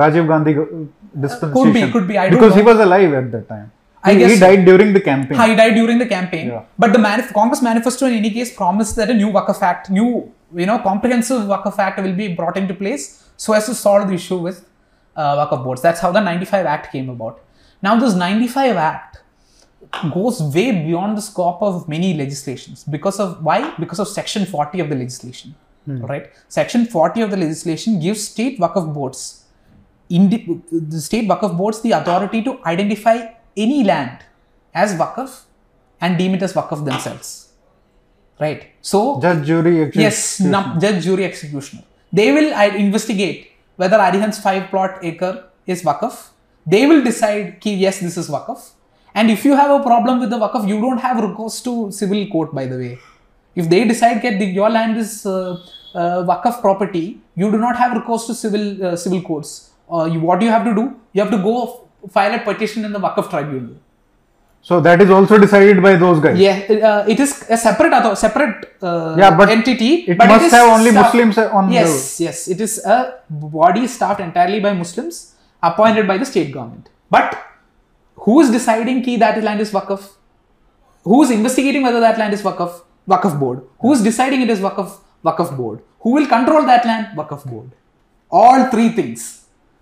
Rajiv 0.01 0.29
Gandhi 0.29 0.55
dispensation 1.19 1.73
could 1.73 1.75
be, 1.75 1.93
could 1.93 2.09
be, 2.09 2.19
I 2.19 2.29
don't 2.29 2.39
because 2.39 2.55
he 2.55 2.63
was 2.63 2.79
alive 2.79 3.13
at 3.15 3.33
that 3.33 3.49
time 3.49 3.73
I 4.09 4.13
he, 4.13 4.19
guess 4.21 4.33
he 4.35 4.39
died 4.39 4.65
during 4.71 4.93
the 4.97 5.01
campaign 5.01 5.39
He 5.41 5.55
died 5.61 5.75
during 5.81 5.99
the 6.03 6.07
campaign, 6.15 6.47
Yeah. 6.49 6.63
but 6.83 6.93
the 6.97 6.99
manif- 7.07 7.33
Congress 7.39 7.63
manifesto 7.69 8.07
in 8.07 8.15
any 8.23 8.31
case 8.39 8.51
promised 8.63 8.97
that 8.97 9.11
a 9.11 9.15
new 9.23 9.31
Waqf 9.37 9.61
Act, 9.71 9.91
new 9.99 10.09
you 10.61 10.67
know 10.71 10.79
comprehensive 10.91 11.43
Waqf 11.53 11.79
Act 11.87 12.01
will 12.07 12.17
be 12.23 12.29
brought 12.41 12.57
into 12.63 12.75
place 12.83 13.05
so 13.45 13.53
as 13.59 13.67
to 13.71 13.75
solve 13.75 14.09
the 14.09 14.15
issue 14.15 14.39
with 14.49 14.59
uh, 15.17 15.35
Waqf 15.41 15.65
boards. 15.65 15.83
That's 15.83 16.01
how 16.01 16.13
the 16.13 16.21
95 16.21 16.67
Act 16.75 16.93
came 16.93 17.09
about. 17.17 17.41
Now 17.83 17.95
this 17.99 18.15
95 18.15 18.77
Act 18.77 19.19
goes 20.13 20.43
way 20.55 20.69
beyond 20.73 21.17
the 21.19 21.23
scope 21.23 21.63
of 21.63 21.89
many 21.89 22.13
legislations 22.15 22.85
because 22.85 23.19
of 23.21 23.43
why? 23.43 23.59
Because 23.79 23.99
of 23.99 24.09
Section 24.09 24.47
40 24.47 24.81
of 24.81 24.89
the 24.89 24.97
legislation. 24.97 25.55
Right? 25.89 26.31
Section 26.49 26.85
40 26.87 27.21
of 27.23 27.31
the 27.31 27.37
legislation 27.37 28.01
gives 28.01 28.23
state 28.29 28.59
Waqf 28.59 28.93
boards 28.93 29.45
indi- 30.09 30.61
the 30.73 31.01
state 31.01 31.29
Waqf 31.29 31.57
boards 31.57 31.81
the 31.83 31.93
authority 31.93 32.43
to 32.43 32.59
identify 32.65 33.17
any 33.57 33.85
land 33.85 34.19
as 34.75 34.95
Waqf 34.95 35.43
and 36.01 36.19
deem 36.19 36.35
it 36.35 36.43
as 36.43 36.53
Waqf 36.53 36.85
themselves. 36.85 37.49
Right. 38.41 38.67
So, 38.83 39.21
judge 39.21 39.47
jury 39.47 39.85
actually 39.85 40.03
yes, 40.03 40.41
num- 40.41 40.79
judge, 40.79 41.03
jury, 41.05 41.25
executioner. 41.25 41.83
They 42.13 42.33
will 42.33 42.53
investigate 42.77 43.51
whether 43.77 43.97
Arihant's 43.97 44.39
five 44.39 44.69
plot 44.71 44.99
acre 45.03 45.45
is 45.67 45.83
Waqf. 45.83 46.29
They 46.67 46.87
will 46.87 47.03
decide, 47.03 47.61
ki, 47.61 47.75
yes, 47.75 48.01
this 48.01 48.17
is 48.17 48.29
Waqf. 48.29 48.73
And 49.15 49.31
if 49.31 49.45
you 49.45 49.57
have 49.57 49.81
a 49.81 49.83
problem 49.83 50.21
with 50.21 50.31
the 50.31 50.37
Waqf, 50.37 50.69
you 50.69 50.81
don't 50.81 50.99
have 50.99 51.23
recourse 51.23 51.63
to 51.63 51.91
civil 51.91 52.27
court, 52.27 52.55
by 52.55 52.67
the 52.67 52.77
way. 52.77 52.99
If 53.55 53.71
they 53.71 53.85
decide 53.87 54.21
that 54.23 54.41
your 54.43 54.69
land 54.69 54.99
is 54.99 55.25
uh, 55.25 55.57
uh, 55.95 56.25
Waqf 56.25 56.61
property, 56.61 57.21
you 57.35 57.51
do 57.51 57.57
not 57.57 57.77
have 57.77 57.97
recourse 57.97 58.27
to 58.27 58.35
civil 58.35 58.85
uh, 58.85 58.97
civil 58.97 59.23
courts. 59.23 59.71
uh, 59.91 60.05
you, 60.05 60.21
what 60.21 60.41
you 60.43 60.51
have 60.51 60.65
to 60.65 60.75
do? 60.75 60.95
You 61.13 61.23
have 61.23 61.31
to 61.31 61.39
go 61.39 61.86
file 62.11 62.35
a 62.35 62.39
petition 62.39 62.85
in 62.85 62.93
the 62.93 62.99
Waqf 63.01 63.29
tribunal. 63.31 63.75
So 64.63 64.81
that 64.81 65.01
is 65.01 65.11
also 65.11 65.39
decided 65.39 65.81
by 65.83 65.95
those 65.97 66.19
guys. 66.21 66.39
Yeah, 66.39 66.57
uh, 66.89 67.05
it 67.07 67.21
is 67.21 67.45
a 67.49 67.57
separate 67.57 68.17
separate 68.17 68.73
uh, 68.83 69.15
Yeah, 69.17 69.37
but 69.37 69.49
entity. 69.49 69.91
it 70.09 70.19
but 70.19 70.27
must 70.29 70.51
have 70.51 70.69
only 70.69 70.91
staff- 70.91 71.15
Muslims 71.15 71.39
on 71.39 71.69
the- 71.69 71.75
Yes, 71.75 72.21
yes, 72.21 72.49
it 72.49 72.61
is 72.61 72.85
a 72.85 73.15
body 73.31 73.87
staffed 73.87 74.21
entirely 74.21 74.59
by 74.61 74.73
Muslims, 74.73 75.35
appointed 75.63 76.09
by 76.09 76.19
the 76.19 76.25
state 76.25 76.53
government. 76.53 76.89
But 77.11 77.39
who 78.17 78.41
is 78.41 78.51
deciding 78.51 79.03
key 79.03 79.17
that 79.19 79.43
land 79.45 79.61
is 79.61 79.71
Waqf? 79.71 80.09
Who 81.05 81.23
is 81.23 81.31
investigating 81.31 81.83
whether 81.85 82.01
that 82.01 82.19
land 82.19 82.35
is 82.35 82.43
Waqf? 82.43 82.81
Waqf 83.09 83.39
board. 83.39 83.63
Who 83.81 83.93
is 83.93 84.03
deciding 84.03 84.41
it 84.43 84.51
is 84.51 84.59
Waqf? 84.59 84.91
Waqf 85.25 85.57
board. 85.57 85.81
Who 86.01 86.11
will 86.11 86.27
control 86.27 86.67
that 86.67 86.85
land? 86.85 87.17
Waqf 87.17 87.45
board. 87.49 87.71
All 88.31 88.65
three 88.71 88.89
things 88.89 89.36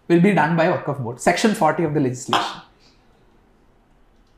will 0.08 0.20
be 0.20 0.32
done 0.32 0.56
by 0.56 0.66
Waqf 0.66 1.02
board. 1.02 1.20
Section 1.20 1.54
40 1.54 1.84
of 1.84 1.94
the 1.94 2.00
legislation. 2.00 2.44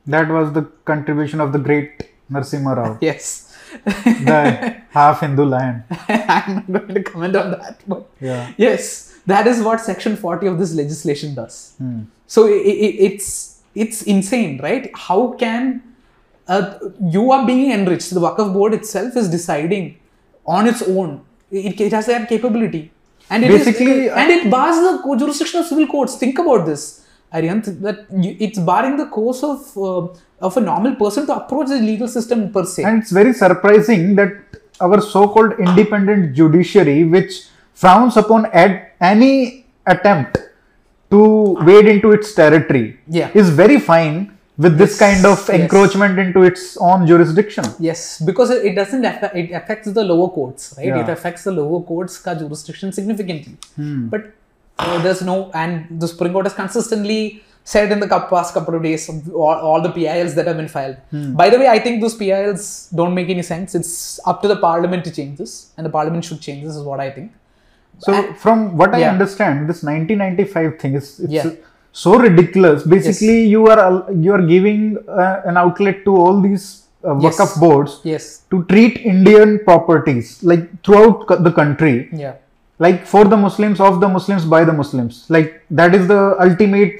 That 0.05 0.29
was 0.29 0.53
the 0.53 0.63
contribution 0.85 1.41
of 1.41 1.51
the 1.51 1.59
great 1.59 2.09
Narsimha 2.31 2.75
Rao, 2.77 2.97
Yes. 3.01 3.53
the 3.83 4.77
half 4.91 5.19
Hindu 5.21 5.43
land. 5.43 5.83
I'm 6.09 6.63
not 6.67 6.87
going 6.87 6.95
to 6.95 7.03
comment 7.03 7.35
on 7.35 7.51
that. 7.51 7.81
But 7.87 8.05
Yeah. 8.21 8.53
yes, 8.57 9.19
that 9.25 9.45
is 9.47 9.61
what 9.61 9.81
Section 9.81 10.15
40 10.15 10.47
of 10.47 10.57
this 10.59 10.73
legislation 10.73 11.35
does. 11.35 11.73
Hmm. 11.77 12.03
So 12.27 12.45
i 12.47 12.51
i 12.51 12.87
it's 13.09 13.27
it's 13.75 14.01
insane, 14.13 14.59
right? 14.61 14.89
How 14.95 15.33
can 15.43 15.83
uh, 16.47 16.79
you 17.15 17.31
are 17.31 17.45
being 17.45 17.71
enriched? 17.71 18.09
The 18.13 18.19
Waqf 18.21 18.53
board 18.53 18.73
itself 18.73 19.15
is 19.17 19.29
deciding 19.29 19.97
on 20.45 20.67
its 20.67 20.81
own. 20.81 21.21
It, 21.51 21.79
it 21.79 21.91
has 21.93 22.05
that 22.07 22.27
capability, 22.29 22.91
and 23.29 23.43
it 23.43 23.51
is- 23.51 23.65
Basically, 23.65 24.09
and 24.09 24.31
it 24.31 24.49
bars 24.49 24.75
the 24.85 25.15
jurisdiction 25.17 25.59
of 25.61 25.65
civil 25.67 25.87
courts. 25.87 26.15
Think 26.17 26.39
about 26.39 26.65
this, 26.65 27.05
Aryan. 27.33 27.61
That 27.81 28.05
you, 28.25 28.35
it's 28.39 28.59
barring 28.59 28.97
the 28.97 29.07
course 29.07 29.43
of 29.43 29.59
uh, 29.77 30.07
of 30.47 30.55
a 30.55 30.61
normal 30.61 30.95
person 30.95 31.25
to 31.27 31.35
approach 31.35 31.67
the 31.69 31.79
legal 31.79 32.07
system 32.07 32.51
per 32.51 32.63
se. 32.65 32.83
And 32.83 33.01
it's 33.01 33.11
very 33.11 33.33
surprising 33.33 34.15
that 34.15 34.33
our 34.79 35.01
so-called 35.01 35.53
independent 35.59 36.35
judiciary, 36.35 37.03
which 37.03 37.43
frowns 37.73 38.17
upon 38.17 38.45
ad- 38.47 38.91
any 39.01 39.65
attempt 39.85 40.37
to 41.09 41.19
wade 41.67 41.87
into 41.87 42.11
its 42.11 42.33
territory, 42.33 42.99
Yeah. 43.07 43.29
is 43.33 43.49
very 43.49 43.79
fine 43.79 44.36
with 44.57 44.77
this 44.77 44.91
Yes, 44.91 44.99
kind 44.99 45.25
of 45.25 45.37
yes. 45.47 45.49
encroachment 45.61 46.17
into 46.19 46.41
its 46.43 46.77
own 46.77 47.05
jurisdiction. 47.07 47.63
Yes, 47.79 48.19
because 48.29 48.49
it 48.49 48.73
doesn't 48.75 49.05
affect, 49.05 49.35
it 49.35 49.51
affects 49.51 49.91
the 49.91 50.03
lower 50.03 50.29
courts, 50.29 50.73
right? 50.77 50.87
Yeah. 50.87 51.03
It 51.03 51.09
affects 51.09 51.43
the 51.43 51.51
lower 51.51 51.81
courts 51.81 52.17
ka 52.17 52.33
jurisdiction 52.35 52.91
significantly. 52.91 53.57
Hmm. 53.75 54.07
But 54.07 54.31
uh, 54.79 55.01
there's 55.03 55.21
no, 55.21 55.51
and 55.53 55.99
the 56.01 56.07
Supreme 56.07 56.33
Court 56.33 56.45
has 56.47 56.53
consistently 56.53 57.43
said 57.63 57.91
in 57.91 57.99
the 57.99 58.07
past 58.07 58.53
couple 58.53 58.73
of 58.75 58.81
days 58.81 59.09
all, 59.09 59.55
all 59.69 59.81
the 59.81 59.91
PILs 59.91 60.33
that 60.35 60.47
have 60.47 60.57
been 60.57 60.69
filed. 60.69 60.97
Hmm. 61.11 61.33
By 61.35 61.49
the 61.49 61.59
way, 61.59 61.67
I 61.67 61.79
think 61.79 62.01
those 62.01 62.15
PILs 62.15 62.89
don't 62.95 63.13
make 63.13 63.29
any 63.29 63.43
sense. 63.43 63.75
It's 63.75 64.19
up 64.25 64.41
to 64.41 64.47
the 64.47 64.55
Parliament 64.57 65.03
to 65.05 65.11
change 65.11 65.37
this, 65.37 65.71
and 65.77 65.85
the 65.85 65.89
Parliament 65.89 66.23
should 66.25 66.41
change 66.41 66.63
this, 66.65 66.75
is 66.75 66.83
what 66.83 66.99
I 66.99 67.11
think. 67.11 67.31
So, 67.99 68.13
And- 68.13 68.37
from 68.37 68.77
what 68.77 68.93
I 68.95 68.99
Yeah. 68.99 69.11
understand, 69.11 69.69
this 69.69 69.83
1995 69.83 70.79
thing 70.79 70.95
is 70.95 71.19
it's 71.19 71.31
Yeah. 71.31 71.49
So 72.03 72.11
ridiculous. 72.27 72.83
Basically, 72.95 73.37
you 73.53 73.61
are 73.73 73.83
you 74.25 74.31
are 74.37 74.43
giving 74.53 74.81
uh, 75.23 75.41
an 75.51 75.55
outlet 75.63 75.97
to 76.07 76.15
all 76.23 76.37
these 76.47 76.65
uh, 77.09 77.15
Yes. 77.25 77.57
Boards 77.63 77.93
Yes. 78.13 78.25
to 78.51 78.63
treat 78.71 78.93
Indian 79.13 79.49
properties 79.69 80.27
like 80.51 80.63
throughout 80.83 81.27
the 81.47 81.53
country, 81.61 81.95
Yeah. 82.23 82.35
like 82.85 82.99
for 83.13 83.23
the 83.33 83.39
Muslims, 83.47 83.79
of 83.89 83.99
the 84.03 84.09
Muslims, 84.17 84.45
by 84.55 84.61
the 84.69 84.75
Muslims. 84.81 85.25
Like 85.35 85.49
that 85.81 85.95
is 85.99 86.07
the 86.13 86.21
ultimate, 86.47 86.97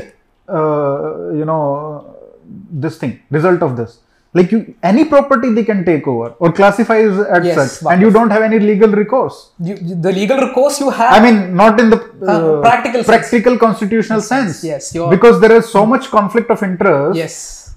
uh, 0.58 1.32
you 1.40 1.46
know, 1.52 1.62
this 2.86 2.98
thing 3.04 3.14
result 3.40 3.62
of 3.70 3.76
this. 3.80 4.00
Like 4.34 4.52
you, 4.52 4.76
any 4.84 5.06
property 5.06 5.52
they 5.54 5.64
can 5.64 5.84
take 5.86 6.06
over 6.08 6.30
or 6.40 6.52
classify 6.52 6.98
as, 6.98 7.46
Yes, 7.46 7.80
such, 7.80 7.92
and 7.92 8.02
you 8.02 8.12
don't 8.12 8.30
have 8.30 8.44
any 8.44 8.60
legal 8.60 8.90
recourse. 8.90 9.52
You, 9.60 9.76
the 9.78 10.12
legal 10.12 10.38
recourse 10.38 10.80
you 10.80 10.90
have. 10.90 11.14
I 11.14 11.20
mean, 11.26 11.56
not 11.56 11.80
in 11.80 11.90
the 11.90 11.98
uh, 11.98 12.32
Uh, 12.32 12.62
practical 12.62 13.04
sense. 13.04 13.08
practical 13.14 13.58
constitutional 13.58 14.22
sense. 14.22 14.64
Yes, 14.64 14.92
because 15.16 15.40
there 15.40 15.54
is 15.60 15.70
so 15.70 15.86
much 15.86 16.10
conflict 16.10 16.50
of 16.52 16.62
interest 16.62 17.18
yes. 17.18 17.76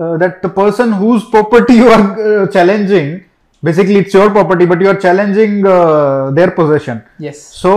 uh, 0.00 0.16
that 0.22 0.40
the 0.42 0.48
person 0.48 0.92
whose 0.92 1.24
property 1.36 1.74
you 1.82 1.88
are 1.88 2.04
uh, 2.42 2.46
challenging, 2.46 3.24
basically 3.62 3.96
it's 3.96 4.14
your 4.14 4.30
property, 4.30 4.64
but 4.64 4.80
you 4.80 4.88
are 4.88 4.98
challenging 5.06 5.66
uh, 5.66 6.30
their 6.30 6.52
possession. 6.52 7.02
Yes. 7.18 7.42
So 7.42 7.72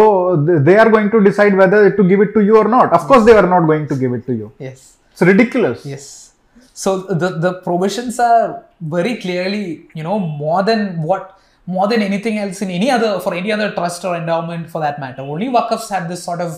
th- 0.45 0.61
they 0.63 0.77
are 0.77 0.89
going 0.89 1.09
to 1.11 1.21
decide 1.21 1.55
whether 1.57 1.89
to 1.99 2.03
give 2.03 2.21
it 2.21 2.33
to 2.35 2.41
you 2.41 2.57
or 2.57 2.67
not. 2.77 2.93
Of 2.93 3.01
course, 3.07 3.25
they 3.25 3.35
are 3.43 3.47
not 3.55 3.65
going 3.65 3.87
to 3.87 3.95
give 3.95 4.13
it 4.13 4.25
to 4.27 4.33
you. 4.33 4.51
Yes. 4.59 4.97
It's 5.11 5.21
ridiculous. 5.23 5.85
Yes. 5.85 6.20
So 6.83 6.89
the 7.23 7.29
the 7.45 7.51
provisions 7.67 8.15
are 8.31 8.47
very 8.95 9.13
clearly, 9.23 9.65
you 9.97 10.03
know, 10.07 10.17
more 10.43 10.61
than 10.69 10.81
what 11.09 11.23
more 11.75 11.87
than 11.91 12.01
anything 12.09 12.37
else 12.43 12.59
in 12.65 12.69
any 12.79 12.89
other 12.95 13.11
for 13.25 13.33
any 13.41 13.51
other 13.55 13.69
trust 13.79 14.03
or 14.09 14.13
endowment 14.21 14.69
for 14.73 14.81
that 14.85 14.99
matter. 15.03 15.21
Only 15.33 15.47
Waqfs 15.57 15.89
have 15.95 16.05
this 16.11 16.23
sort 16.29 16.41
of 16.47 16.51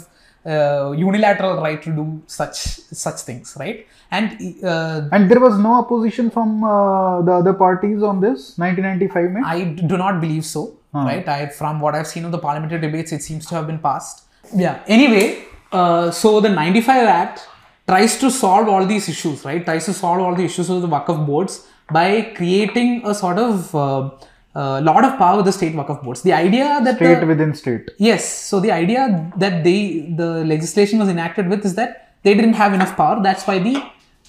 uh, 0.45 0.91
unilateral 0.91 1.55
right 1.65 1.81
to 1.87 1.91
do 1.99 2.05
such 2.39 2.57
such 3.03 3.19
things, 3.29 3.55
right? 3.63 3.79
And 4.11 4.31
uh, 4.63 5.09
And 5.15 5.31
there 5.31 5.41
was 5.47 5.57
no 5.67 5.73
opposition 5.81 6.29
from 6.35 6.63
uh, 6.63 7.21
the 7.27 7.33
other 7.41 7.53
parties 7.65 8.01
on 8.11 8.19
this 8.25 8.57
1995. 8.57 9.31
Mein? 9.35 9.43
I 9.55 9.63
do 9.91 9.97
not 9.97 10.21
believe 10.25 10.45
so, 10.55 10.63
right? 11.09 11.27
I 11.27 11.47
from 11.61 11.81
what 11.85 11.95
I've 11.95 12.11
seen 12.15 12.25
of 12.29 12.31
the 12.37 12.43
parliamentary 12.47 12.81
debates, 12.87 13.11
it 13.11 13.23
seems 13.29 13.45
to 13.47 13.55
have 13.55 13.67
been 13.71 13.79
passed. 13.89 14.25
Yeah. 14.65 14.83
Anyway, 14.97 15.25
uh, 15.71 16.11
so 16.11 16.39
the 16.39 16.49
95 16.49 17.07
Act 17.21 17.47
tries 17.87 18.17
to 18.19 18.31
solve 18.31 18.67
all 18.67 18.85
these 18.85 19.09
issues, 19.09 19.43
right? 19.45 19.63
Tries 19.63 19.85
to 19.85 19.93
solve 19.93 20.19
all 20.19 20.35
the 20.35 20.43
issues 20.43 20.69
of 20.69 20.81
the 20.81 20.87
Waqf 20.87 21.25
boards 21.25 21.67
by 21.91 22.21
creating 22.35 23.05
a 23.05 23.13
sort 23.13 23.37
of 23.37 23.75
uh, 23.75 24.09
uh, 24.55 24.81
lot 24.81 25.03
of 25.03 25.17
power 25.17 25.37
with 25.37 25.45
the 25.45 25.51
state 25.51 25.73
Waqf 25.75 26.03
boards. 26.03 26.21
The 26.21 26.33
idea 26.33 26.79
that 26.83 26.99
the- 26.99 27.15
State 27.15 27.27
within 27.27 27.53
state. 27.53 27.91
Yes. 27.97 28.23
So 28.49 28.59
the 28.59 28.71
idea 28.71 29.31
that 29.37 29.63
they 29.63 30.13
the 30.21 30.45
legislation 30.45 30.99
was 30.99 31.09
enacted 31.09 31.49
with 31.49 31.65
is 31.65 31.75
that 31.75 32.15
they 32.23 32.33
didn't 32.33 32.53
have 32.53 32.73
enough 32.73 32.95
power. 32.95 33.21
That's 33.21 33.45
why 33.45 33.59
the 33.59 33.75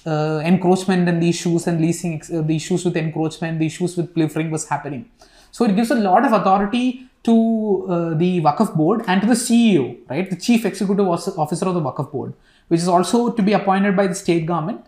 uh, 0.05 0.41
encroachment 0.43 1.07
and 1.09 1.21
the 1.21 1.29
issues 1.29 1.67
and 1.67 1.79
leasing, 1.81 2.21
uh, 2.33 2.41
the 2.41 2.55
issues 2.55 2.83
with 2.85 2.97
encroachment, 2.97 3.59
the 3.59 3.65
issues 3.65 3.95
with 3.97 4.13
pilfering 4.13 4.51
was 4.51 4.67
happening. 4.67 5.09
So 5.51 5.63
it 5.65 5.75
gives 5.75 5.91
a 5.91 5.95
lot 5.95 6.25
of 6.25 6.33
authority 6.33 7.07
to 7.23 7.87
uh, 7.89 8.13
the 8.15 8.41
Waqf 8.41 8.75
board 8.75 9.03
and 9.07 9.21
to 9.21 9.27
the 9.27 9.33
CEO, 9.33 9.97
right, 10.09 10.29
the 10.29 10.35
chief 10.35 10.65
executive 10.65 11.07
officer 11.07 11.65
of 11.67 11.73
the 11.73 11.81
Waqf 11.81 12.11
board, 12.11 12.33
which 12.67 12.79
is 12.79 12.87
also 12.87 13.31
to 13.31 13.41
be 13.41 13.53
appointed 13.53 13.95
by 13.95 14.07
the 14.07 14.15
state 14.15 14.45
government. 14.45 14.81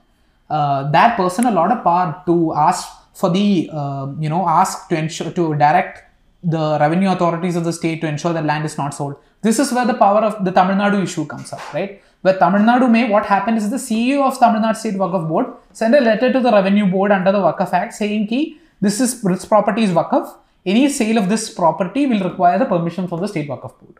Uh, 0.49 0.89
that 0.91 1.17
person 1.17 1.45
a 1.45 1.51
lot 1.51 1.71
of 1.71 1.83
power 1.83 2.23
to 2.25 2.53
ask 2.53 2.87
for 3.13 3.29
the 3.29 3.69
uh, 3.71 4.07
you 4.19 4.29
know 4.29 4.47
ask 4.47 4.87
to 4.89 4.97
ensure 4.97 5.31
to 5.31 5.55
direct 5.55 6.03
the 6.43 6.77
revenue 6.79 7.09
authorities 7.11 7.55
of 7.55 7.63
the 7.63 7.73
state 7.73 7.99
to 8.01 8.07
ensure 8.07 8.33
that 8.33 8.45
land 8.45 8.65
is 8.65 8.77
not 8.77 8.93
sold. 8.93 9.15
This 9.41 9.59
is 9.59 9.71
where 9.71 9.85
the 9.85 9.93
power 9.93 10.21
of 10.21 10.43
the 10.45 10.51
Tamil 10.51 10.75
Nadu 10.75 11.03
issue 11.03 11.25
comes 11.25 11.51
up, 11.51 11.73
right? 11.73 12.01
Where 12.21 12.37
Tamil 12.37 12.61
Nadu 12.61 12.89
may, 12.89 13.09
what 13.09 13.25
happened 13.25 13.57
is 13.57 13.69
the 13.69 13.77
CEO 13.77 14.25
of 14.27 14.39
Tamil 14.39 14.61
Nadu 14.61 14.75
State 14.75 14.95
Waqf 14.95 15.27
Board 15.27 15.47
sent 15.73 15.95
a 15.95 15.99
letter 15.99 16.31
to 16.31 16.39
the 16.39 16.51
Revenue 16.51 16.85
Board 16.85 17.11
under 17.11 17.31
the 17.31 17.39
Waqf 17.39 17.73
Act 17.73 17.93
saying 17.93 18.27
ki 18.27 18.57
this 18.81 18.99
is 19.01 19.21
this 19.21 19.45
property 19.45 19.83
is 19.83 19.91
Waqf. 19.91 20.35
Any 20.65 20.89
sale 20.89 21.17
of 21.17 21.29
this 21.29 21.49
property 21.53 22.05
will 22.07 22.23
require 22.29 22.57
the 22.59 22.65
permission 22.65 23.07
from 23.07 23.21
the 23.21 23.27
State 23.27 23.49
Waqf 23.49 23.73
Board. 23.79 23.97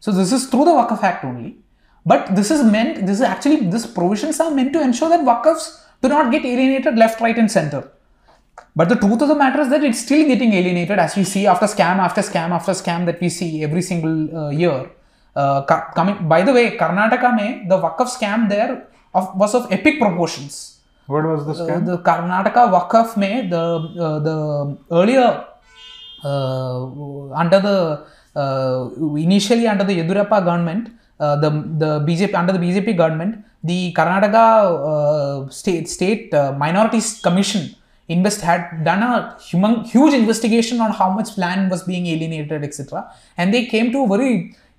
So 0.00 0.10
this 0.12 0.32
is 0.32 0.46
through 0.46 0.64
the 0.64 0.70
Waqf 0.80 1.02
Act 1.02 1.24
only. 1.24 1.56
But 2.04 2.34
this 2.34 2.50
is 2.50 2.64
meant, 2.64 3.06
this 3.06 3.16
is 3.18 3.22
actually, 3.22 3.56
these 3.70 3.86
provisions 3.86 4.40
are 4.40 4.50
meant 4.50 4.72
to 4.72 4.80
ensure 4.82 5.08
that 5.08 5.20
Waqfs 5.20 5.80
do 6.02 6.08
not 6.08 6.32
get 6.32 6.44
alienated 6.44 6.96
left, 6.96 7.20
right, 7.20 7.38
and 7.38 7.50
center. 7.50 7.90
But 8.74 8.88
the 8.88 8.96
truth 8.96 9.22
of 9.22 9.28
the 9.28 9.34
matter 9.36 9.60
is 9.60 9.68
that 9.70 9.84
it's 9.84 10.00
still 10.00 10.26
getting 10.26 10.52
alienated 10.52 10.98
as 10.98 11.14
we 11.16 11.24
see 11.24 11.46
after 11.46 11.66
scam 11.66 11.98
after 11.98 12.22
scam 12.22 12.50
after 12.50 12.72
scam 12.72 13.06
that 13.06 13.20
we 13.20 13.28
see 13.28 13.62
every 13.62 13.82
single 13.82 14.36
uh, 14.36 14.50
year. 14.50 14.90
Uh, 15.36 15.62
co- 15.64 15.84
coming, 15.94 16.26
by 16.28 16.42
the 16.42 16.52
way, 16.52 16.76
Karnataka 16.76 17.34
mein, 17.36 17.68
the 17.68 17.76
Waqf 17.78 18.08
scam 18.16 18.48
there 18.48 18.88
of, 19.14 19.34
was 19.36 19.54
of 19.54 19.70
epic 19.70 19.98
proportions. 20.00 20.80
What 21.06 21.24
was 21.24 21.46
the 21.46 21.52
Uh, 21.52 21.66
scam? 21.68 21.86
the 21.86 21.98
Karnataka 21.98 22.62
Waqf 22.76 23.16
mein, 23.16 23.48
the, 23.48 23.62
uh, 24.06 24.18
the 24.18 24.76
earlier 24.90 25.44
uh, 26.24 27.32
under 27.42 27.60
the 27.60 28.04
uh, 28.34 28.90
initially 29.16 29.66
under 29.66 29.84
the 29.84 29.98
Yediyurappa 30.00 30.44
government, 30.44 30.88
uh, 30.88 30.92
the 31.44 31.50
the 31.82 31.90
BJP 32.06 32.34
under 32.40 32.52
the 32.56 32.62
BJP 32.64 32.90
government, 33.02 33.32
the 33.70 33.78
Karnataka 33.98 34.44
uh, 34.92 35.50
state 35.60 35.86
state 35.96 36.32
uh, 36.34 36.52
minorities 36.64 37.08
commission 37.26 37.62
invest 38.16 38.40
had 38.50 38.62
done 38.88 39.02
a 39.10 39.12
human, 39.48 39.74
huge 39.92 40.14
investigation 40.22 40.80
on 40.86 40.90
how 41.00 41.08
much 41.18 41.30
land 41.42 41.70
was 41.74 41.82
being 41.90 42.06
alienated, 42.14 42.62
etc. 42.68 43.04
And 43.38 43.54
they 43.54 43.62
came 43.74 43.86
to 43.94 44.00
a 44.06 44.08
very 44.14 44.32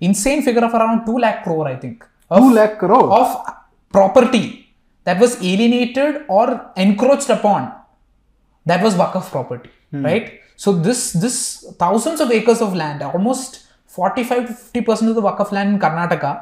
insane 0.08 0.42
figure 0.48 0.64
of 0.68 0.74
around 0.80 0.98
two 1.06 1.16
lakh 1.24 1.38
crore, 1.44 1.66
I 1.74 1.76
think. 1.84 1.98
of- 2.30 2.42
2 2.42 2.52
lakh 2.58 2.74
crore. 2.82 3.08
of 3.20 3.28
property 3.96 4.44
that 5.04 5.18
was 5.24 5.32
alienated 5.52 6.22
or 6.28 6.46
encroached 6.84 7.30
upon 7.38 7.60
that 8.66 8.82
was 8.82 8.94
Waqf 8.94 9.30
property, 9.30 9.70
right? 9.92 10.26
So 10.56 10.72
this 10.86 11.00
this 11.24 11.36
thousands 11.78 12.20
of 12.24 12.30
acres 12.38 12.60
of 12.66 12.74
land, 12.82 13.02
almost 13.02 13.63
45 13.94 14.46
to 14.48 14.54
50 14.54 14.80
percent 14.82 15.08
of 15.10 15.16
the 15.16 15.22
Waqf 15.22 15.52
land 15.52 15.74
in 15.74 15.78
Karnataka, 15.78 16.32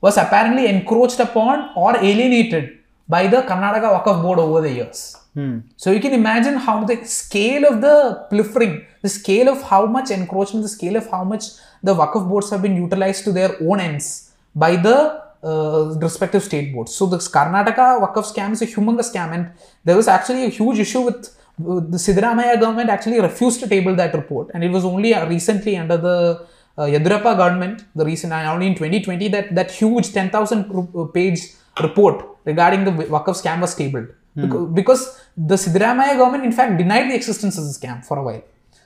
was 0.00 0.16
apparently 0.16 0.66
encroached 0.66 1.20
upon 1.20 1.70
or 1.76 1.96
alienated 1.96 2.78
by 3.08 3.26
the 3.26 3.42
Karnataka 3.42 3.88
Waqf 3.96 4.22
board 4.22 4.38
over 4.38 4.60
the 4.60 4.72
years. 4.72 5.16
Hmm. 5.34 5.58
So 5.76 5.92
you 5.92 6.00
can 6.00 6.12
imagine 6.12 6.56
how 6.56 6.84
the 6.84 6.96
scale 7.04 7.64
of 7.64 7.80
the 7.80 8.26
pilfering, 8.30 8.84
the 9.02 9.08
scale 9.08 9.48
of 9.48 9.62
how 9.62 9.86
much 9.86 10.10
encroachment, 10.10 10.62
the 10.62 10.68
scale 10.68 10.96
of 10.96 11.08
how 11.10 11.24
much 11.24 11.44
the 11.82 11.94
Waqf 11.94 12.28
boards 12.28 12.50
have 12.50 12.62
been 12.62 12.76
utilized 12.76 13.24
to 13.24 13.32
their 13.32 13.56
own 13.62 13.80
ends 13.80 14.32
by 14.54 14.76
the 14.76 15.22
uh, 15.42 15.94
respective 15.98 16.42
state 16.42 16.72
boards. 16.72 16.94
So 16.94 17.06
this 17.06 17.28
Karnataka 17.28 17.86
Waqf 18.04 18.24
scam 18.32 18.52
is 18.52 18.62
a 18.62 18.66
humongous 18.66 19.12
scam, 19.12 19.32
and 19.32 19.50
there 19.84 19.96
was 19.96 20.08
actually 20.08 20.44
a 20.44 20.48
huge 20.48 20.78
issue 20.78 21.02
with, 21.02 21.36
the 21.58 21.98
Siddaramaiah 21.98 22.58
government 22.58 22.90
actually 22.90 23.20
refused 23.20 23.60
to 23.60 23.68
table 23.68 23.94
that 23.96 24.14
report, 24.14 24.50
and 24.54 24.64
it 24.64 24.70
was 24.70 24.84
only 24.84 25.14
recently 25.28 25.76
under 25.76 25.96
the 25.96 26.46
uh, 26.80 26.86
Yediyurappa 26.94 27.32
government, 27.42 27.84
the 27.94 28.04
recent 28.10 28.32
uh, 28.32 28.52
only 28.54 28.66
in 28.70 28.74
2020 28.74 29.28
that 29.34 29.54
that 29.58 29.70
huge 29.80 30.08
10,000 30.12 30.70
ru- 30.76 31.10
page 31.18 31.40
report 31.86 32.16
regarding 32.50 32.82
the 32.88 32.92
Waqf 33.14 33.34
scam 33.42 33.60
was 33.66 33.74
tabled 33.80 34.08
because, 34.42 34.66
because 34.80 35.02
the 35.50 35.56
Siddaramaiah 35.64 36.16
government 36.20 36.44
in 36.48 36.52
fact 36.58 36.78
denied 36.82 37.10
the 37.10 37.16
existence 37.20 37.58
of 37.60 37.64
the 37.68 37.74
scam 37.78 37.98
for 38.08 38.16
a 38.18 38.24
while. 38.28 38.42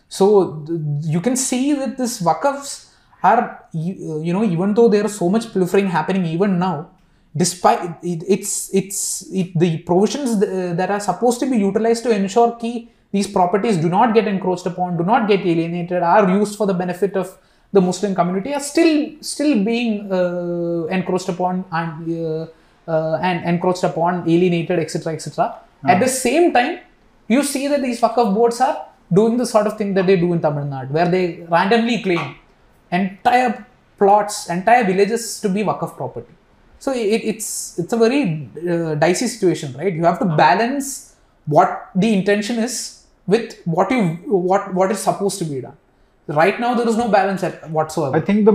So 0.09 0.26
you 1.14 1.20
can 1.26 1.36
see 1.36 1.72
that 1.80 1.97
this 2.01 2.14
Waqfs 2.28 2.70
are 3.22 3.42
you, 3.72 4.22
you 4.26 4.32
know 4.36 4.45
even 4.55 4.74
though 4.74 4.88
there 4.95 5.07
is 5.11 5.16
so 5.22 5.28
much 5.34 5.53
pilfering 5.53 5.88
happening 5.99 6.24
even 6.34 6.59
now, 6.59 6.76
despite 7.36 7.82
it, 8.03 8.20
it's 8.34 8.53
it's 8.80 9.01
it, 9.40 9.49
the 9.59 9.70
provisions 9.90 10.40
th- 10.40 10.76
that 10.80 10.90
are 10.90 11.01
supposed 11.11 11.40
to 11.40 11.47
be 11.53 11.59
utilized 11.68 12.03
to 12.07 12.11
ensure 12.11 12.51
key 12.62 12.76
these 13.14 13.28
properties 13.38 13.76
do 13.84 13.88
not 13.88 14.12
get 14.12 14.26
encroached 14.26 14.66
upon, 14.66 14.97
do 14.97 15.05
not 15.05 15.28
get 15.28 15.40
alienated, 15.40 16.03
are 16.03 16.28
used 16.28 16.57
for 16.59 16.66
the 16.66 16.74
benefit 16.74 17.16
of 17.16 17.28
the 17.77 17.83
Muslim 17.89 18.12
community 18.18 18.51
are 18.59 18.64
still 18.72 18.93
still 19.33 19.53
being 19.70 19.91
uh, 20.18 20.87
encroached 20.97 21.31
upon 21.35 21.64
and 21.81 21.93
uh, 22.22 22.47
uh, 22.93 23.18
and 23.29 23.45
encroached 23.53 23.85
upon, 23.91 24.29
alienated, 24.29 24.79
etc., 24.79 25.14
etc. 25.14 25.55
At 25.93 26.01
the 26.01 26.09
same 26.09 26.53
time, 26.53 26.79
you 27.29 27.43
see 27.43 27.64
that 27.68 27.83
these 27.83 28.01
Waqf 28.01 28.35
boards 28.35 28.61
are 28.61 28.77
doing 29.18 29.37
the 29.37 29.47
sort 29.47 29.66
of 29.66 29.77
thing 29.79 29.93
that 29.95 30.07
they 30.07 30.16
do 30.25 30.33
in 30.35 30.41
Tamil 30.41 30.64
Nadu, 30.64 30.91
where 30.91 31.11
they 31.14 31.25
randomly 31.57 32.03
claim 32.03 32.37
entire 32.91 33.66
plots, 33.99 34.49
entire 34.49 34.85
villages 34.85 35.41
to 35.43 35.49
be 35.49 35.62
Waqf 35.70 35.97
property. 35.97 36.35
So 36.79 36.93
it, 36.93 37.20
it's 37.31 37.79
it's 37.79 37.93
a 37.93 38.01
very 38.05 38.22
uh, 38.72 38.95
dicey 39.05 39.27
situation, 39.35 39.75
right? 39.81 39.93
You 39.93 40.05
have 40.11 40.18
to 40.25 40.29
balance 40.45 41.16
what 41.47 41.91
the 41.95 42.11
intention 42.18 42.59
is 42.59 42.75
with 43.27 43.59
what 43.64 43.91
you 43.91 44.03
what 44.51 44.75
what 44.79 44.91
is 44.91 45.01
supposed 45.09 45.39
to 45.43 45.47
be 45.53 45.61
done. 45.66 45.77
Right 46.27 46.59
now, 46.59 46.72
there 46.75 46.89
is 46.89 46.97
no 46.97 47.09
balance 47.09 47.43
at 47.43 47.68
whatsoever. 47.70 48.16
I 48.16 48.20
think 48.20 48.45
the 48.47 48.53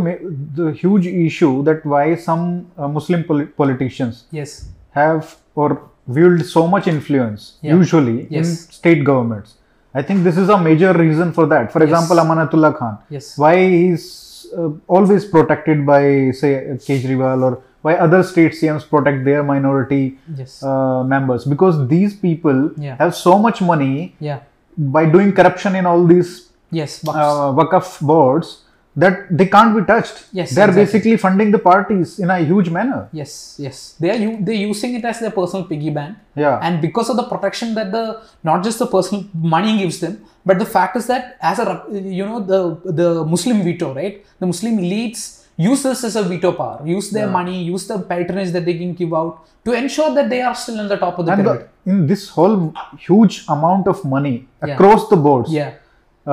the 0.55 0.71
huge 0.71 1.05
issue 1.05 1.63
that 1.63 1.85
why 1.85 2.15
some 2.15 2.71
uh, 2.77 2.87
Muslim 2.87 3.23
poli- 3.23 3.45
politicians 3.45 4.23
yes. 4.31 4.69
have 4.91 5.37
or 5.55 5.81
wield 6.07 6.43
so 6.45 6.65
much 6.67 6.87
influence 6.87 7.57
Yeah. 7.61 7.75
usually 7.75 8.27
in 8.31 8.43
state 8.45 9.03
governments. 9.03 9.55
I 9.93 10.01
think 10.01 10.23
this 10.23 10.37
is 10.37 10.49
a 10.49 10.57
major 10.57 10.93
reason 10.93 11.31
for 11.31 11.45
that. 11.47 11.71
For 11.71 11.83
example, 11.83 12.17
Amanatullah 12.17 12.75
Khan. 12.77 12.97
Yes. 13.09 13.37
Why 13.37 13.55
he's 13.69 14.47
uh, 14.57 14.69
always 14.87 15.25
protected 15.25 15.85
by 15.85 16.31
say 16.31 16.51
Kejriwal 16.87 17.43
or 17.43 17.61
why 17.81 17.95
other 17.95 18.23
state 18.23 18.53
CMs 18.53 18.87
protect 18.89 19.23
their 19.25 19.43
minority 19.43 20.17
Yes. 20.35 20.61
uh, 20.63 21.03
members 21.03 21.45
because 21.45 21.87
these 21.87 22.15
people 22.15 22.71
Yeah. 22.77 22.95
have 22.97 23.15
so 23.15 23.37
much 23.37 23.61
money 23.61 24.15
yeah. 24.19 24.39
by 24.77 25.05
doing 25.05 25.33
corruption 25.33 25.75
in 25.75 25.85
all 25.85 26.05
these 26.05 26.48
Yes. 26.71 27.03
Uh, 27.07 27.53
Waqf 27.59 28.01
boards 28.01 28.63
that 28.95 29.27
they 29.37 29.45
can't 29.45 29.75
be 29.77 29.83
touched. 29.85 30.25
Yes, 30.33 30.51
they're 30.55 30.67
exactly. 30.69 30.83
basically 30.85 31.17
funding 31.17 31.51
the 31.51 31.59
parties 31.59 32.19
in 32.19 32.29
a 32.29 32.39
huge 32.39 32.69
manner. 32.69 33.07
yes. 33.13 33.55
Yes. 33.57 33.95
They 33.99 34.09
are 34.13 34.37
they're 34.45 34.55
using 34.71 34.95
it 34.95 35.05
as 35.05 35.19
their 35.19 35.31
personal 35.31 35.65
piggy 35.65 35.89
bank. 35.89 36.17
Yeah. 36.35 36.59
and 36.61 36.81
because 36.81 37.09
of 37.09 37.15
the 37.17 37.23
protection 37.31 37.73
that 37.75 37.91
the 37.91 38.03
not 38.43 38.63
just 38.63 38.79
the 38.79 38.87
personal 38.87 39.25
money 39.33 39.73
gives 39.79 39.99
them 40.03 40.13
but 40.45 40.57
the 40.63 40.65
fact 40.75 40.95
is 40.99 41.05
that 41.07 41.37
as 41.41 41.59
a 41.59 41.65
you 42.19 42.25
know 42.29 42.39
the 42.51 42.59
the 42.99 43.07
muslim 43.33 43.57
veto 43.67 43.93
right 43.97 44.15
the 44.43 44.47
muslim 44.51 44.77
elites 44.85 45.21
use 45.57 45.81
this 45.87 46.03
as 46.09 46.15
a 46.21 46.23
veto 46.31 46.51
power 46.59 46.79
use 46.97 47.09
their 47.17 47.27
money 47.37 47.57
use 47.73 47.85
the 47.91 47.97
patronage 48.13 48.51
that 48.55 48.63
they 48.69 48.75
can 48.81 48.93
give 49.01 49.13
out 49.21 49.33
to 49.65 49.73
ensure 49.81 50.09
that 50.19 50.29
they 50.33 50.41
are 50.49 50.55
still 50.63 50.79
on 50.83 50.87
the 50.93 50.99
top 51.03 51.19
of 51.19 51.25
the 51.25 51.33
and 51.33 51.43
pyramid 51.43 51.67
the, 51.67 51.91
in 51.91 52.07
this 52.11 52.23
whole 52.37 52.55
huge 53.07 53.35
amount 53.57 53.85
of 53.93 53.99
money 54.15 54.35
Yeah. 54.65 54.73
across 54.75 55.03
the 55.13 55.19
boards 55.27 55.51
yeah 55.59 55.71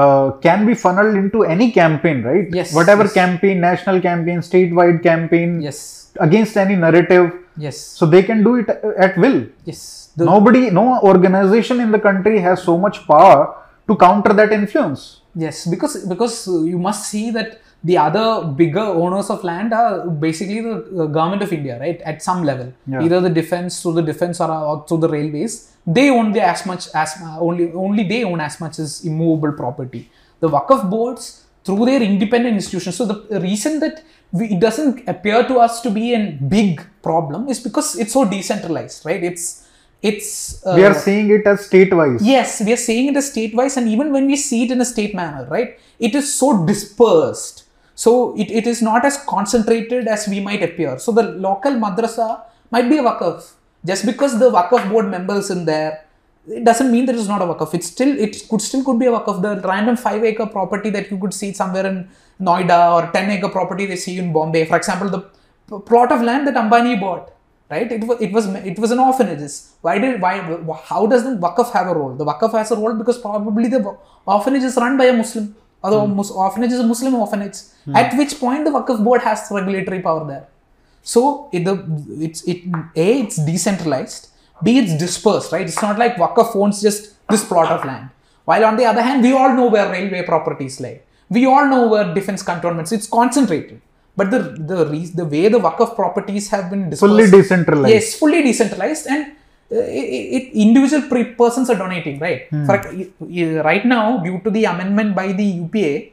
uh, 0.02 0.24
can 0.46 0.60
be 0.68 0.74
funneled 0.84 1.16
into 1.22 1.38
any 1.56 1.68
campaign, 1.80 2.18
right? 2.30 2.46
Yes, 2.60 2.74
Whatever 2.78 3.04
yes. 3.08 3.14
campaign, 3.22 3.56
national 3.70 3.98
campaign, 4.08 4.38
statewide 4.50 4.98
campaign, 5.10 5.50
yes 5.68 5.78
against 6.26 6.54
any 6.64 6.76
narrative, 6.86 7.26
yes 7.64 7.76
so 7.98 8.06
they 8.14 8.22
can 8.28 8.38
do 8.48 8.52
it 8.60 8.68
at 9.06 9.14
will. 9.22 9.38
yes 9.70 9.80
the, 10.16 10.24
Nobody, 10.24 10.62
no 10.70 10.84
organization 11.12 11.78
in 11.84 11.90
the 11.96 11.98
country 12.08 12.36
has 12.46 12.62
so 12.68 12.74
much 12.84 12.96
power 13.06 13.40
to 13.88 13.94
counter 14.04 14.32
that 14.40 14.50
influence. 14.60 15.02
Yes, 15.44 15.56
because 15.72 15.94
because 16.12 16.34
you 16.72 16.78
must 16.86 17.02
see 17.12 17.26
that 17.36 17.50
the 17.84 17.96
other 17.98 18.44
bigger 18.44 18.80
owners 18.80 19.30
of 19.30 19.44
land 19.44 19.72
are 19.72 20.06
basically 20.08 20.60
the 20.60 21.02
uh, 21.02 21.06
government 21.06 21.42
of 21.42 21.52
India, 21.52 21.78
right? 21.78 22.00
At 22.00 22.22
some 22.22 22.42
level, 22.44 22.72
Yeah. 22.86 23.02
either 23.02 23.20
the 23.20 23.30
defense 23.30 23.80
through 23.82 23.94
the 23.94 24.02
defense 24.02 24.40
or, 24.40 24.50
or 24.50 24.84
through 24.86 24.98
the 24.98 25.08
railways, 25.08 25.72
they 25.86 26.10
own 26.10 26.32
the 26.32 26.42
as 26.42 26.66
much 26.66 26.88
as 26.94 27.14
uh, 27.22 27.38
only 27.40 27.72
only 27.72 28.02
they 28.02 28.24
own 28.24 28.40
as 28.40 28.60
much 28.60 28.78
as 28.78 29.04
immovable 29.04 29.52
property. 29.52 30.10
The 30.40 30.48
Waqf 30.48 30.90
boards 30.90 31.44
through 31.64 31.84
their 31.86 32.02
independent 32.02 32.54
institutions. 32.54 32.96
So 32.96 33.04
the 33.06 33.40
reason 33.40 33.80
that 33.80 34.02
we, 34.32 34.46
it 34.54 34.60
doesn't 34.60 35.08
appear 35.08 35.46
to 35.46 35.58
us 35.58 35.80
to 35.82 35.90
be 35.90 36.14
a 36.14 36.32
big 36.56 36.84
problem 37.02 37.48
is 37.48 37.60
because 37.60 37.96
it's 37.98 38.12
so 38.12 38.24
decentralized, 38.24 39.04
right? 39.04 39.22
It's 39.22 39.64
it's 40.02 40.64
uh, 40.66 40.74
we 40.76 40.84
are 40.84 40.94
seeing 40.94 41.30
it 41.30 41.46
as 41.46 41.66
state-wise. 41.66 42.20
Yes, 42.22 42.60
we 42.64 42.72
are 42.72 42.76
saying 42.76 43.08
it 43.08 43.16
as 43.16 43.30
state-wise, 43.30 43.76
and 43.76 43.88
even 43.88 44.12
when 44.12 44.26
we 44.26 44.36
see 44.36 44.64
it 44.64 44.70
in 44.70 44.80
a 44.80 44.84
state 44.84 45.14
manner, 45.14 45.46
right, 45.50 45.78
it 45.98 46.14
is 46.14 46.32
so 46.34 46.64
dispersed. 46.66 47.64
So 47.96 48.36
it, 48.36 48.50
it 48.50 48.66
is 48.72 48.80
not 48.82 49.04
as 49.04 49.16
concentrated 49.34 50.06
as 50.06 50.28
we 50.28 50.38
might 50.38 50.62
appear. 50.62 50.98
So 50.98 51.12
the 51.12 51.22
local 51.22 51.72
madrasa 51.72 52.42
might 52.70 52.88
be 52.90 52.98
a 52.98 53.02
waqf. 53.02 53.52
Just 53.84 54.04
because 54.04 54.38
the 54.38 54.50
waqf 54.50 54.90
board 54.90 55.08
members 55.08 55.50
in 55.50 55.64
there, 55.64 56.04
it 56.46 56.62
doesn't 56.62 56.92
mean 56.92 57.06
that 57.06 57.16
it's 57.16 57.26
not 57.34 57.42
a 57.42 57.46
waqf. 57.46 57.72
It's 57.74 57.88
still 57.88 58.12
it 58.26 58.36
could 58.48 58.60
still 58.60 58.84
could 58.84 58.98
be 58.98 59.06
a 59.06 59.12
waqf. 59.12 59.40
The 59.46 59.66
random 59.66 59.96
five 59.96 60.22
acre 60.22 60.46
property 60.46 60.90
that 60.90 61.10
you 61.10 61.18
could 61.18 61.32
see 61.32 61.52
somewhere 61.54 61.86
in 61.86 62.08
Noida 62.40 62.80
or 62.96 63.10
ten 63.12 63.30
acre 63.30 63.48
property 63.48 63.86
they 63.86 63.96
see 63.96 64.18
in 64.18 64.32
Bombay, 64.32 64.66
for 64.66 64.76
example, 64.76 65.08
the 65.08 65.80
plot 65.80 66.12
of 66.12 66.20
land 66.20 66.46
that 66.46 66.54
Ambani 66.54 67.00
bought 67.00 67.32
right 67.70 67.90
it 67.90 68.04
was 68.08 68.20
it 68.20 68.32
was 68.32 68.46
it 68.70 68.78
was 68.78 68.90
an 68.92 69.00
orphanages 69.04 69.54
why 69.80 69.98
did 69.98 70.20
why 70.20 70.34
how 70.90 71.04
does 71.12 71.24
the 71.24 71.30
waqf 71.44 71.72
have 71.72 71.88
a 71.92 71.94
role 71.98 72.14
the 72.14 72.24
waqf 72.24 72.52
has 72.52 72.70
a 72.70 72.76
role 72.76 72.94
because 72.94 73.18
probably 73.18 73.68
the 73.68 73.80
orphanage 74.34 74.62
is 74.62 74.76
run 74.76 74.96
by 74.96 75.06
a 75.06 75.12
muslim 75.12 75.54
or 75.86 75.90
the 75.94 76.00
hmm. 76.00 76.16
mus- 76.16 76.30
orphanage 76.30 76.72
is 76.72 76.80
a 76.80 76.88
muslim 76.92 77.14
orphanage. 77.14 77.58
Hmm. 77.84 77.96
At 78.02 78.16
which 78.18 78.38
point 78.40 78.64
the 78.64 78.72
waqf 78.76 79.02
board 79.06 79.22
has 79.22 79.46
regulatory 79.50 80.00
power 80.08 80.26
there. 80.26 80.46
So 81.02 81.48
it, 81.52 81.64
the 81.64 81.74
it's 82.28 82.42
it 82.52 82.62
a 83.04 83.08
it's 83.22 83.36
decentralized. 83.50 84.28
B 84.62 84.78
it's 84.82 84.94
dispersed 85.06 85.52
right? 85.52 85.66
It's 85.72 85.82
not 85.86 85.98
like 86.04 86.16
waqf 86.16 86.54
owns 86.56 86.82
just 86.82 87.02
this 87.28 87.44
plot 87.50 87.72
of 87.78 87.84
land. 87.84 88.10
While 88.44 88.64
on 88.70 88.76
the 88.76 88.86
other 88.92 89.02
hand 89.08 89.22
we 89.22 89.32
all 89.32 89.52
know 89.58 89.68
where 89.74 89.90
railway 89.96 90.22
properties 90.32 90.80
lie. 90.80 91.00
We 91.28 91.44
all 91.46 91.66
know 91.74 91.88
where 91.88 92.14
defense 92.14 92.42
cantonments 92.42 92.92
it's 92.92 93.08
concentrated. 93.18 93.80
But 94.16 94.30
the 94.30 94.40
the 94.70 94.78
the 95.20 95.26
way 95.32 95.48
the 95.48 95.60
Waqf 95.66 95.94
properties 95.94 96.48
have 96.48 96.70
been 96.70 96.88
dispersed, 96.90 97.12
Fully 97.12 97.30
decentralized. 97.30 97.94
Yes, 97.94 98.18
fully 98.18 98.42
decentralized, 98.42 99.06
and 99.06 99.32
it, 99.70 99.76
it, 100.36 100.52
individual 100.54 101.02
persons 101.36 101.70
are 101.70 101.76
donating. 101.76 102.18
Right. 102.18 102.48
Hmm. 102.48 102.66
For 102.66 102.76
y- 102.92 103.08
y- 103.18 103.60
right 103.60 103.84
now, 103.84 104.18
due 104.18 104.40
to 104.44 104.50
the 104.50 104.64
amendment 104.64 105.14
by 105.14 105.32
the 105.32 105.44
UPA, 105.44 106.12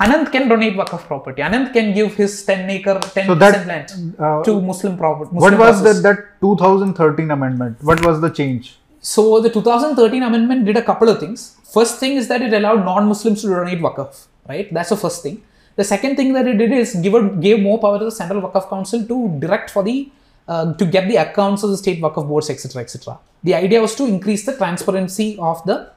Anand 0.00 0.32
can 0.32 0.48
donate 0.48 0.74
Waqf 0.74 1.02
property. 1.06 1.40
Anand 1.42 1.72
can 1.72 1.94
give 1.94 2.14
his 2.14 2.44
10 2.44 2.68
acre, 2.68 2.98
10 3.00 3.26
So 3.26 3.34
that, 3.36 3.66
land 3.66 4.16
uh, 4.18 4.42
to 4.42 4.60
Muslim 4.60 4.96
property. 4.96 5.30
What 5.32 5.56
was 5.56 5.82
that, 5.84 6.02
that 6.02 6.40
2013 6.40 7.30
amendment? 7.30 7.82
What 7.82 8.04
was 8.04 8.20
the 8.20 8.30
change? 8.30 8.76
So 9.00 9.40
the 9.40 9.50
2013 9.50 10.22
amendment 10.22 10.64
did 10.64 10.76
a 10.76 10.82
couple 10.82 11.08
of 11.08 11.20
things. 11.20 11.56
First 11.72 12.00
thing 12.00 12.16
is 12.16 12.26
that 12.28 12.42
it 12.42 12.52
allowed 12.52 12.84
non-Muslims 12.84 13.42
to 13.42 13.48
donate 13.48 13.80
Waqf. 13.80 14.26
Right. 14.48 14.72
That's 14.72 14.90
the 14.90 14.96
first 14.96 15.22
thing. 15.22 15.42
The 15.76 15.84
second 15.84 16.16
thing 16.16 16.32
that 16.34 16.46
it 16.46 16.54
did 16.54 16.72
is 16.72 16.94
give 16.96 17.14
a, 17.14 17.28
gave 17.28 17.60
more 17.60 17.78
power 17.78 17.98
to 17.98 18.04
the 18.04 18.12
Central 18.12 18.42
Waqf 18.42 18.68
Council 18.68 19.04
to 19.06 19.38
direct 19.40 19.70
for 19.70 19.82
the 19.82 20.10
uh, 20.48 20.74
to 20.74 20.84
get 20.84 21.08
the 21.08 21.16
accounts 21.16 21.62
of 21.62 21.70
the 21.70 21.76
state 21.76 22.00
Waqf 22.00 22.26
boards, 22.28 22.50
etc., 22.50 22.82
etc. 22.82 23.18
The 23.42 23.54
idea 23.54 23.80
was 23.80 23.94
to 23.96 24.06
increase 24.06 24.44
the 24.46 24.56
transparency 24.56 25.38
of 25.38 25.64
the 25.64 25.90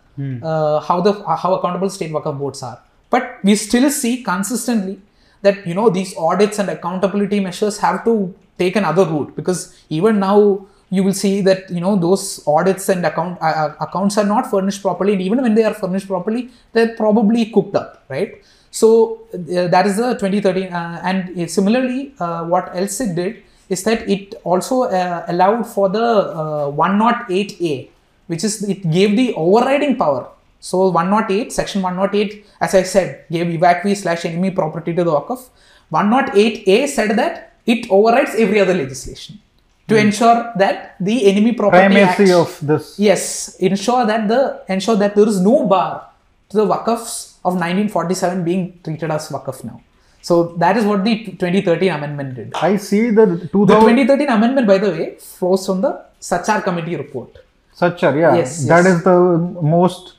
uh, 0.43 0.79
how 0.81 1.01
the 1.01 1.13
how 1.43 1.55
accountable 1.55 1.89
state 1.89 2.11
Waqf 2.11 2.37
boards 2.37 2.63
are. 2.63 2.79
But 3.09 3.39
we 3.43 3.55
still 3.55 3.89
see 3.89 4.23
consistently 4.23 4.99
that 5.41 5.65
you 5.67 5.73
know 5.73 5.89
these 5.89 6.15
audits 6.17 6.59
and 6.59 6.69
accountability 6.69 7.39
measures 7.39 7.77
have 7.79 8.03
to 8.05 8.33
take 8.57 8.75
another 8.75 9.05
route 9.05 9.35
because 9.35 9.77
even 9.89 10.19
now 10.19 10.65
you 10.89 11.03
will 11.03 11.13
see 11.13 11.41
that 11.41 11.69
you 11.69 11.79
know 11.79 11.95
those 11.95 12.43
audits 12.47 12.89
and 12.89 13.05
account 13.05 13.37
uh, 13.41 13.73
accounts 13.79 14.17
are 14.17 14.25
not 14.25 14.49
furnished 14.49 14.81
properly 14.81 15.13
and 15.13 15.21
even 15.21 15.41
when 15.41 15.53
they 15.53 15.63
are 15.63 15.73
furnished 15.73 16.07
properly 16.07 16.49
they're 16.73 16.95
probably 16.95 17.45
cooked 17.57 17.75
up 17.75 18.03
right 18.09 18.41
So 18.71 19.21
uh, 19.33 19.67
that 19.67 19.87
is 19.87 19.97
the 19.97 20.13
2013, 20.13 20.71
uh, 20.71 21.01
and 21.03 21.39
uh, 21.39 21.47
similarly, 21.47 22.13
uh, 22.19 22.45
what 22.45 22.75
else 22.75 22.99
it 22.99 23.15
did 23.15 23.43
is 23.69 23.83
that 23.83 24.07
it 24.09 24.35
also 24.43 24.83
uh, 24.83 25.25
allowed 25.27 25.65
for 25.67 25.89
the 25.89 26.03
uh, 26.03 26.71
108A, 26.71 27.89
which 28.27 28.43
is 28.43 28.63
it 28.63 28.89
gave 28.89 29.15
the 29.15 29.33
overriding 29.33 29.95
power. 29.97 30.29
So 30.59 30.89
108, 30.89 31.51
section 31.53 31.81
108, 31.81 32.45
as 32.61 32.73
I 32.73 32.83
said, 32.83 33.25
gave 33.31 33.47
evacuee 33.47 33.95
slash 33.95 34.25
enemy 34.25 34.51
property 34.51 34.93
to 34.93 35.03
the 35.03 35.11
Waqf. 35.11 35.49
108A 35.91 36.87
said 36.87 37.17
that 37.17 37.53
it 37.65 37.89
overrides 37.89 38.33
every 38.35 38.59
other 38.59 38.73
legislation 38.73 39.39
to 39.87 39.95
ensure 39.95 40.51
that 40.57 40.95
the 40.99 41.25
enemy 41.27 41.53
property 41.53 41.87
Primacy 41.93 42.23
Act- 42.23 42.31
of 42.31 42.67
this. 42.67 42.99
Yes, 42.99 43.55
ensure 43.59 44.05
that 44.05 44.27
the 44.27 44.61
ensure 44.67 44.95
that 44.97 45.15
there 45.15 45.27
is 45.27 45.39
no 45.39 45.65
bar 45.65 46.09
to 46.49 46.57
the 46.57 46.65
Waqfs 46.65 47.35
of 47.45 47.53
1947 47.55 48.43
being 48.43 48.79
treated 48.83 49.11
as 49.11 49.29
Waqf 49.29 49.63
now. 49.63 49.81
So 50.21 50.53
that 50.57 50.75
is 50.77 50.85
what 50.85 51.03
the 51.03 51.25
2013 51.25 51.89
amendment 51.91 52.35
did. 52.35 52.53
I 52.55 52.77
see 52.77 53.09
the 53.11 53.25
The 53.25 53.47
2013 53.47 54.27
amendment, 54.29 54.67
by 54.67 54.77
the 54.77 54.91
way, 54.91 55.15
flows 55.19 55.65
from 55.65 55.81
the 55.81 56.01
Sachar 56.19 56.63
committee 56.63 56.95
report. 56.95 57.37
Sachar, 57.79 58.15
yeah. 58.19 58.35
Yes, 58.35 58.65
That 58.65 58.83
yes. 58.83 58.97
is 58.97 59.03
the 59.03 59.19
most 59.61 60.15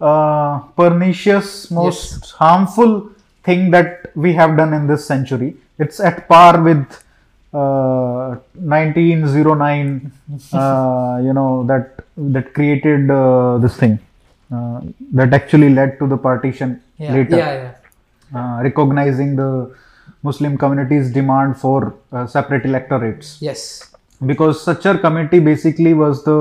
uh, 0.00 0.60
pernicious, 0.76 1.70
most 1.70 2.30
harmful 2.32 3.10
thing 3.44 3.70
that 3.72 4.10
we 4.14 4.32
have 4.34 4.56
done 4.56 4.72
in 4.72 4.86
this 4.86 5.04
century. 5.06 5.56
It's 5.78 5.98
at 6.00 6.28
par 6.28 6.62
with 6.62 6.86
uh, 7.52 8.36
1909, 8.54 10.12
uh, 10.52 11.20
you 11.24 11.32
know, 11.32 11.64
that 11.66 12.04
that 12.16 12.52
created 12.54 13.10
uh, 13.10 13.58
this 13.58 13.76
thing 13.76 13.98
uh, 14.52 14.80
that 15.12 15.32
actually 15.34 15.70
led 15.70 15.98
to 15.98 16.06
the 16.06 16.16
partition 16.16 16.80
Yeah, 16.98 17.14
later. 17.14 17.36
yeah, 17.36 17.52
yeah. 17.52 17.72
Uh, 18.34 18.60
recognizing 18.62 19.36
the 19.36 19.48
Muslim 20.22 20.56
community's 20.56 21.10
demand 21.12 21.56
for 21.62 21.94
uh, 22.12 22.26
separate 22.26 22.64
electorates 22.64 23.38
Yes, 23.42 23.90
because 24.24 24.64
Sachar 24.64 25.00
committee 25.00 25.38
basically 25.38 25.92
was 25.92 26.24
the 26.24 26.38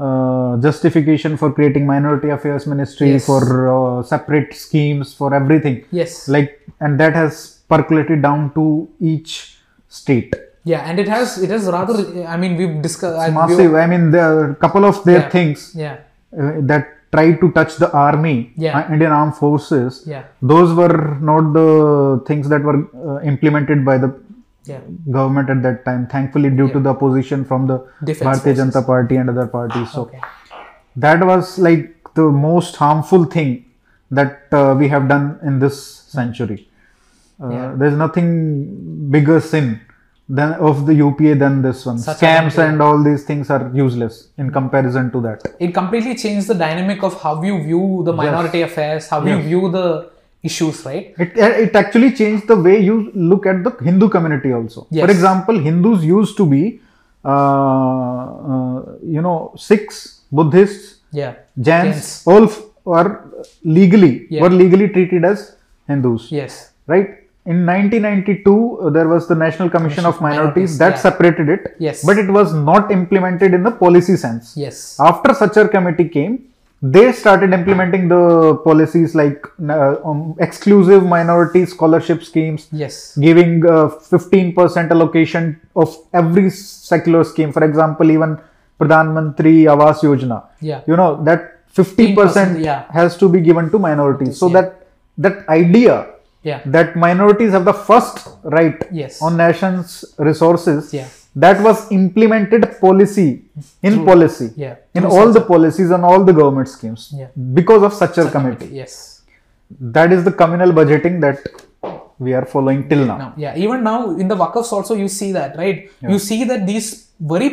uh, 0.00 0.56
justification 0.60 1.36
for 1.36 1.52
creating 1.52 1.86
minority 1.86 2.30
affairs 2.30 2.66
ministry 2.66 3.12
Yes. 3.12 3.26
for 3.26 3.42
uh, 3.74 4.02
separate 4.02 4.52
schemes 4.54 5.14
for 5.14 5.32
everything 5.34 5.84
yes, 5.92 6.28
like 6.28 6.60
and 6.80 6.98
that 6.98 7.14
has 7.14 7.60
percolated 7.68 8.20
down 8.22 8.52
to 8.54 8.88
each 9.00 9.58
state 9.88 10.34
yeah, 10.64 10.80
and 10.88 10.98
it 10.98 11.06
has 11.08 11.36
it 11.42 11.50
has 11.50 11.66
rather. 11.66 12.24
I 12.26 12.36
mean, 12.38 12.56
we've 12.56 12.80
discussed. 12.80 13.32
massive 13.34 13.74
i 13.74 13.86
mean 13.86 14.10
there 14.10 14.24
are 14.24 14.50
a 14.50 14.54
couple 14.56 14.84
of 14.90 15.04
their 15.04 15.20
Yeah. 15.20 15.28
things 15.28 15.72
Yeah, 15.76 15.96
uh, 16.36 16.52
that 16.72 16.88
tried 17.14 17.36
to 17.42 17.48
touch 17.58 17.72
the 17.84 17.90
army 18.08 18.36
Yeah. 18.64 18.76
uh, 18.78 18.92
indian 18.94 19.12
armed 19.20 19.36
forces 19.42 20.02
yeah, 20.12 20.22
those 20.52 20.70
were 20.80 20.98
not 21.30 21.44
the 21.58 21.68
things 22.28 22.46
that 22.52 22.62
were 22.68 22.78
uh, 23.08 23.18
implemented 23.32 23.80
by 23.90 23.96
the 24.04 24.10
yeah. 24.70 24.80
government 25.16 25.48
at 25.54 25.60
that 25.66 25.78
time 25.88 26.02
thankfully 26.14 26.50
due 26.60 26.68
to 26.76 26.80
the 26.86 26.90
opposition 26.96 27.40
from 27.50 27.62
the 27.70 27.78
Defense 28.10 28.22
bharatiya 28.26 28.44
forces. 28.44 28.60
janata 28.60 28.82
party 28.92 29.16
and 29.22 29.28
other 29.34 29.46
parties 29.58 29.88
so 29.96 30.02
Okay. 30.04 30.20
that 31.06 31.20
was 31.32 31.58
like 31.68 31.84
the 32.20 32.28
most 32.48 32.76
harmful 32.84 33.24
thing 33.36 33.50
that 34.18 34.34
uh, 34.60 34.74
we 34.80 34.86
have 34.94 35.04
done 35.14 35.26
in 35.50 35.54
this 35.64 35.76
century 36.18 36.60
uh, 37.44 37.66
there's 37.80 37.98
nothing 38.04 38.28
bigger 39.16 39.38
sin 39.52 39.66
than 40.28 40.54
of 40.54 40.86
the 40.86 40.94
upa 40.94 41.34
than 41.34 41.60
this 41.62 41.84
one 41.86 41.98
Such 41.98 42.18
scams 42.18 42.56
and 42.58 42.80
all 42.80 43.02
these 43.02 43.24
things 43.24 43.50
are 43.50 43.70
useless 43.74 44.28
in 44.38 44.50
comparison 44.50 45.10
to 45.12 45.20
that 45.20 45.42
It 45.60 45.74
completely 45.74 46.14
changed 46.14 46.46
the 46.48 46.54
dynamic 46.54 47.02
of 47.02 47.20
how 47.20 47.42
you 47.42 47.62
view 47.62 48.02
the 48.04 48.12
minority 48.12 48.62
affairs, 48.62 49.08
how 49.08 49.24
you 49.24 49.40
view 49.42 49.70
the 49.70 50.10
issues, 50.42 50.84
right? 50.86 51.14
it, 51.18 51.36
it 51.36 51.76
actually 51.76 52.12
changed 52.12 52.46
the 52.48 52.56
way 52.56 52.78
you 52.80 53.10
look 53.14 53.44
at 53.46 53.62
the 53.64 53.70
hindu 53.82 54.08
community 54.08 54.52
also 54.52 54.86
for 54.90 55.10
example 55.10 55.58
hindus 55.58 56.04
used 56.04 56.36
to 56.36 56.46
be 56.46 56.80
uh, 57.24 58.24
uh, 58.50 58.80
you 59.16 59.22
know 59.26 59.38
sikhs 59.56 59.98
buddhists 60.32 60.90
Yeah. 61.20 61.34
Jains, 61.66 62.06
all 62.26 62.44
f- 62.52 62.62
are 62.98 63.10
legally 63.78 64.14
Yeah. 64.34 64.42
were 64.42 64.54
legally 64.62 64.88
treated 64.94 65.24
as 65.24 65.40
Hindus, 65.90 66.22
Yes. 66.38 66.72
right? 66.92 67.10
In 67.46 67.66
1992, 67.66 68.78
uh, 68.80 68.90
there 68.90 69.06
was 69.06 69.28
the 69.28 69.34
National 69.34 69.68
Commission 69.68 70.06
of 70.06 70.20
Minorities 70.20 70.78
Minorities, 70.78 70.78
that 70.78 70.94
yeah. 70.94 70.98
separated 71.06 71.48
it, 71.50 71.76
Yes. 71.78 72.04
but 72.04 72.16
it 72.18 72.30
was 72.30 72.54
not 72.54 72.90
implemented 72.90 73.52
in 73.52 73.62
the 73.62 73.70
policy 73.70 74.16
sense. 74.16 74.56
Yes. 74.56 74.98
After 74.98 75.30
Sachar 75.34 75.70
committee 75.70 76.08
came, 76.08 76.48
they 76.80 77.12
started 77.12 77.52
implementing 77.52 78.08
the 78.08 78.56
policies 78.64 79.14
like 79.14 79.46
uh, 79.68 79.96
um, 80.04 80.34
exclusive 80.38 81.04
minority 81.04 81.66
scholarship 81.66 82.22
schemes, 82.22 82.68
Yes. 82.72 83.16
giving 83.18 83.64
uh, 83.66 83.88
15% 83.88 84.90
allocation 84.90 85.60
of 85.76 85.96
every 86.14 86.48
secular 86.50 87.24
scheme. 87.24 87.52
For 87.52 87.64
example, 87.64 88.10
even 88.10 88.38
Pradhan 88.80 89.12
Mantri 89.16 89.64
Awas 89.72 90.00
Yojana 90.00 90.44
Yeah. 90.60 90.80
you 90.86 90.96
know 90.96 91.22
that 91.24 91.50
50% 91.74 92.14
15%, 92.14 92.64
yeah. 92.64 92.84
has 92.90 93.16
to 93.16 93.28
be 93.28 93.40
given 93.40 93.70
to 93.70 93.78
minorities 93.78 94.38
so 94.38 94.48
yeah. 94.48 94.54
that 94.60 94.86
that 95.18 95.48
idea 95.48 96.13
Yeah. 96.50 96.60
that 96.76 96.88
minorities 97.04 97.52
have 97.56 97.64
the 97.70 97.76
first 97.88 98.16
right 98.56 98.78
Yes. 99.00 99.20
on 99.26 99.36
nation's 99.44 99.92
resources 100.28 100.92
Yeah. 100.98 101.08
that 101.44 101.62
was 101.66 101.78
implemented 101.98 102.64
policy 102.86 103.28
in 103.90 103.94
policy 104.10 104.48
Yeah. 104.64 104.74
in 104.94 105.02
Through 105.02 105.14
all 105.18 105.32
the 105.38 105.44
policies 105.52 105.90
and 105.96 106.04
all 106.10 106.22
the 106.30 106.34
government 106.40 106.68
schemes 106.76 107.02
Yeah. 107.20 107.30
because 107.60 107.82
of 107.88 107.92
Sachar 108.00 108.26
committee 108.36 108.70
Yes. 108.80 108.92
that 109.98 110.12
is 110.16 110.22
the 110.28 110.34
communal 110.42 110.72
budgeting 110.80 111.16
that 111.26 111.40
we 112.26 112.32
are 112.38 112.44
following 112.54 112.80
till 112.90 113.02
now 113.10 113.16
Now, 113.24 113.32
yeah. 113.44 113.56
Even 113.64 113.82
now 113.90 113.98
in 114.22 114.28
the 114.32 114.36
Waqfs 114.42 114.70
also 114.76 114.94
you 115.02 115.08
see 115.18 115.32
that, 115.38 115.56
right? 115.62 115.78
You 116.12 116.18
see 116.28 116.40
that 116.50 116.60
these 116.72 116.88
very 117.32 117.48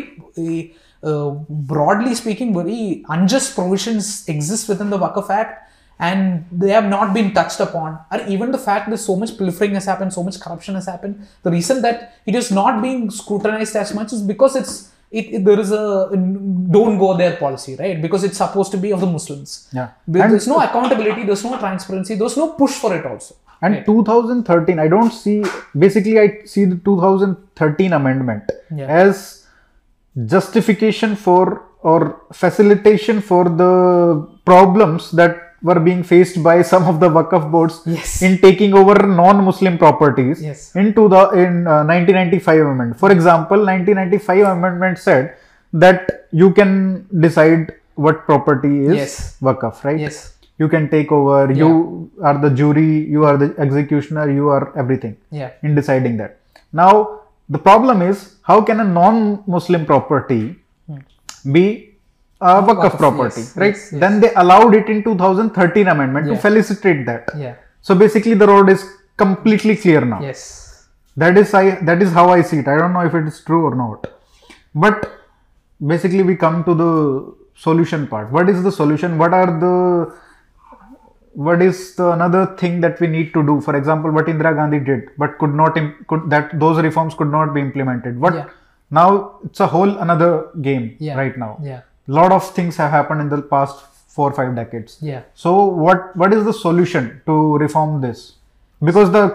uh, 1.03 1.29
broadly 1.73 2.13
speaking, 2.13 2.53
very 2.53 3.03
unjust 3.09 3.55
provisions 3.55 4.05
exist 4.27 4.69
within 4.69 4.89
the 4.91 4.99
Waqf 5.03 5.29
Act 5.41 5.53
and 6.09 6.45
they 6.51 6.71
have 6.77 6.85
not 6.97 7.13
been 7.17 7.33
touched 7.33 7.59
upon. 7.67 7.99
Or 8.11 8.19
even 8.35 8.51
the 8.51 8.57
fact 8.69 8.89
that 8.91 8.97
so 8.97 9.15
much 9.15 9.37
pilfering 9.37 9.73
has 9.79 9.85
happened, 9.85 10.11
so 10.19 10.23
much 10.23 10.39
corruption 10.45 10.75
has 10.75 10.87
happened. 10.93 11.15
The 11.43 11.51
reason 11.57 11.81
that 11.83 12.15
it 12.25 12.35
is 12.35 12.51
not 12.51 12.81
being 12.85 13.09
scrutinized 13.11 13.75
as 13.75 13.93
much 13.93 14.11
is 14.13 14.21
because 14.33 14.55
it's 14.61 14.73
it, 15.19 15.25
it- 15.35 15.43
there 15.45 15.59
is 15.59 15.71
a 15.71 15.83
don't 16.77 16.97
go 16.97 17.09
there 17.21 17.35
policy, 17.37 17.75
right? 17.83 18.01
Because 18.01 18.23
it's 18.23 18.37
supposed 18.37 18.71
to 18.71 18.77
be 18.85 18.91
of 18.97 19.01
the 19.05 19.11
Muslims. 19.17 19.67
Yeah. 19.73 19.89
And- 20.07 20.31
There's 20.33 20.47
no 20.47 20.57
uh, 20.59 20.65
accountability, 20.69 21.23
there's 21.25 21.43
no 21.43 21.57
transparency, 21.59 22.15
there's 22.15 22.37
no 22.37 22.49
push 22.63 22.71
for 22.83 22.91
it 22.99 23.05
also. 23.13 23.35
and 23.65 23.75
2013 23.87 24.79
i 24.83 24.87
don't 24.93 25.13
see 25.23 25.33
basically 25.81 26.13
i 26.21 26.23
see 26.51 26.63
the 26.69 26.77
2013 26.87 27.93
amendment 27.97 28.45
Yeah. 28.79 28.87
as 29.01 29.19
justification 30.33 31.15
for 31.15 31.63
or 31.83 32.21
facilitation 32.33 33.21
for 33.21 33.43
the 33.45 34.27
problems 34.45 35.11
that 35.11 35.50
were 35.63 35.79
being 35.79 36.01
faced 36.03 36.41
by 36.41 36.61
some 36.61 36.83
of 36.91 36.99
the 36.99 37.09
Waqf 37.09 37.43
boards 37.51 37.81
Yes. 37.85 38.21
in 38.21 38.37
taking 38.39 38.73
over 38.73 38.95
non-Muslim 39.21 39.77
properties 39.77 40.41
Yes. 40.41 40.75
into 40.75 41.07
the 41.13 41.21
in 41.43 41.67
uh, 41.67 41.83
1995 41.83 42.59
amendment. 42.61 42.99
For 42.99 43.11
example, 43.11 43.57
1995 43.57 44.45
amendment 44.57 44.97
said 44.97 45.35
that 45.73 46.27
you 46.31 46.51
can 46.51 47.05
decide 47.25 47.73
what 47.95 48.25
property 48.25 48.85
is 48.85 48.95
Yes. 48.95 49.37
Waqf, 49.41 49.83
right? 49.83 49.99
Yes. 49.99 50.35
You 50.57 50.67
can 50.67 50.89
take 50.89 51.11
over. 51.11 51.51
You 51.51 52.09
are 52.23 52.37
the 52.37 52.49
jury. 52.49 53.05
You 53.15 53.25
are 53.25 53.37
the 53.37 53.53
executioner. 53.57 54.29
You 54.29 54.49
are 54.49 54.71
everything 54.75 55.15
Yeah. 55.31 55.51
in 55.63 55.75
deciding 55.75 56.17
that. 56.17 56.37
Now, 56.73 56.91
the 57.49 57.57
problem 57.59 58.01
is 58.01 58.35
how 58.43 58.61
can 58.61 58.79
a 58.79 58.83
non-Muslim 58.83 59.85
property 59.85 60.57
be 61.51 61.90
a 62.41 62.61
Waqf 62.67 62.79
Waqf, 62.83 62.97
property, 62.97 63.41
yes, 63.41 63.57
right? 63.57 63.75
yes, 63.75 63.89
yes. 63.91 63.99
Then 64.03 64.19
they 64.19 64.33
allowed 64.43 64.73
it 64.75 64.87
in 64.89 65.03
2013 65.03 65.87
amendment 65.87 66.27
to 66.27 66.35
felicitate 66.37 67.05
that. 67.05 67.29
Yeah. 67.37 67.55
So 67.81 67.95
basically, 67.95 68.33
the 68.33 68.47
road 68.47 68.69
is 68.69 68.83
completely 69.17 69.75
clear 69.75 70.01
now. 70.01 70.21
Yes. 70.21 70.87
That 71.17 71.37
is 71.37 71.53
I 71.53 71.63
that 71.89 72.01
is 72.01 72.11
how 72.11 72.29
I 72.29 72.41
see 72.41 72.59
it. 72.63 72.67
I 72.67 72.77
don't 72.77 72.93
know 72.93 73.05
if 73.09 73.13
it 73.13 73.27
is 73.27 73.39
true 73.49 73.63
or 73.69 73.75
not. 73.75 74.07
But 74.73 75.11
basically, 75.93 76.23
we 76.23 76.35
come 76.35 76.63
to 76.69 76.73
the 76.73 76.91
solution 77.55 78.07
part. 78.07 78.31
What 78.31 78.49
is 78.49 78.63
the 78.63 78.71
solution? 78.71 79.17
What 79.17 79.33
are 79.33 79.49
the 79.65 79.75
what 81.33 81.61
is 81.61 81.95
the 81.95 82.11
another 82.11 82.45
thing 82.61 82.81
that 82.81 82.99
we 82.99 83.07
need 83.07 83.33
to 83.33 83.43
do? 83.43 83.61
For 83.61 83.75
example, 83.75 84.11
what 84.11 84.25
Indira 84.25 84.55
Gandhi 84.55 84.79
did, 84.79 85.09
but 85.17 85.37
could 85.37 85.53
not 85.53 85.77
could 86.07 86.29
that 86.29 86.57
those 86.59 86.81
reforms 86.81 87.13
could 87.13 87.31
not 87.31 87.53
be 87.53 87.61
implemented. 87.61 88.19
What 88.19 88.33
Yeah. 88.33 88.49
now? 88.89 89.07
It's 89.45 89.59
a 89.59 89.67
whole 89.67 89.97
another 90.07 90.31
game 90.69 90.95
Yeah. 90.99 91.15
right 91.17 91.37
now. 91.37 91.53
Yeah. 91.61 91.81
Lot 92.07 92.31
of 92.31 92.49
things 92.53 92.77
have 92.77 92.91
happened 92.91 93.21
in 93.21 93.29
the 93.29 93.41
past 93.41 93.85
four 94.07 94.29
or 94.29 94.33
five 94.33 94.55
decades. 94.55 94.97
Yeah. 95.01 95.23
So 95.33 95.65
what 95.65 96.15
what 96.15 96.33
is 96.33 96.45
the 96.45 96.53
solution 96.53 97.21
to 97.25 97.57
reform 97.57 98.01
this? 98.01 98.33
Because 98.83 99.11
the 99.11 99.25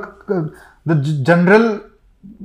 the 0.84 0.96
general 1.22 1.82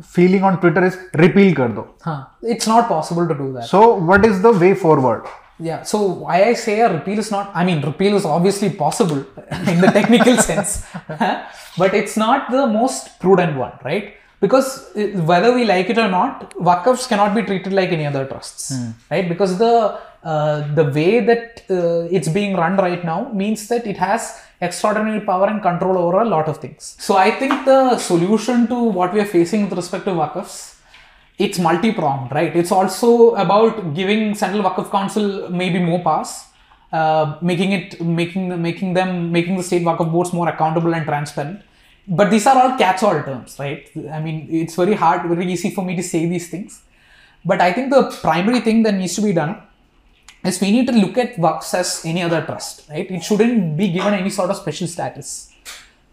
feeling 0.04 0.44
on 0.44 0.60
Twitter 0.60 0.84
is 0.86 0.98
repeal 1.16 1.56
kar 1.56 1.70
do. 1.70 1.88
Huh. 2.02 2.26
It's 2.42 2.68
not 2.68 2.88
possible 2.88 3.28
to 3.28 3.34
do 3.34 3.54
that. 3.54 3.66
So 3.66 3.96
what 3.96 4.26
is 4.26 4.42
the 4.42 4.52
way 4.52 4.74
forward? 4.74 5.24
Yeah, 5.60 5.84
so 5.84 6.02
why 6.24 6.44
I 6.46 6.54
say 6.54 6.80
a 6.82 6.92
repeal 6.92 7.20
is 7.20 7.30
not, 7.30 7.52
I 7.54 7.64
mean, 7.64 7.82
repeal 7.82 8.16
is 8.16 8.26
obviously 8.26 8.72
possible 8.72 9.18
in 9.68 9.80
the 9.80 9.92
technical 9.94 10.38
sense, 10.50 10.86
but 11.78 11.94
it's 11.94 12.18
not 12.18 12.50
the 12.50 12.66
most 12.66 13.20
prudent 13.20 13.56
one, 13.58 13.74
right? 13.84 14.16
Because 14.44 14.68
uh, 14.96 15.08
whether 15.32 15.54
we 15.58 15.64
like 15.66 15.90
it 15.94 15.98
or 15.98 16.10
not, 16.10 16.56
Waqfs 16.70 17.08
cannot 17.08 17.34
be 17.38 17.44
treated 17.44 17.74
like 17.80 17.92
any 17.98 18.06
other 18.12 18.26
trusts, 18.26 18.72
right? 19.12 19.28
Because 19.34 19.58
the 19.58 20.00
uh, 20.24 20.58
the 20.80 20.86
way 20.98 21.12
that 21.30 21.64
uh, 21.70 22.16
it's 22.16 22.30
being 22.40 22.56
run 22.56 22.76
right 22.78 23.04
now 23.12 23.20
means 23.42 23.68
that 23.70 23.88
it 23.92 23.98
has 23.98 24.40
extraordinary 24.68 25.22
power 25.30 25.48
and 25.48 25.62
control 25.70 25.98
over 25.98 26.20
a 26.22 26.26
lot 26.26 26.48
of 26.52 26.58
things. 26.58 26.96
So 27.00 27.18
I 27.18 27.32
think 27.40 27.54
the 27.66 27.98
solution 27.98 28.68
to 28.68 28.78
what 28.98 29.14
we 29.16 29.20
are 29.20 29.32
facing 29.38 29.62
with 29.66 29.74
respect 29.82 30.06
to 30.06 30.12
Waqfs 30.12 30.56
it's 31.46 31.58
multi-pronged, 31.58 32.32
right? 32.32 32.56
It's 32.56 32.72
also 32.72 33.34
about 33.46 33.96
giving 34.00 34.36
Central 34.36 34.64
Waqf 34.64 34.92
Council 34.92 35.50
maybe 35.50 35.80
more 35.80 36.02
powers, 36.08 36.32
uh, 36.92 37.38
making 37.42 37.72
it, 37.72 38.00
making 38.02 38.62
making 38.62 38.94
them, 38.94 39.32
making 39.32 39.58
the 39.58 39.64
state 39.64 39.84
Waqf 39.84 40.12
boards 40.12 40.34
more 40.34 40.48
accountable 40.50 40.94
and 40.94 41.06
transparent. 41.06 41.62
But 42.18 42.30
these 42.30 42.46
are 42.46 42.58
all 42.62 42.78
catch-all 42.78 43.24
terms, 43.24 43.58
right? 43.58 43.90
I 44.12 44.20
mean, 44.20 44.48
it's 44.52 44.76
very 44.76 44.96
hard, 44.96 45.28
very 45.30 45.50
easy 45.52 45.70
for 45.72 45.84
me 45.86 45.96
to 45.96 46.04
say 46.04 46.26
these 46.26 46.50
things. 46.50 46.82
But 47.46 47.62
I 47.62 47.72
think 47.72 47.90
the 47.90 48.04
primary 48.22 48.60
thing 48.60 48.84
that 48.84 48.96
needs 48.96 49.16
to 49.16 49.22
be 49.22 49.32
done 49.32 49.54
is 50.44 50.60
we 50.60 50.72
need 50.72 50.88
to 50.88 50.94
look 50.94 51.18
at 51.18 51.36
Waqfs 51.38 51.74
as 51.74 52.02
any 52.04 52.22
other 52.22 52.42
trust, 52.42 52.90
right? 52.90 53.10
It 53.10 53.24
shouldn't 53.24 53.78
be 53.78 53.88
given 53.94 54.14
any 54.14 54.30
sort 54.30 54.50
of 54.50 54.58
special 54.58 54.88
status. 54.88 55.54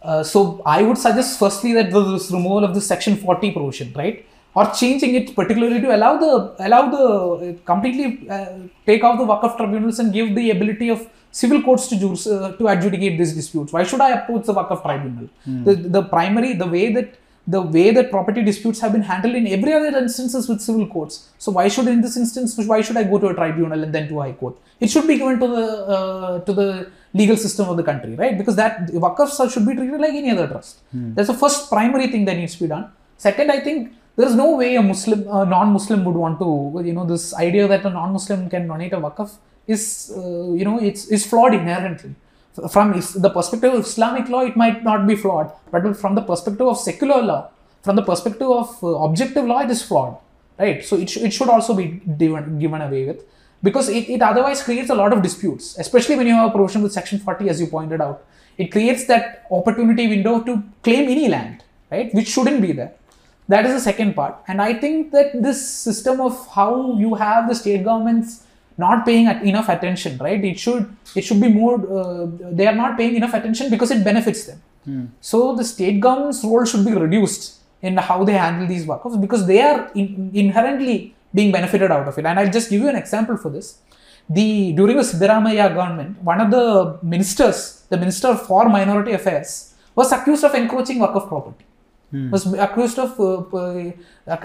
Uh, 0.00 0.22
so 0.22 0.62
I 0.64 0.82
would 0.82 0.98
suggest 0.98 1.38
firstly 1.38 1.72
that 1.72 1.90
this 1.90 2.30
removal 2.30 2.64
of 2.64 2.74
the 2.74 2.80
section 2.80 3.16
40 3.16 3.50
provision, 3.50 3.92
right? 3.94 4.24
or 4.58 4.64
changing 4.80 5.14
it 5.18 5.34
particularly 5.38 5.80
to 5.84 5.94
allow 5.96 6.12
the 6.22 6.32
allow 6.66 6.82
the 6.94 7.04
uh, 7.04 7.52
completely 7.70 8.06
uh, 8.36 8.54
take 8.88 9.04
off 9.04 9.18
the 9.22 9.26
Waqf 9.32 9.56
tribunals 9.58 9.98
and 10.02 10.12
give 10.12 10.34
the 10.34 10.50
ability 10.56 10.88
of 10.94 11.00
civil 11.30 11.62
courts 11.62 11.88
to 11.88 11.96
uh, 11.96 12.52
to 12.56 12.68
adjudicate 12.68 13.18
these 13.18 13.34
disputes. 13.34 13.72
Why 13.72 13.84
should 13.84 14.00
I 14.00 14.10
approach 14.10 14.46
the 14.46 14.54
Waqf 14.54 14.82
tribunal? 14.82 15.28
Hmm. 15.44 15.64
The, 15.64 15.74
the 15.74 16.02
primary 16.02 16.54
the 16.54 16.66
way 16.66 16.92
that 16.92 17.18
the 17.46 17.62
way 17.62 17.90
that 17.90 18.10
property 18.10 18.42
disputes 18.42 18.80
have 18.80 18.92
been 18.92 19.02
handled 19.02 19.34
in 19.34 19.46
every 19.46 19.72
other 19.72 19.96
instances 19.96 20.48
with 20.48 20.60
civil 20.60 20.86
courts. 20.86 21.28
So 21.38 21.50
why 21.52 21.68
should 21.68 21.86
in 21.88 22.00
this 22.02 22.16
instance 22.16 22.58
why 22.66 22.80
should 22.82 22.96
I 22.96 23.04
go 23.04 23.18
to 23.18 23.28
a 23.28 23.34
tribunal 23.34 23.82
and 23.82 23.94
then 23.94 24.08
to 24.08 24.20
a 24.20 24.24
high 24.24 24.32
court? 24.32 24.56
It 24.80 24.90
should 24.90 25.06
be 25.06 25.18
given 25.18 25.38
to 25.40 25.46
the 25.46 25.66
uh, 25.96 26.40
to 26.40 26.52
the 26.52 26.90
legal 27.14 27.36
system 27.36 27.68
of 27.68 27.76
the 27.76 27.82
country, 27.82 28.14
right? 28.14 28.36
Because 28.36 28.56
that 28.56 28.88
Waqfs 28.88 29.50
should 29.52 29.66
be 29.66 29.74
treated 29.74 30.00
like 30.00 30.14
any 30.14 30.30
other 30.30 30.46
trust. 30.46 30.80
Hmm. 30.92 31.14
That's 31.14 31.28
the 31.28 31.34
first 31.44 31.70
primary 31.70 32.08
thing 32.08 32.24
that 32.26 32.36
needs 32.36 32.54
to 32.56 32.64
be 32.64 32.68
done. 32.68 32.92
Second, 33.16 33.50
I 33.50 33.60
think 33.60 33.92
there 34.16 34.26
is 34.26 34.34
no 34.34 34.56
way 34.56 34.74
a 34.74 34.82
Muslim, 34.82 35.20
a 35.28 35.44
non-Muslim 35.46 36.04
would 36.04 36.16
want 36.16 36.38
to, 36.40 36.82
you 36.84 36.92
know, 36.92 37.06
this 37.06 37.34
idea 37.34 37.68
that 37.68 37.84
a 37.84 37.90
non-Muslim 37.90 38.50
can 38.50 38.66
donate 38.66 38.92
a 38.92 39.00
waqf 39.00 39.30
is, 39.68 40.12
uh, 40.16 40.52
you 40.58 40.64
know, 40.64 40.78
it's 40.80 41.06
is 41.06 41.26
flawed 41.26 41.54
inherently. 41.54 42.14
From 42.72 42.92
the 42.92 43.30
perspective 43.30 43.72
of 43.74 43.80
Islamic 43.80 44.28
law, 44.28 44.40
it 44.40 44.56
might 44.56 44.82
not 44.82 45.06
be 45.06 45.14
flawed, 45.14 45.52
but 45.70 45.96
from 45.96 46.16
the 46.16 46.22
perspective 46.22 46.66
of 46.66 46.78
secular 46.78 47.22
law, 47.22 47.50
from 47.82 47.94
the 47.94 48.02
perspective 48.02 48.50
of 48.50 48.82
uh, 48.82 48.88
objective 49.08 49.44
law, 49.44 49.60
it 49.60 49.70
is 49.70 49.82
flawed, 49.82 50.16
right? 50.58 50.84
So 50.84 50.96
it, 50.96 51.08
sh- 51.08 51.18
it 51.18 51.32
should 51.32 51.48
also 51.48 51.74
be 51.74 52.02
given, 52.22 52.58
given 52.58 52.80
away 52.82 53.04
with 53.06 53.22
because 53.62 53.88
it, 53.88 54.08
it 54.08 54.22
otherwise 54.22 54.62
creates 54.62 54.90
a 54.90 54.94
lot 54.94 55.12
of 55.12 55.22
disputes, 55.22 55.78
especially 55.78 56.16
when 56.16 56.26
you 56.26 56.34
have 56.34 56.48
a 56.48 56.52
provision 56.52 56.82
with 56.82 56.92
Section 56.92 57.20
40, 57.20 57.48
as 57.48 57.60
you 57.60 57.68
pointed 57.68 58.00
out. 58.00 58.24
It 58.56 58.72
creates 58.72 59.06
that 59.06 59.46
opportunity 59.52 60.08
window 60.08 60.40
to 60.42 60.64
claim 60.82 61.08
any 61.08 61.28
land, 61.28 61.62
right, 61.92 62.12
which 62.12 62.28
shouldn't 62.28 62.60
be 62.60 62.72
there 62.72 62.94
that 63.48 63.64
is 63.64 63.72
the 63.74 63.80
second 63.80 64.14
part 64.14 64.36
and 64.46 64.62
i 64.62 64.72
think 64.72 65.10
that 65.10 65.30
this 65.42 65.60
system 65.86 66.20
of 66.20 66.34
how 66.54 66.96
you 66.98 67.14
have 67.14 67.48
the 67.48 67.54
state 67.54 67.82
governments 67.82 68.44
not 68.84 69.04
paying 69.08 69.26
at 69.32 69.42
enough 69.50 69.68
attention 69.74 70.12
right? 70.26 70.42
It 70.50 70.58
should 70.64 70.82
it 71.18 71.22
should 71.26 71.40
be 71.46 71.50
more 71.60 71.74
uh, 71.98 72.26
they 72.58 72.66
are 72.70 72.78
not 72.82 72.96
paying 73.00 73.14
enough 73.20 73.34
attention 73.38 73.70
because 73.74 73.90
it 73.96 74.02
benefits 74.10 74.42
them. 74.48 74.60
So 75.20 75.38
the 75.60 75.64
state 75.64 75.96
government's 76.04 76.42
role 76.44 76.64
should 76.64 76.84
be 76.90 76.94
reduced 77.06 77.42
in 77.82 77.96
how 78.08 78.18
they 78.28 78.36
handle 78.44 78.66
these 78.72 78.84
Waqfs 78.90 79.20
because 79.24 79.42
they 79.50 79.60
are 79.70 79.90
in, 79.94 80.30
inherently 80.34 81.14
being 81.34 81.50
benefited 81.56 81.90
out 81.96 82.06
of 82.08 82.16
it. 82.18 82.24
And 82.24 82.38
i'll 82.40 82.54
just 82.58 82.70
give 82.70 82.80
you 82.84 82.88
an 82.88 82.96
example 83.04 83.36
for 83.36 83.50
this. 83.56 83.66
The 84.38 84.72
during 84.78 84.96
the 84.96 85.06
Siddaramaiah 85.10 85.68
government 85.78 86.22
one 86.32 86.40
of 86.44 86.50
the 86.56 86.64
ministers 87.14 87.58
the 87.92 87.98
minister 88.04 88.30
for 88.48 88.62
minority 88.78 89.12
affairs 89.18 89.50
was 89.94 90.10
accused 90.12 90.44
of 90.48 90.54
encroaching 90.54 90.98
Waqf 91.04 91.26
property. 91.28 91.64
Was 92.32 92.42
accused 92.66 92.98
of 93.04 93.10
uh, 93.20 93.24
uh, 93.62 93.90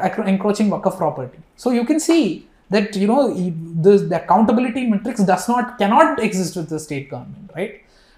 ac- 0.08 0.24
encroaching 0.34 0.70
Waqf 0.74 0.98
property. 0.98 1.40
So 1.56 1.72
you 1.72 1.86
can 1.86 2.00
see 2.08 2.48
that 2.74 2.96
you 3.02 3.08
know 3.12 3.22
the, 3.86 3.94
the 4.12 4.18
accountability 4.24 4.84
matrix 4.94 5.24
does 5.32 5.46
not 5.54 5.78
cannot 5.82 6.22
exist 6.28 6.56
with 6.60 6.70
the 6.74 6.80
state 6.88 7.10
government, 7.14 7.52
right? 7.56 7.74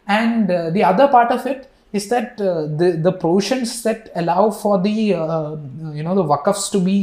And 0.07 0.49
uh, 0.51 0.69
the 0.75 0.83
other 0.91 1.07
part 1.15 1.31
of 1.37 1.45
it 1.53 1.61
is 1.97 2.07
that 2.13 2.39
uh, 2.41 2.67
the 2.79 2.89
the 3.07 3.11
provisions 3.23 3.69
that 3.87 4.11
allow 4.21 4.43
for 4.63 4.75
the 4.87 4.95
uh, 5.13 5.55
you 5.97 6.03
know 6.07 6.15
the 6.21 6.27
Waqfs 6.33 6.65
to 6.75 6.79
be 6.89 6.97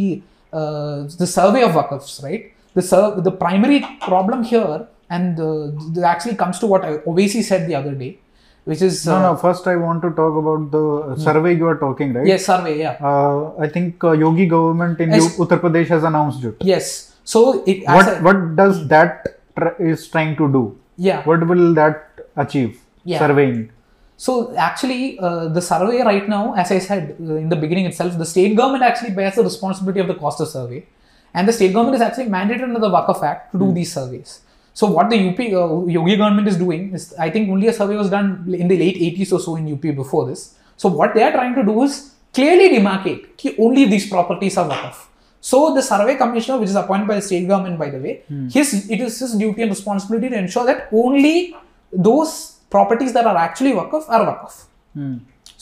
uh, 0.52 1.02
the 1.22 1.26
survey 1.38 1.62
of 1.68 1.72
Waqfs, 1.72 2.22
right? 2.22 2.44
The 2.74 2.84
the 3.28 3.34
primary 3.44 3.80
problem 4.08 4.42
here, 4.44 4.86
and 5.10 5.38
uh, 5.40 6.06
actually 6.14 6.36
comes 6.42 6.58
to 6.60 6.66
what 6.72 6.82
Owaisi 7.10 7.42
said 7.50 7.68
the 7.68 7.74
other 7.80 7.94
day, 8.02 8.12
which 8.64 8.82
is 8.88 9.06
No, 9.06 9.16
uh, 9.16 9.22
no. 9.26 9.36
First, 9.36 9.66
I 9.66 9.76
want 9.76 10.02
to 10.02 10.10
talk 10.10 10.34
about 10.42 10.70
the 10.76 11.16
survey 11.28 11.54
you 11.62 11.66
are 11.66 11.78
talking, 11.86 12.14
right? 12.14 12.26
yes 12.32 12.46
survey, 12.46 12.78
yeah. 12.78 12.96
Uh, 13.12 13.52
I 13.58 13.68
think 13.68 14.02
uh, 14.04 14.12
Yogi 14.12 14.46
government 14.46 15.00
in 15.00 15.10
Yes. 15.10 15.36
Uttar 15.36 15.60
Pradesh 15.60 15.88
has 15.88 16.04
announced 16.04 16.44
it. 16.44 16.56
Yes. 16.74 17.11
So 17.24 17.62
it 17.66 17.84
What 17.86 18.08
a- 18.08 18.20
what 18.26 18.56
does 18.56 18.88
that 18.88 19.26
tr- 19.58 19.76
is 19.90 20.08
trying 20.08 20.36
to 20.36 20.50
do? 20.52 20.76
yeah. 20.96 21.22
What 21.24 21.46
will 21.46 21.74
that 21.74 22.20
achieve? 22.36 22.80
Yeah. 23.04 23.18
Surveying. 23.18 23.70
So 24.16 24.54
actually, 24.56 25.18
uh, 25.18 25.48
the 25.48 25.60
survey 25.60 26.02
right 26.02 26.28
now, 26.28 26.54
as 26.54 26.70
I 26.70 26.78
said 26.78 27.16
uh, 27.20 27.34
in 27.34 27.48
the 27.48 27.56
beginning 27.56 27.86
itself, 27.86 28.16
the 28.18 28.24
state 28.26 28.54
government 28.56 28.84
actually 28.84 29.10
bears 29.10 29.34
the 29.34 29.42
responsibility 29.42 30.00
of 30.00 30.06
the 30.06 30.14
cost 30.14 30.40
of 30.40 30.48
survey, 30.48 30.84
and 31.34 31.48
the 31.48 31.52
state 31.52 31.72
government 31.72 31.96
is 31.96 32.02
actually 32.02 32.26
mandated 32.26 32.62
under 32.62 32.78
the 32.80 32.88
Waqf 32.88 33.22
Act 33.22 33.52
to 33.52 33.58
do 33.58 33.72
these 33.72 33.92
surveys. 33.92 34.40
So 34.74 34.86
what 34.86 35.10
the 35.10 35.18
UP 35.28 35.40
uh, 35.40 35.86
Yogi 35.86 36.16
government 36.16 36.46
is 36.48 36.56
doing 36.56 36.94
is, 36.94 37.12
I 37.18 37.30
think 37.30 37.50
only 37.50 37.66
a 37.66 37.72
survey 37.72 37.96
was 37.96 38.10
done 38.10 38.28
in 38.56 38.68
the 38.68 38.78
late 38.78 38.96
80s 38.96 39.32
or 39.32 39.40
so 39.40 39.56
in 39.56 39.66
UP 39.72 39.82
before 39.82 40.26
this. 40.26 40.54
So 40.76 40.88
what 40.88 41.14
they 41.14 41.22
are 41.22 41.32
trying 41.32 41.54
to 41.56 41.62
do 41.62 41.82
is 41.82 42.12
clearly 42.32 42.68
demarcate 42.76 43.56
only 43.58 43.84
these 43.86 44.08
properties 44.08 44.56
are 44.56 44.68
Waqf. 44.70 44.94
So 45.50 45.58
the 45.76 45.82
survey 45.82 46.14
commissioner, 46.22 46.56
which 46.62 46.70
is 46.72 46.76
appointed 46.80 47.08
by 47.10 47.16
the 47.16 47.22
state 47.28 47.46
government, 47.52 47.78
by 47.84 47.90
the 47.94 47.98
way, 48.06 48.12
his 48.56 48.68
it 48.96 49.00
is 49.06 49.18
his 49.24 49.32
duty 49.44 49.62
and 49.66 49.70
responsibility 49.76 50.28
to 50.34 50.36
ensure 50.44 50.64
that 50.70 50.88
only 51.04 51.34
those 52.08 52.34
properties 52.74 53.12
that 53.18 53.26
are 53.30 53.36
actually 53.46 53.72
Waqf 53.80 54.04
are 54.08 54.22
Waqf. 54.30 54.54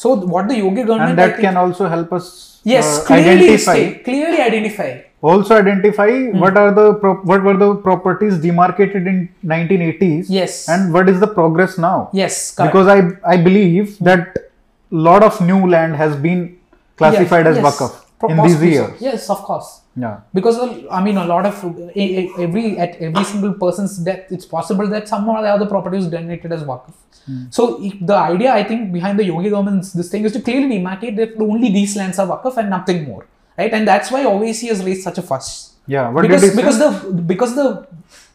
So 0.02 0.14
what 0.34 0.48
the 0.48 0.56
Yogi 0.58 0.82
government 0.90 1.10
And 1.10 1.18
that 1.18 1.30
think- 1.36 1.46
can 1.46 1.56
also 1.62 1.88
help 1.94 2.12
us 2.18 2.26
yes 2.64 2.86
uh, 2.90 3.04
clearly 3.06 3.30
identify. 3.48 3.72
state, 3.74 4.04
clearly 4.04 4.40
identify. 4.48 4.90
Also 5.30 5.56
identify 5.62 6.08
Hmm. 6.10 6.38
what 6.44 6.56
are 6.60 6.70
the 6.80 6.84
pro- 7.00 7.16
what 7.30 7.42
were 7.48 7.56
the 7.62 7.70
properties 7.88 8.38
demarcated 8.44 9.06
in 9.14 9.18
1980s 9.54 10.30
Yes. 10.36 10.54
and 10.74 10.94
what 10.98 11.08
is 11.14 11.18
the 11.24 11.30
progress 11.40 11.76
now? 11.86 11.96
Yes, 12.20 12.38
correct. 12.54 12.72
Because 12.72 12.88
I 12.96 13.34
I 13.34 13.36
believe 13.48 13.96
that 14.10 14.38
lot 15.08 15.22
of 15.30 15.40
new 15.50 15.60
land 15.74 15.96
has 16.04 16.16
been 16.28 16.40
classified 17.02 17.44
Yes, 17.50 17.56
as 17.56 17.62
yes. 17.64 17.76
Pro- 17.82 17.90
in 18.28 18.36
these 18.42 18.62
years. 18.62 19.00
Yes, 19.00 19.30
of 19.30 19.38
course. 19.38 19.80
Yeah. 19.96 20.20
Because 20.32 20.58
I 20.90 21.02
mean, 21.02 21.16
a 21.16 21.24
lot 21.24 21.46
of 21.46 21.64
e- 21.96 22.30
every 22.38 22.78
at 22.78 22.96
every 22.96 23.24
single 23.24 23.54
person's 23.54 23.98
death, 23.98 24.30
it's 24.30 24.46
possible 24.46 24.86
that 24.88 25.08
some 25.08 25.28
or 25.28 25.42
the 25.42 25.48
other 25.48 25.66
property 25.66 25.98
is 25.98 26.06
donated 26.06 26.52
as 26.52 26.62
Waqf. 26.62 26.92
So 27.50 27.78
the 28.00 28.14
idea, 28.16 28.52
I 28.52 28.64
think, 28.64 28.92
behind 28.92 29.18
the 29.18 29.24
Yogi 29.24 29.50
government's 29.50 29.92
this 29.92 30.08
thing 30.10 30.24
is 30.24 30.32
to 30.32 30.40
clearly 30.40 30.78
demarcate 30.78 31.16
that 31.16 31.40
only 31.40 31.70
these 31.70 31.96
lands 31.96 32.18
are 32.18 32.26
Waqf 32.26 32.56
and 32.56 32.70
nothing 32.70 33.04
more, 33.04 33.26
right? 33.56 33.72
And 33.72 33.86
that's 33.86 34.10
why 34.10 34.24
Owaisi 34.24 34.68
has 34.68 34.84
raised 34.84 35.02
such 35.02 35.18
a 35.18 35.22
fuss. 35.22 35.74
Yeah. 35.86 36.08
What 36.10 36.22
because 36.22 36.56
because 36.56 36.78
the 36.78 36.90
because 37.32 37.54
the 37.54 37.86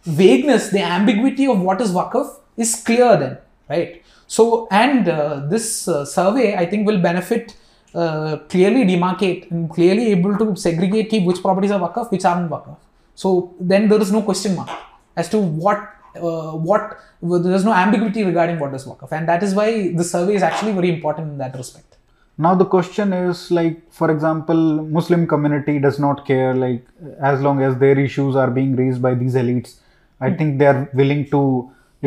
vagueness, 0.03 0.69
the 0.69 0.81
ambiguity 0.81 1.47
of 1.47 1.59
what 1.59 1.81
is 1.81 1.91
Waqf 1.91 2.37
is 2.57 2.75
clear 2.85 3.17
then, 3.17 3.37
right? 3.69 4.01
So 4.27 4.67
and 4.71 5.07
uh, 5.09 5.45
this 5.47 5.87
uh, 5.87 6.05
survey, 6.05 6.55
I 6.55 6.65
think, 6.65 6.87
will 6.87 7.01
benefit. 7.01 7.55
Uh, 8.03 8.37
clearly 8.53 8.81
demarcate 8.91 9.49
and 9.51 9.69
clearly 9.75 10.05
able 10.15 10.33
to 10.41 10.45
segregate 10.63 11.13
which 11.27 11.41
properties 11.41 11.71
are 11.75 11.79
Waqf, 11.79 12.11
which 12.11 12.25
aren't 12.25 12.49
Waqf. 12.53 12.75
So 13.21 13.55
then 13.59 13.87
there 13.87 14.01
is 14.05 14.11
no 14.11 14.21
question 14.21 14.55
mark 14.55 14.69
as 15.15 15.29
to 15.29 15.39
what 15.39 15.79
uh, 16.15 16.51
what 16.69 16.99
there 17.21 17.55
is 17.59 17.63
no 17.63 17.73
ambiguity 17.73 18.23
regarding 18.31 18.59
what 18.59 18.73
is 18.73 18.85
Waqf, 18.85 19.11
and 19.11 19.29
that 19.29 19.43
is 19.43 19.53
why 19.59 19.67
the 19.93 20.03
survey 20.03 20.35
is 20.35 20.43
actually 20.43 20.73
very 20.73 20.89
important 20.95 21.31
in 21.33 21.37
that 21.37 21.55
respect. 21.55 21.95
now 22.37 22.53
the 22.53 22.65
question 22.65 23.13
is 23.13 23.49
like 23.57 23.77
for 23.91 24.11
example 24.11 24.57
muslim 24.97 25.25
community 25.25 25.79
does 25.79 25.99
not 26.05 26.25
care 26.29 26.53
like 26.53 26.85
as 27.21 27.41
long 27.41 27.61
as 27.61 27.77
their 27.77 27.97
issues 27.97 28.35
are 28.35 28.51
being 28.51 28.75
raised 28.75 29.01
by 29.01 29.13
these 29.13 29.35
elites 29.35 29.75
i 30.19 30.29
think 30.29 30.59
they 30.59 30.65
are 30.65 30.89
willing 30.93 31.23
to 31.29 31.41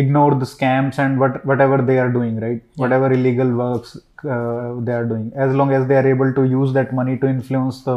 ignore 0.02 0.32
the 0.42 0.48
scams 0.54 0.96
and 1.04 1.12
what 1.22 1.34
whatever 1.50 1.78
they 1.88 1.98
are 2.04 2.10
doing 2.18 2.34
right 2.46 2.62
whatever 2.82 3.08
illegal 3.18 3.50
works 3.62 3.90
uh, 4.34 4.68
they 4.86 4.94
are 5.00 5.06
doing 5.12 5.26
as 5.44 5.50
long 5.60 5.70
as 5.78 5.82
they 5.90 5.96
are 6.00 6.08
able 6.14 6.30
to 6.38 6.44
use 6.58 6.72
that 6.78 6.90
money 7.00 7.16
to 7.22 7.26
influence 7.36 7.78
the 7.88 7.96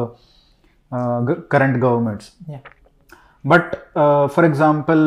uh, 0.97 1.19
g- 1.27 1.41
current 1.53 1.75
governments 1.85 2.25
Yeah. 2.53 2.59
but 3.53 3.65
uh, 4.03 4.25
for 4.35 4.43
example 4.49 5.03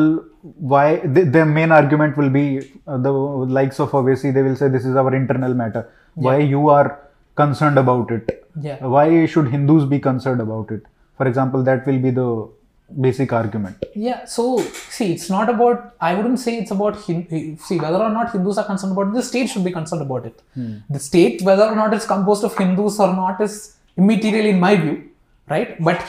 why 0.73 0.85
the, 1.15 1.21
their 1.35 1.45
main 1.57 1.71
argument 1.71 2.17
will 2.19 2.29
be 2.29 2.45
uh, 2.87 2.97
the 2.97 3.11
likes 3.11 3.79
of 3.79 3.91
Owaisi, 3.91 4.31
they 4.33 4.43
will 4.47 4.55
say 4.55 4.67
this 4.69 4.85
is 4.85 4.95
our 4.95 5.13
internal 5.15 5.53
matter. 5.61 5.83
yeah. 6.15 6.23
Why 6.25 6.37
you 6.37 6.69
are 6.69 6.89
concerned 7.35 7.79
about 7.79 8.11
it? 8.11 8.45
Yeah. 8.67 8.77
Why 8.95 9.25
should 9.25 9.47
Hindus 9.53 9.85
be 9.93 9.97
concerned 9.99 10.41
about 10.41 10.69
it? 10.75 10.83
For 11.17 11.27
example, 11.27 11.63
that 11.63 11.87
will 11.87 11.97
be 11.97 12.11
the 12.11 12.27
basic 13.01 13.33
argument. 13.33 13.77
Yeah, 13.95 14.25
so 14.25 14.59
see, 14.89 15.11
it's 15.13 15.29
not 15.29 15.49
about. 15.49 15.95
I 15.99 16.13
wouldn't 16.13 16.39
say 16.39 16.57
it's 16.57 16.71
about. 16.71 16.99
See, 17.01 17.77
whether 17.79 17.97
or 17.97 18.09
not 18.09 18.31
Hindus 18.31 18.57
are 18.57 18.65
concerned 18.65 18.93
about 18.93 19.07
it, 19.09 19.13
the 19.13 19.23
state 19.23 19.47
should 19.49 19.63
be 19.63 19.71
concerned 19.71 20.01
about 20.01 20.25
it. 20.25 20.41
Hmm. 20.53 20.77
The 20.89 20.99
state, 20.99 21.41
whether 21.41 21.63
or 21.65 21.75
not 21.75 21.93
it's 21.93 22.05
composed 22.05 22.43
of 22.43 22.57
Hindus 22.57 22.99
or 22.99 23.13
not, 23.13 23.41
is 23.41 23.75
immaterial 23.97 24.45
in 24.45 24.59
my 24.59 24.75
view, 24.75 25.09
right? 25.49 25.81
But 25.81 25.99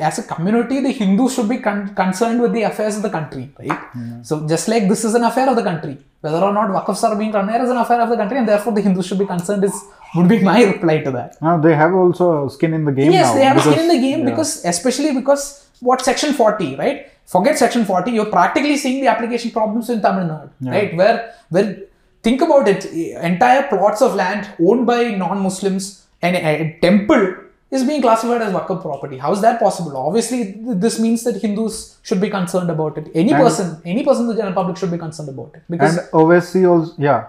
as 0.00 0.18
a 0.18 0.22
community, 0.22 0.80
the 0.80 0.92
Hindus 0.92 1.34
should 1.34 1.48
be 1.48 1.58
con- 1.58 1.94
concerned 1.94 2.40
with 2.40 2.52
the 2.52 2.62
affairs 2.62 2.96
of 2.96 3.02
the 3.02 3.10
country, 3.10 3.50
right? 3.58 3.78
Hmm. 3.92 4.22
So 4.22 4.46
just 4.48 4.68
like 4.68 4.88
this 4.88 5.04
is 5.04 5.14
an 5.14 5.24
affair 5.24 5.48
of 5.48 5.56
the 5.56 5.62
country, 5.62 5.98
whether 6.20 6.38
or 6.38 6.52
not 6.52 6.70
Waqfs 6.70 7.02
are 7.04 7.16
being 7.16 7.32
run 7.32 7.48
here 7.48 7.62
is 7.62 7.70
an 7.70 7.76
affair 7.76 8.00
of 8.00 8.08
the 8.08 8.16
country, 8.16 8.38
and 8.38 8.48
therefore 8.48 8.72
the 8.72 8.80
Hindus 8.80 9.06
should 9.06 9.18
be 9.18 9.26
concerned. 9.26 9.62
Is 9.64 9.84
would 10.16 10.28
be 10.28 10.38
my 10.52 10.62
reply 10.62 10.98
to 11.02 11.10
that. 11.12 11.40
Now 11.42 11.58
they 11.58 11.74
have 11.74 11.94
also 11.94 12.48
skin 12.48 12.72
in 12.74 12.84
the 12.84 12.92
game 12.92 13.12
Yes, 13.12 13.28
now. 13.28 13.34
they 13.34 13.44
have 13.44 13.56
a 13.58 13.60
skin 13.60 13.78
in 13.80 13.88
the 13.88 13.98
game 14.00 14.20
yeah. 14.20 14.30
because, 14.30 14.64
especially 14.64 15.12
because 15.12 15.63
what 15.80 16.00
section 16.02 16.32
40, 16.32 16.76
right? 16.76 17.10
Forget 17.26 17.58
section 17.58 17.84
40, 17.84 18.10
you're 18.10 18.26
practically 18.26 18.76
seeing 18.76 19.00
the 19.00 19.08
application 19.08 19.50
problems 19.50 19.88
in 19.88 20.02
Tamil 20.02 20.28
Nadu, 20.28 20.50
right? 20.60 20.94
Where, 20.94 21.34
where, 21.48 21.78
think 22.22 22.42
about 22.42 22.68
it, 22.68 22.84
entire 22.86 23.66
plots 23.68 24.02
of 24.02 24.14
land 24.14 24.48
owned 24.60 24.86
by 24.86 25.10
non 25.10 25.40
Muslims 25.42 26.06
and 26.20 26.36
a, 26.36 26.78
temple 26.80 27.36
is 27.70 27.84
being 27.84 28.02
classified 28.02 28.42
as 28.42 28.52
Waqf 28.52 28.80
property. 28.82 29.18
How 29.18 29.32
is 29.32 29.40
that 29.40 29.58
possible? 29.58 29.96
Obviously, 29.96 30.54
this 30.58 30.98
means 31.00 31.24
that 31.24 31.40
Hindus 31.40 31.98
should 32.02 32.20
be 32.20 32.30
concerned 32.30 32.70
about 32.70 32.98
it. 32.98 33.10
Any 33.14 33.32
person, 33.32 33.80
any 33.84 34.04
person 34.04 34.22
in 34.24 34.28
the 34.28 34.36
general 34.36 34.54
public 34.54 34.76
should 34.76 34.90
be 34.90 34.98
concerned 34.98 35.30
about 35.30 35.52
it. 35.54 35.62
Because 35.68 35.96
and 35.96 36.08
Owaisi 36.10 36.68
also, 36.68 36.94
yeah. 36.98 37.26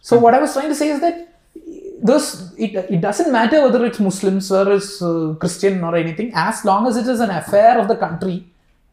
so 0.00 0.18
what 0.18 0.34
I 0.34 0.40
was 0.40 0.52
trying 0.52 0.68
to 0.68 0.74
say 0.74 0.88
is 0.88 1.00
that 1.00 1.25
this 2.02 2.52
it, 2.58 2.74
it 2.90 3.00
doesn't 3.00 3.32
matter 3.32 3.62
whether 3.62 3.84
it's 3.84 4.00
Muslims 4.00 4.50
or 4.52 4.72
it's 4.72 5.00
uh, 5.02 5.34
Christian 5.40 5.82
or 5.82 5.96
anything. 5.96 6.32
As 6.34 6.64
long 6.64 6.86
as 6.86 6.96
it 6.96 7.06
is 7.06 7.20
an 7.20 7.30
affair 7.30 7.78
of 7.78 7.88
the 7.88 7.96
country, 7.96 8.44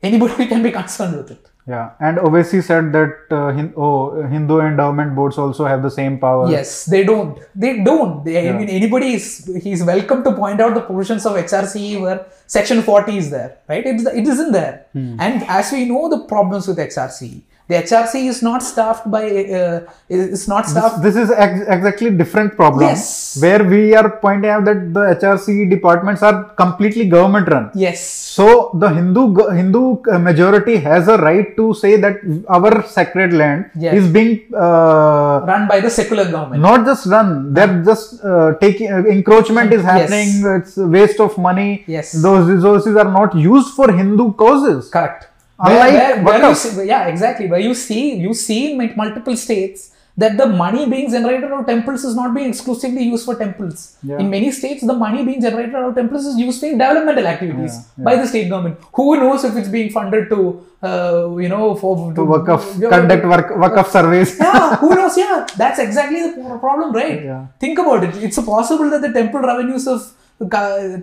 anybody 0.02 0.46
can 0.54 0.64
be 0.64 0.72
concerned 0.72 1.18
with 1.18 1.32
it. 1.32 1.46
Yeah, 1.66 1.92
and 2.02 2.18
Owaisi 2.18 2.62
said 2.62 2.92
that 2.92 3.14
uh, 3.32 3.54
Hin- 3.54 3.74
oh, 3.78 4.22
Hindu 4.24 4.60
endowment 4.60 5.16
boards 5.16 5.38
also 5.38 5.64
have 5.64 5.82
the 5.82 5.90
same 5.90 6.20
power. 6.20 6.52
Yes, 6.52 6.86
they 6.88 7.06
don't. 7.06 7.40
They 7.56 7.82
don't. 7.82 8.26
They, 8.26 8.50
I 8.50 8.52
mean, 8.52 8.68
anybody 8.68 9.14
is 9.14 9.50
he's 9.64 9.82
welcome 9.82 10.26
to 10.26 10.34
point 10.34 10.60
out 10.60 10.74
the 10.74 10.82
provisions 10.82 11.26
of 11.26 11.38
HRCE 11.38 12.02
where 12.02 12.26
Section 12.48 12.82
40 12.82 13.18
is 13.18 13.30
there, 13.30 13.60
right? 13.70 13.86
It's, 13.86 14.06
it 14.06 14.28
isn't 14.28 14.52
there. 14.52 14.88
And 14.94 15.44
as 15.44 15.72
we 15.72 15.86
know, 15.86 16.10
the 16.10 16.26
problems 16.26 16.68
with 16.68 16.78
HRCE, 16.80 17.42
the 17.74 17.80
HRCE 17.90 18.24
is 18.34 18.40
not 18.48 18.62
staffed 18.72 19.06
by 19.16 19.24
uh, 19.60 19.78
is 20.10 20.48
not 20.54 20.66
staffed. 20.74 20.98
This 21.06 21.16
is 21.24 21.30
ex- 21.46 21.66
exactly 21.78 22.10
different 22.24 22.56
problem. 22.62 22.88
Yes. 22.90 23.04
Where 23.46 23.64
we 23.76 23.82
are 24.02 24.10
pointing 24.26 24.52
out 24.56 24.66
that 24.70 24.82
the 24.98 25.06
HRC 25.22 25.70
departments 25.76 26.22
are 26.32 26.36
completely 26.64 27.08
government 27.16 27.48
run. 27.56 27.66
yes. 27.86 28.04
So 28.34 28.46
the 28.82 28.88
Hindu 28.98 29.24
Hindu 29.58 29.82
uh, 30.12 30.20
majority 30.28 30.76
has 30.86 31.08
a 31.16 31.18
right 31.18 31.50
to 31.58 31.66
say 31.82 31.92
that 32.06 32.16
our 32.58 32.72
sacred 32.96 33.32
land 33.42 33.66
Yes. 33.84 33.94
is 34.00 34.08
being 34.16 34.32
uh, 34.66 35.36
Run 35.52 35.68
by 35.74 35.80
the 35.86 35.92
secular 36.00 36.26
government. 36.36 36.62
not 36.70 36.86
just 36.90 37.06
run. 37.16 37.54
They're 37.58 37.76
just 37.90 38.24
uh, 38.32 38.54
taking 38.64 38.92
uh, 38.92 39.04
encroachment 39.18 39.72
is 39.78 39.84
happening. 39.92 40.30
It's 40.62 40.78
a 40.78 40.88
waste 40.98 41.20
of 41.28 41.38
money. 41.50 41.70
Yes. 41.98 42.12
Those 42.28 42.50
resources 42.56 42.96
are 43.04 43.12
not 43.20 43.36
used 43.36 43.72
for 43.80 43.88
Hindu 44.00 44.28
causes. 44.34 44.90
Correct. 44.98 45.28
Unlike 45.64 45.94
where, 45.94 46.24
where, 46.24 46.50
you 46.50 46.56
see, 46.56 46.86
yeah, 46.94 47.08
exactly. 47.08 47.48
Where 47.48 47.60
you 47.60 47.74
see, 47.74 48.16
you 48.16 48.34
see 48.34 48.72
in 48.72 48.96
multiple 49.04 49.36
states 49.38 49.92
that 50.16 50.38
the 50.38 50.46
money 50.46 50.82
being 50.94 51.10
generated 51.10 51.46
out 51.52 51.62
of 51.62 51.66
temples 51.66 52.04
is 52.04 52.16
not 52.16 52.34
being 52.36 52.50
exclusively 52.50 53.04
used 53.04 53.26
for 53.26 53.36
temples. 53.36 53.98
Yeah. 54.04 54.20
In 54.20 54.30
many 54.30 54.52
states, 54.52 54.86
the 54.86 54.94
money 54.94 55.26
being 55.26 55.42
generated 55.42 55.74
out 55.74 55.90
of 55.90 55.96
temples 55.96 56.26
is 56.32 56.38
used 56.38 56.62
in 56.64 56.78
developmental 56.78 57.26
activities 57.26 57.74
Yeah, 57.98 58.04
by 58.04 58.16
the 58.18 58.28
state 58.28 58.50
government. 58.50 58.78
Who 58.94 59.16
knows 59.22 59.44
if 59.44 59.56
it's 59.56 59.70
being 59.70 59.90
funded 59.90 60.30
to, 60.30 60.40
uh, 60.84 61.36
you 61.38 61.50
know, 61.50 61.74
for 61.76 62.14
To 62.14 62.26
work 62.26 62.48
of 62.50 62.62
yeah, 62.80 62.90
conduct 62.90 63.26
work, 63.26 63.58
work 63.58 63.78
of 63.78 63.88
surveys. 63.88 64.38
yeah, 64.38 64.76
who 64.76 64.94
knows? 64.94 65.18
Yeah, 65.18 65.48
that's 65.58 65.80
exactly 65.80 66.22
the 66.22 66.60
problem, 66.60 66.92
right? 66.94 67.24
Yeah. 67.24 67.48
Think 67.60 67.80
about 67.80 68.04
it. 68.04 68.16
It's 68.28 68.40
possible 68.54 68.90
that 68.92 69.02
the 69.02 69.14
temple 69.14 69.40
revenues 69.40 69.88
of 69.88 70.12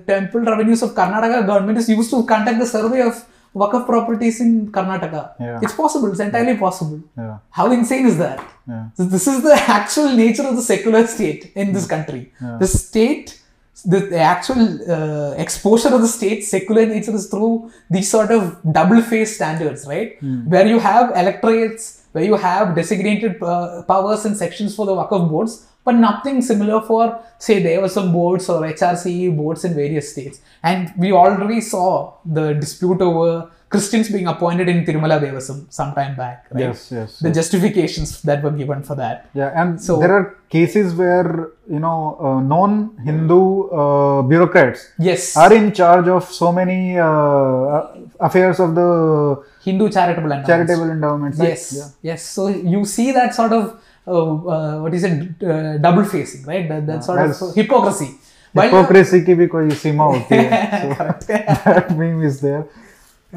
temple 0.06 0.40
revenues 0.52 0.82
of 0.82 0.90
Karnataka 0.90 1.46
government 1.46 1.78
is 1.78 1.88
used 1.88 2.10
to 2.10 2.24
conduct 2.24 2.58
the 2.60 2.66
survey 2.66 3.02
of 3.02 3.24
Waqf 3.54 3.84
properties 3.86 4.40
in 4.40 4.70
Karnataka. 4.70 5.34
Yeah. 5.40 5.58
It's 5.62 5.74
possible. 5.74 6.10
It's 6.10 6.20
entirely 6.20 6.56
possible. 6.56 7.02
Yeah. 7.16 7.38
How 7.50 7.70
insane 7.72 8.06
is 8.06 8.16
that? 8.18 8.38
Yeah. 8.68 8.90
So 8.94 9.04
this 9.04 9.26
is 9.26 9.42
the 9.42 9.54
actual 9.78 10.12
nature 10.14 10.44
of 10.44 10.56
the 10.56 10.62
secular 10.62 11.06
state 11.06 11.52
in 11.56 11.72
this 11.72 11.86
country. 11.86 12.32
The 12.60 12.66
state, 12.68 13.40
the, 13.84 14.00
the 14.00 14.18
actual 14.18 14.60
uh, 14.90 15.32
exposure 15.32 15.92
of 15.92 16.00
the 16.02 16.08
state, 16.08 16.42
secular 16.44 16.86
nature 16.86 17.14
is 17.14 17.28
through 17.28 17.72
these 17.90 18.08
sort 18.10 18.30
of 18.30 18.58
double-faced 18.72 19.34
standards, 19.34 19.84
right? 19.86 20.16
Where 20.22 20.66
you 20.66 20.78
have 20.78 21.10
electorates, 21.16 22.04
where 22.12 22.24
you 22.24 22.36
have 22.36 22.76
designated 22.76 23.42
uh, 23.42 23.82
powers 23.82 24.24
and 24.26 24.36
sections 24.36 24.76
for 24.76 24.86
the 24.86 24.92
Waqf 24.92 25.28
boards, 25.28 25.66
but 25.84 25.92
nothing 25.94 26.42
similar 26.42 26.80
for, 26.82 27.20
say, 27.38 27.62
there 27.62 27.80
were 27.80 27.88
some 27.88 28.12
boards 28.12 28.48
or 28.48 28.60
HRCE 28.62 29.36
boards 29.36 29.64
in 29.64 29.74
various 29.74 30.12
states. 30.12 30.40
And 30.62 30.92
we 30.98 31.12
already 31.12 31.60
saw 31.60 32.14
the 32.24 32.52
dispute 32.54 33.00
over 33.00 33.50
Christians 33.70 34.08
being 34.10 34.26
appointed 34.26 34.68
in 34.68 34.84
Tirumala 34.84 35.20
Devasam 35.20 35.72
some 35.72 35.94
time 35.94 36.16
back, 36.16 36.46
right? 36.50 36.60
Yes, 36.60 36.90
yes. 36.90 37.20
the 37.20 37.30
justifications 37.30 38.20
that 38.22 38.42
were 38.42 38.50
given 38.50 38.82
for 38.82 38.96
that. 38.96 39.28
Yeah, 39.32 39.52
and 39.54 39.80
So- 39.80 39.98
there 40.00 40.12
are 40.12 40.36
cases 40.50 40.92
where 40.94 41.50
you 41.70 41.78
know 41.78 42.16
uh, 42.20 42.40
non-Hindu 42.40 43.68
uh, 43.70 44.22
bureaucrats 44.22 44.80
Yes, 44.98 45.36
are 45.36 45.52
in 45.54 45.72
charge 45.72 46.08
of 46.08 46.24
so 46.24 46.50
many 46.50 46.98
uh, 46.98 47.86
affairs 48.18 48.58
of 48.58 48.74
the 48.74 49.40
Hindu 49.64 49.88
charitable 49.90 50.32
endowments. 50.32 50.48
charitable 50.48 50.90
endowments. 50.90 51.38
Yes, 51.38 51.72
Yeah. 51.76 52.10
yes. 52.12 52.22
So 52.26 52.48
you 52.48 52.84
see 52.84 53.12
that 53.12 53.34
sort 53.34 53.52
of 53.52 53.62
uh, 53.64 53.68
uh, 53.70 53.89
what 54.05 54.93
is 54.93 55.03
it? 55.03 55.43
Uh, 55.43 55.77
double 55.77 56.03
facing, 56.05 56.45
right? 56.45 56.67
That, 56.69 56.85
that 56.87 57.03
sort 57.03 57.19
Yes. 57.19 57.41
of 57.41 57.55
hypocrisy. 57.55 58.09
While- 58.53 58.69
Hypocrisy 58.69 59.19
की 59.25 59.35
भी 59.35 59.47
कोई 59.53 59.69
सीमा 59.83 60.03
होती 60.11 60.35
है. 60.35 60.59
So 60.81 61.33
that 61.33 61.89
meme 61.97 62.21
is 62.23 62.39
there. 62.41 62.63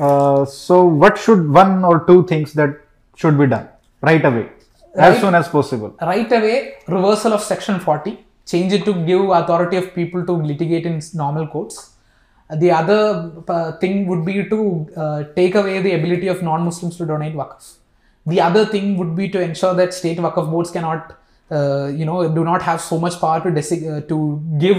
Uh, 0.09 0.45
so 0.45 0.85
what 1.05 1.19
should 1.19 1.49
one 1.59 1.85
or 1.85 1.95
two 2.07 2.23
things 2.33 2.53
that 2.55 2.77
should 3.17 3.37
be 3.39 3.47
done 3.47 3.67
right 4.11 4.25
away, 4.25 4.45
as 4.95 5.13
Right. 5.13 5.21
soon 5.21 5.35
as 5.35 5.49
possible? 5.49 5.93
right 6.11 6.33
away 6.41 6.57
reversal 6.97 7.33
of 7.39 7.43
section 7.43 7.81
40 7.87 8.13
change 8.53 8.73
it 8.79 8.85
to 8.85 8.95
give 9.09 9.25
authority 9.39 9.77
of 9.77 9.89
people 9.95 10.25
to 10.29 10.37
litigate 10.53 10.87
in 10.93 11.01
normal 11.25 11.49
courts 11.57 11.87
Uh, 12.53 12.57
the 12.61 12.69
other 12.75 13.01
uh, 13.55 13.73
thing 13.81 13.97
would 14.11 14.21
be 14.27 14.35
to 14.53 14.59
uh, 15.05 15.17
take 15.35 15.57
away 15.63 15.75
the 15.87 15.91
ability 15.97 16.29
of 16.35 16.39
non-muslims 16.47 16.95
to 17.01 17.07
donate 17.11 17.35
waqf 17.41 17.67
the 18.26 18.40
other 18.42 18.66
thing 18.66 18.98
would 18.98 19.16
be 19.16 19.28
to 19.30 19.40
ensure 19.42 19.74
that 19.74 19.94
state 19.94 20.18
waqf 20.26 20.50
boards 20.52 20.72
cannot 20.72 21.14
uh, 21.52 21.88
you 22.00 22.06
know 22.06 22.18
do 22.38 22.44
not 22.44 22.62
have 22.62 22.80
so 22.82 22.98
much 23.06 23.20
power 23.24 23.40
to 23.46 23.50
desi- 23.60 23.86
uh, 23.94 24.02
to 24.12 24.18
give 24.66 24.78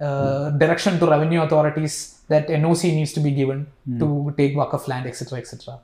uh, 0.00 0.50
direction 0.62 0.98
to 0.98 1.06
revenue 1.06 1.42
authorities 1.42 1.96
that 2.28 2.48
noc 2.62 2.84
needs 3.00 3.12
to 3.12 3.20
be 3.26 3.30
given 3.42 3.66
to 3.98 4.08
take 4.38 4.56
waqf 4.62 4.88
land 4.92 5.06
etc 5.06 5.38
etc 5.42 5.78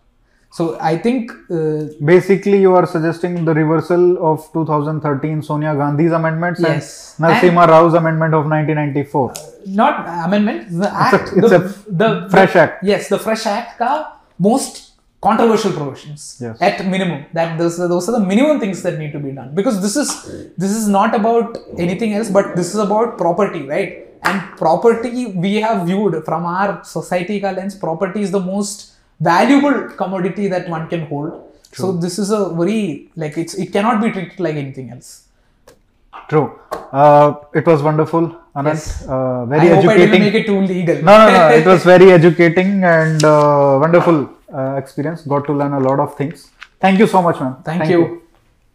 so 0.56 0.64
i 0.80 0.96
think 1.04 1.30
uh, 1.58 1.84
Basically, 2.12 2.58
you 2.64 2.72
are 2.78 2.86
suggesting 2.94 3.44
the 3.44 3.54
reversal 3.54 4.02
of 4.30 4.48
2013 4.52 5.42
Sonia 5.42 5.74
Gandhi's 5.74 6.12
amendments 6.12 6.60
Yes. 6.60 7.14
and 7.18 7.26
Narasimha 7.26 7.66
Rao's 7.68 7.94
amendment 7.94 8.34
of 8.34 8.44
1994. 8.46 9.32
not 9.82 9.94
amendment 10.26 10.68
the 10.82 10.90
act 11.06 11.30
it's 11.36 11.50
the, 11.54 11.56
a 11.56 11.92
the 12.02 12.28
fresh 12.30 12.56
act. 12.56 12.84
yes 12.84 13.08
the 13.08 13.18
fresh 13.18 13.46
act 13.46 13.78
ka 13.78 13.90
most 14.38 14.91
controversial 15.26 15.72
provisions 15.78 16.22
Yes. 16.44 16.56
at 16.68 16.76
minimum 16.94 17.20
that 17.38 17.50
those, 17.60 17.76
those 17.92 18.08
are 18.08 18.14
the 18.18 18.24
minimum 18.32 18.56
things 18.62 18.78
that 18.86 18.98
need 19.02 19.12
to 19.16 19.20
be 19.26 19.32
done 19.40 19.50
because 19.58 19.76
this 19.84 19.96
is 20.02 20.08
this 20.62 20.72
is 20.80 20.86
not 20.98 21.12
about 21.20 21.58
anything 21.86 22.12
else 22.18 22.30
but 22.38 22.48
this 22.58 22.70
is 22.74 22.80
about 22.86 23.16
property 23.24 23.62
right 23.74 23.92
and 24.30 24.40
property 24.64 25.26
we 25.44 25.52
have 25.66 25.78
viewed 25.90 26.16
from 26.28 26.42
our 26.56 26.70
society 26.96 27.36
lens 27.58 27.76
property 27.86 28.20
is 28.26 28.32
the 28.38 28.44
most 28.52 28.78
valuable 29.30 29.76
commodity 30.02 30.46
that 30.54 30.68
one 30.76 30.84
can 30.92 31.02
hold 31.12 31.32
so 31.80 31.86
this 32.04 32.16
is 32.22 32.30
a 32.38 32.42
very 32.60 32.80
like 33.22 33.36
it's 33.42 33.54
it 33.64 33.68
cannot 33.76 33.98
be 34.04 34.10
treated 34.16 34.40
like 34.46 34.56
anything 34.64 34.88
else 34.96 35.10
True. 36.28 36.58
Uh, 36.92 37.34
it 37.52 37.66
was 37.66 37.82
wonderful, 37.82 38.24
Anand. 38.56 38.74
Yes. 38.74 38.82
Uh, 39.14 39.44
very 39.52 39.70
i 39.70 39.74
hope 39.74 39.90
i 39.92 39.96
didn't 40.00 40.20
make 40.24 40.36
it 40.40 40.46
too 40.50 40.60
legal 40.72 40.96
no, 41.08 41.14
no, 41.20 41.26
no. 41.36 41.42
It 41.60 41.66
was 41.70 41.82
very 41.92 42.08
educating 42.18 42.70
and 42.84 43.22
uh, 43.24 43.78
wonderful 43.84 44.18
uh, 44.52 44.76
experience. 44.76 45.22
Got 45.22 45.46
to 45.46 45.52
learn 45.52 45.72
a 45.72 45.80
lot 45.80 46.00
of 46.00 46.16
things. 46.16 46.50
Thank 46.80 46.98
you 46.98 47.06
so 47.06 47.22
much, 47.22 47.40
man. 47.40 47.56
Thank 47.64 47.88
you. 47.90 48.21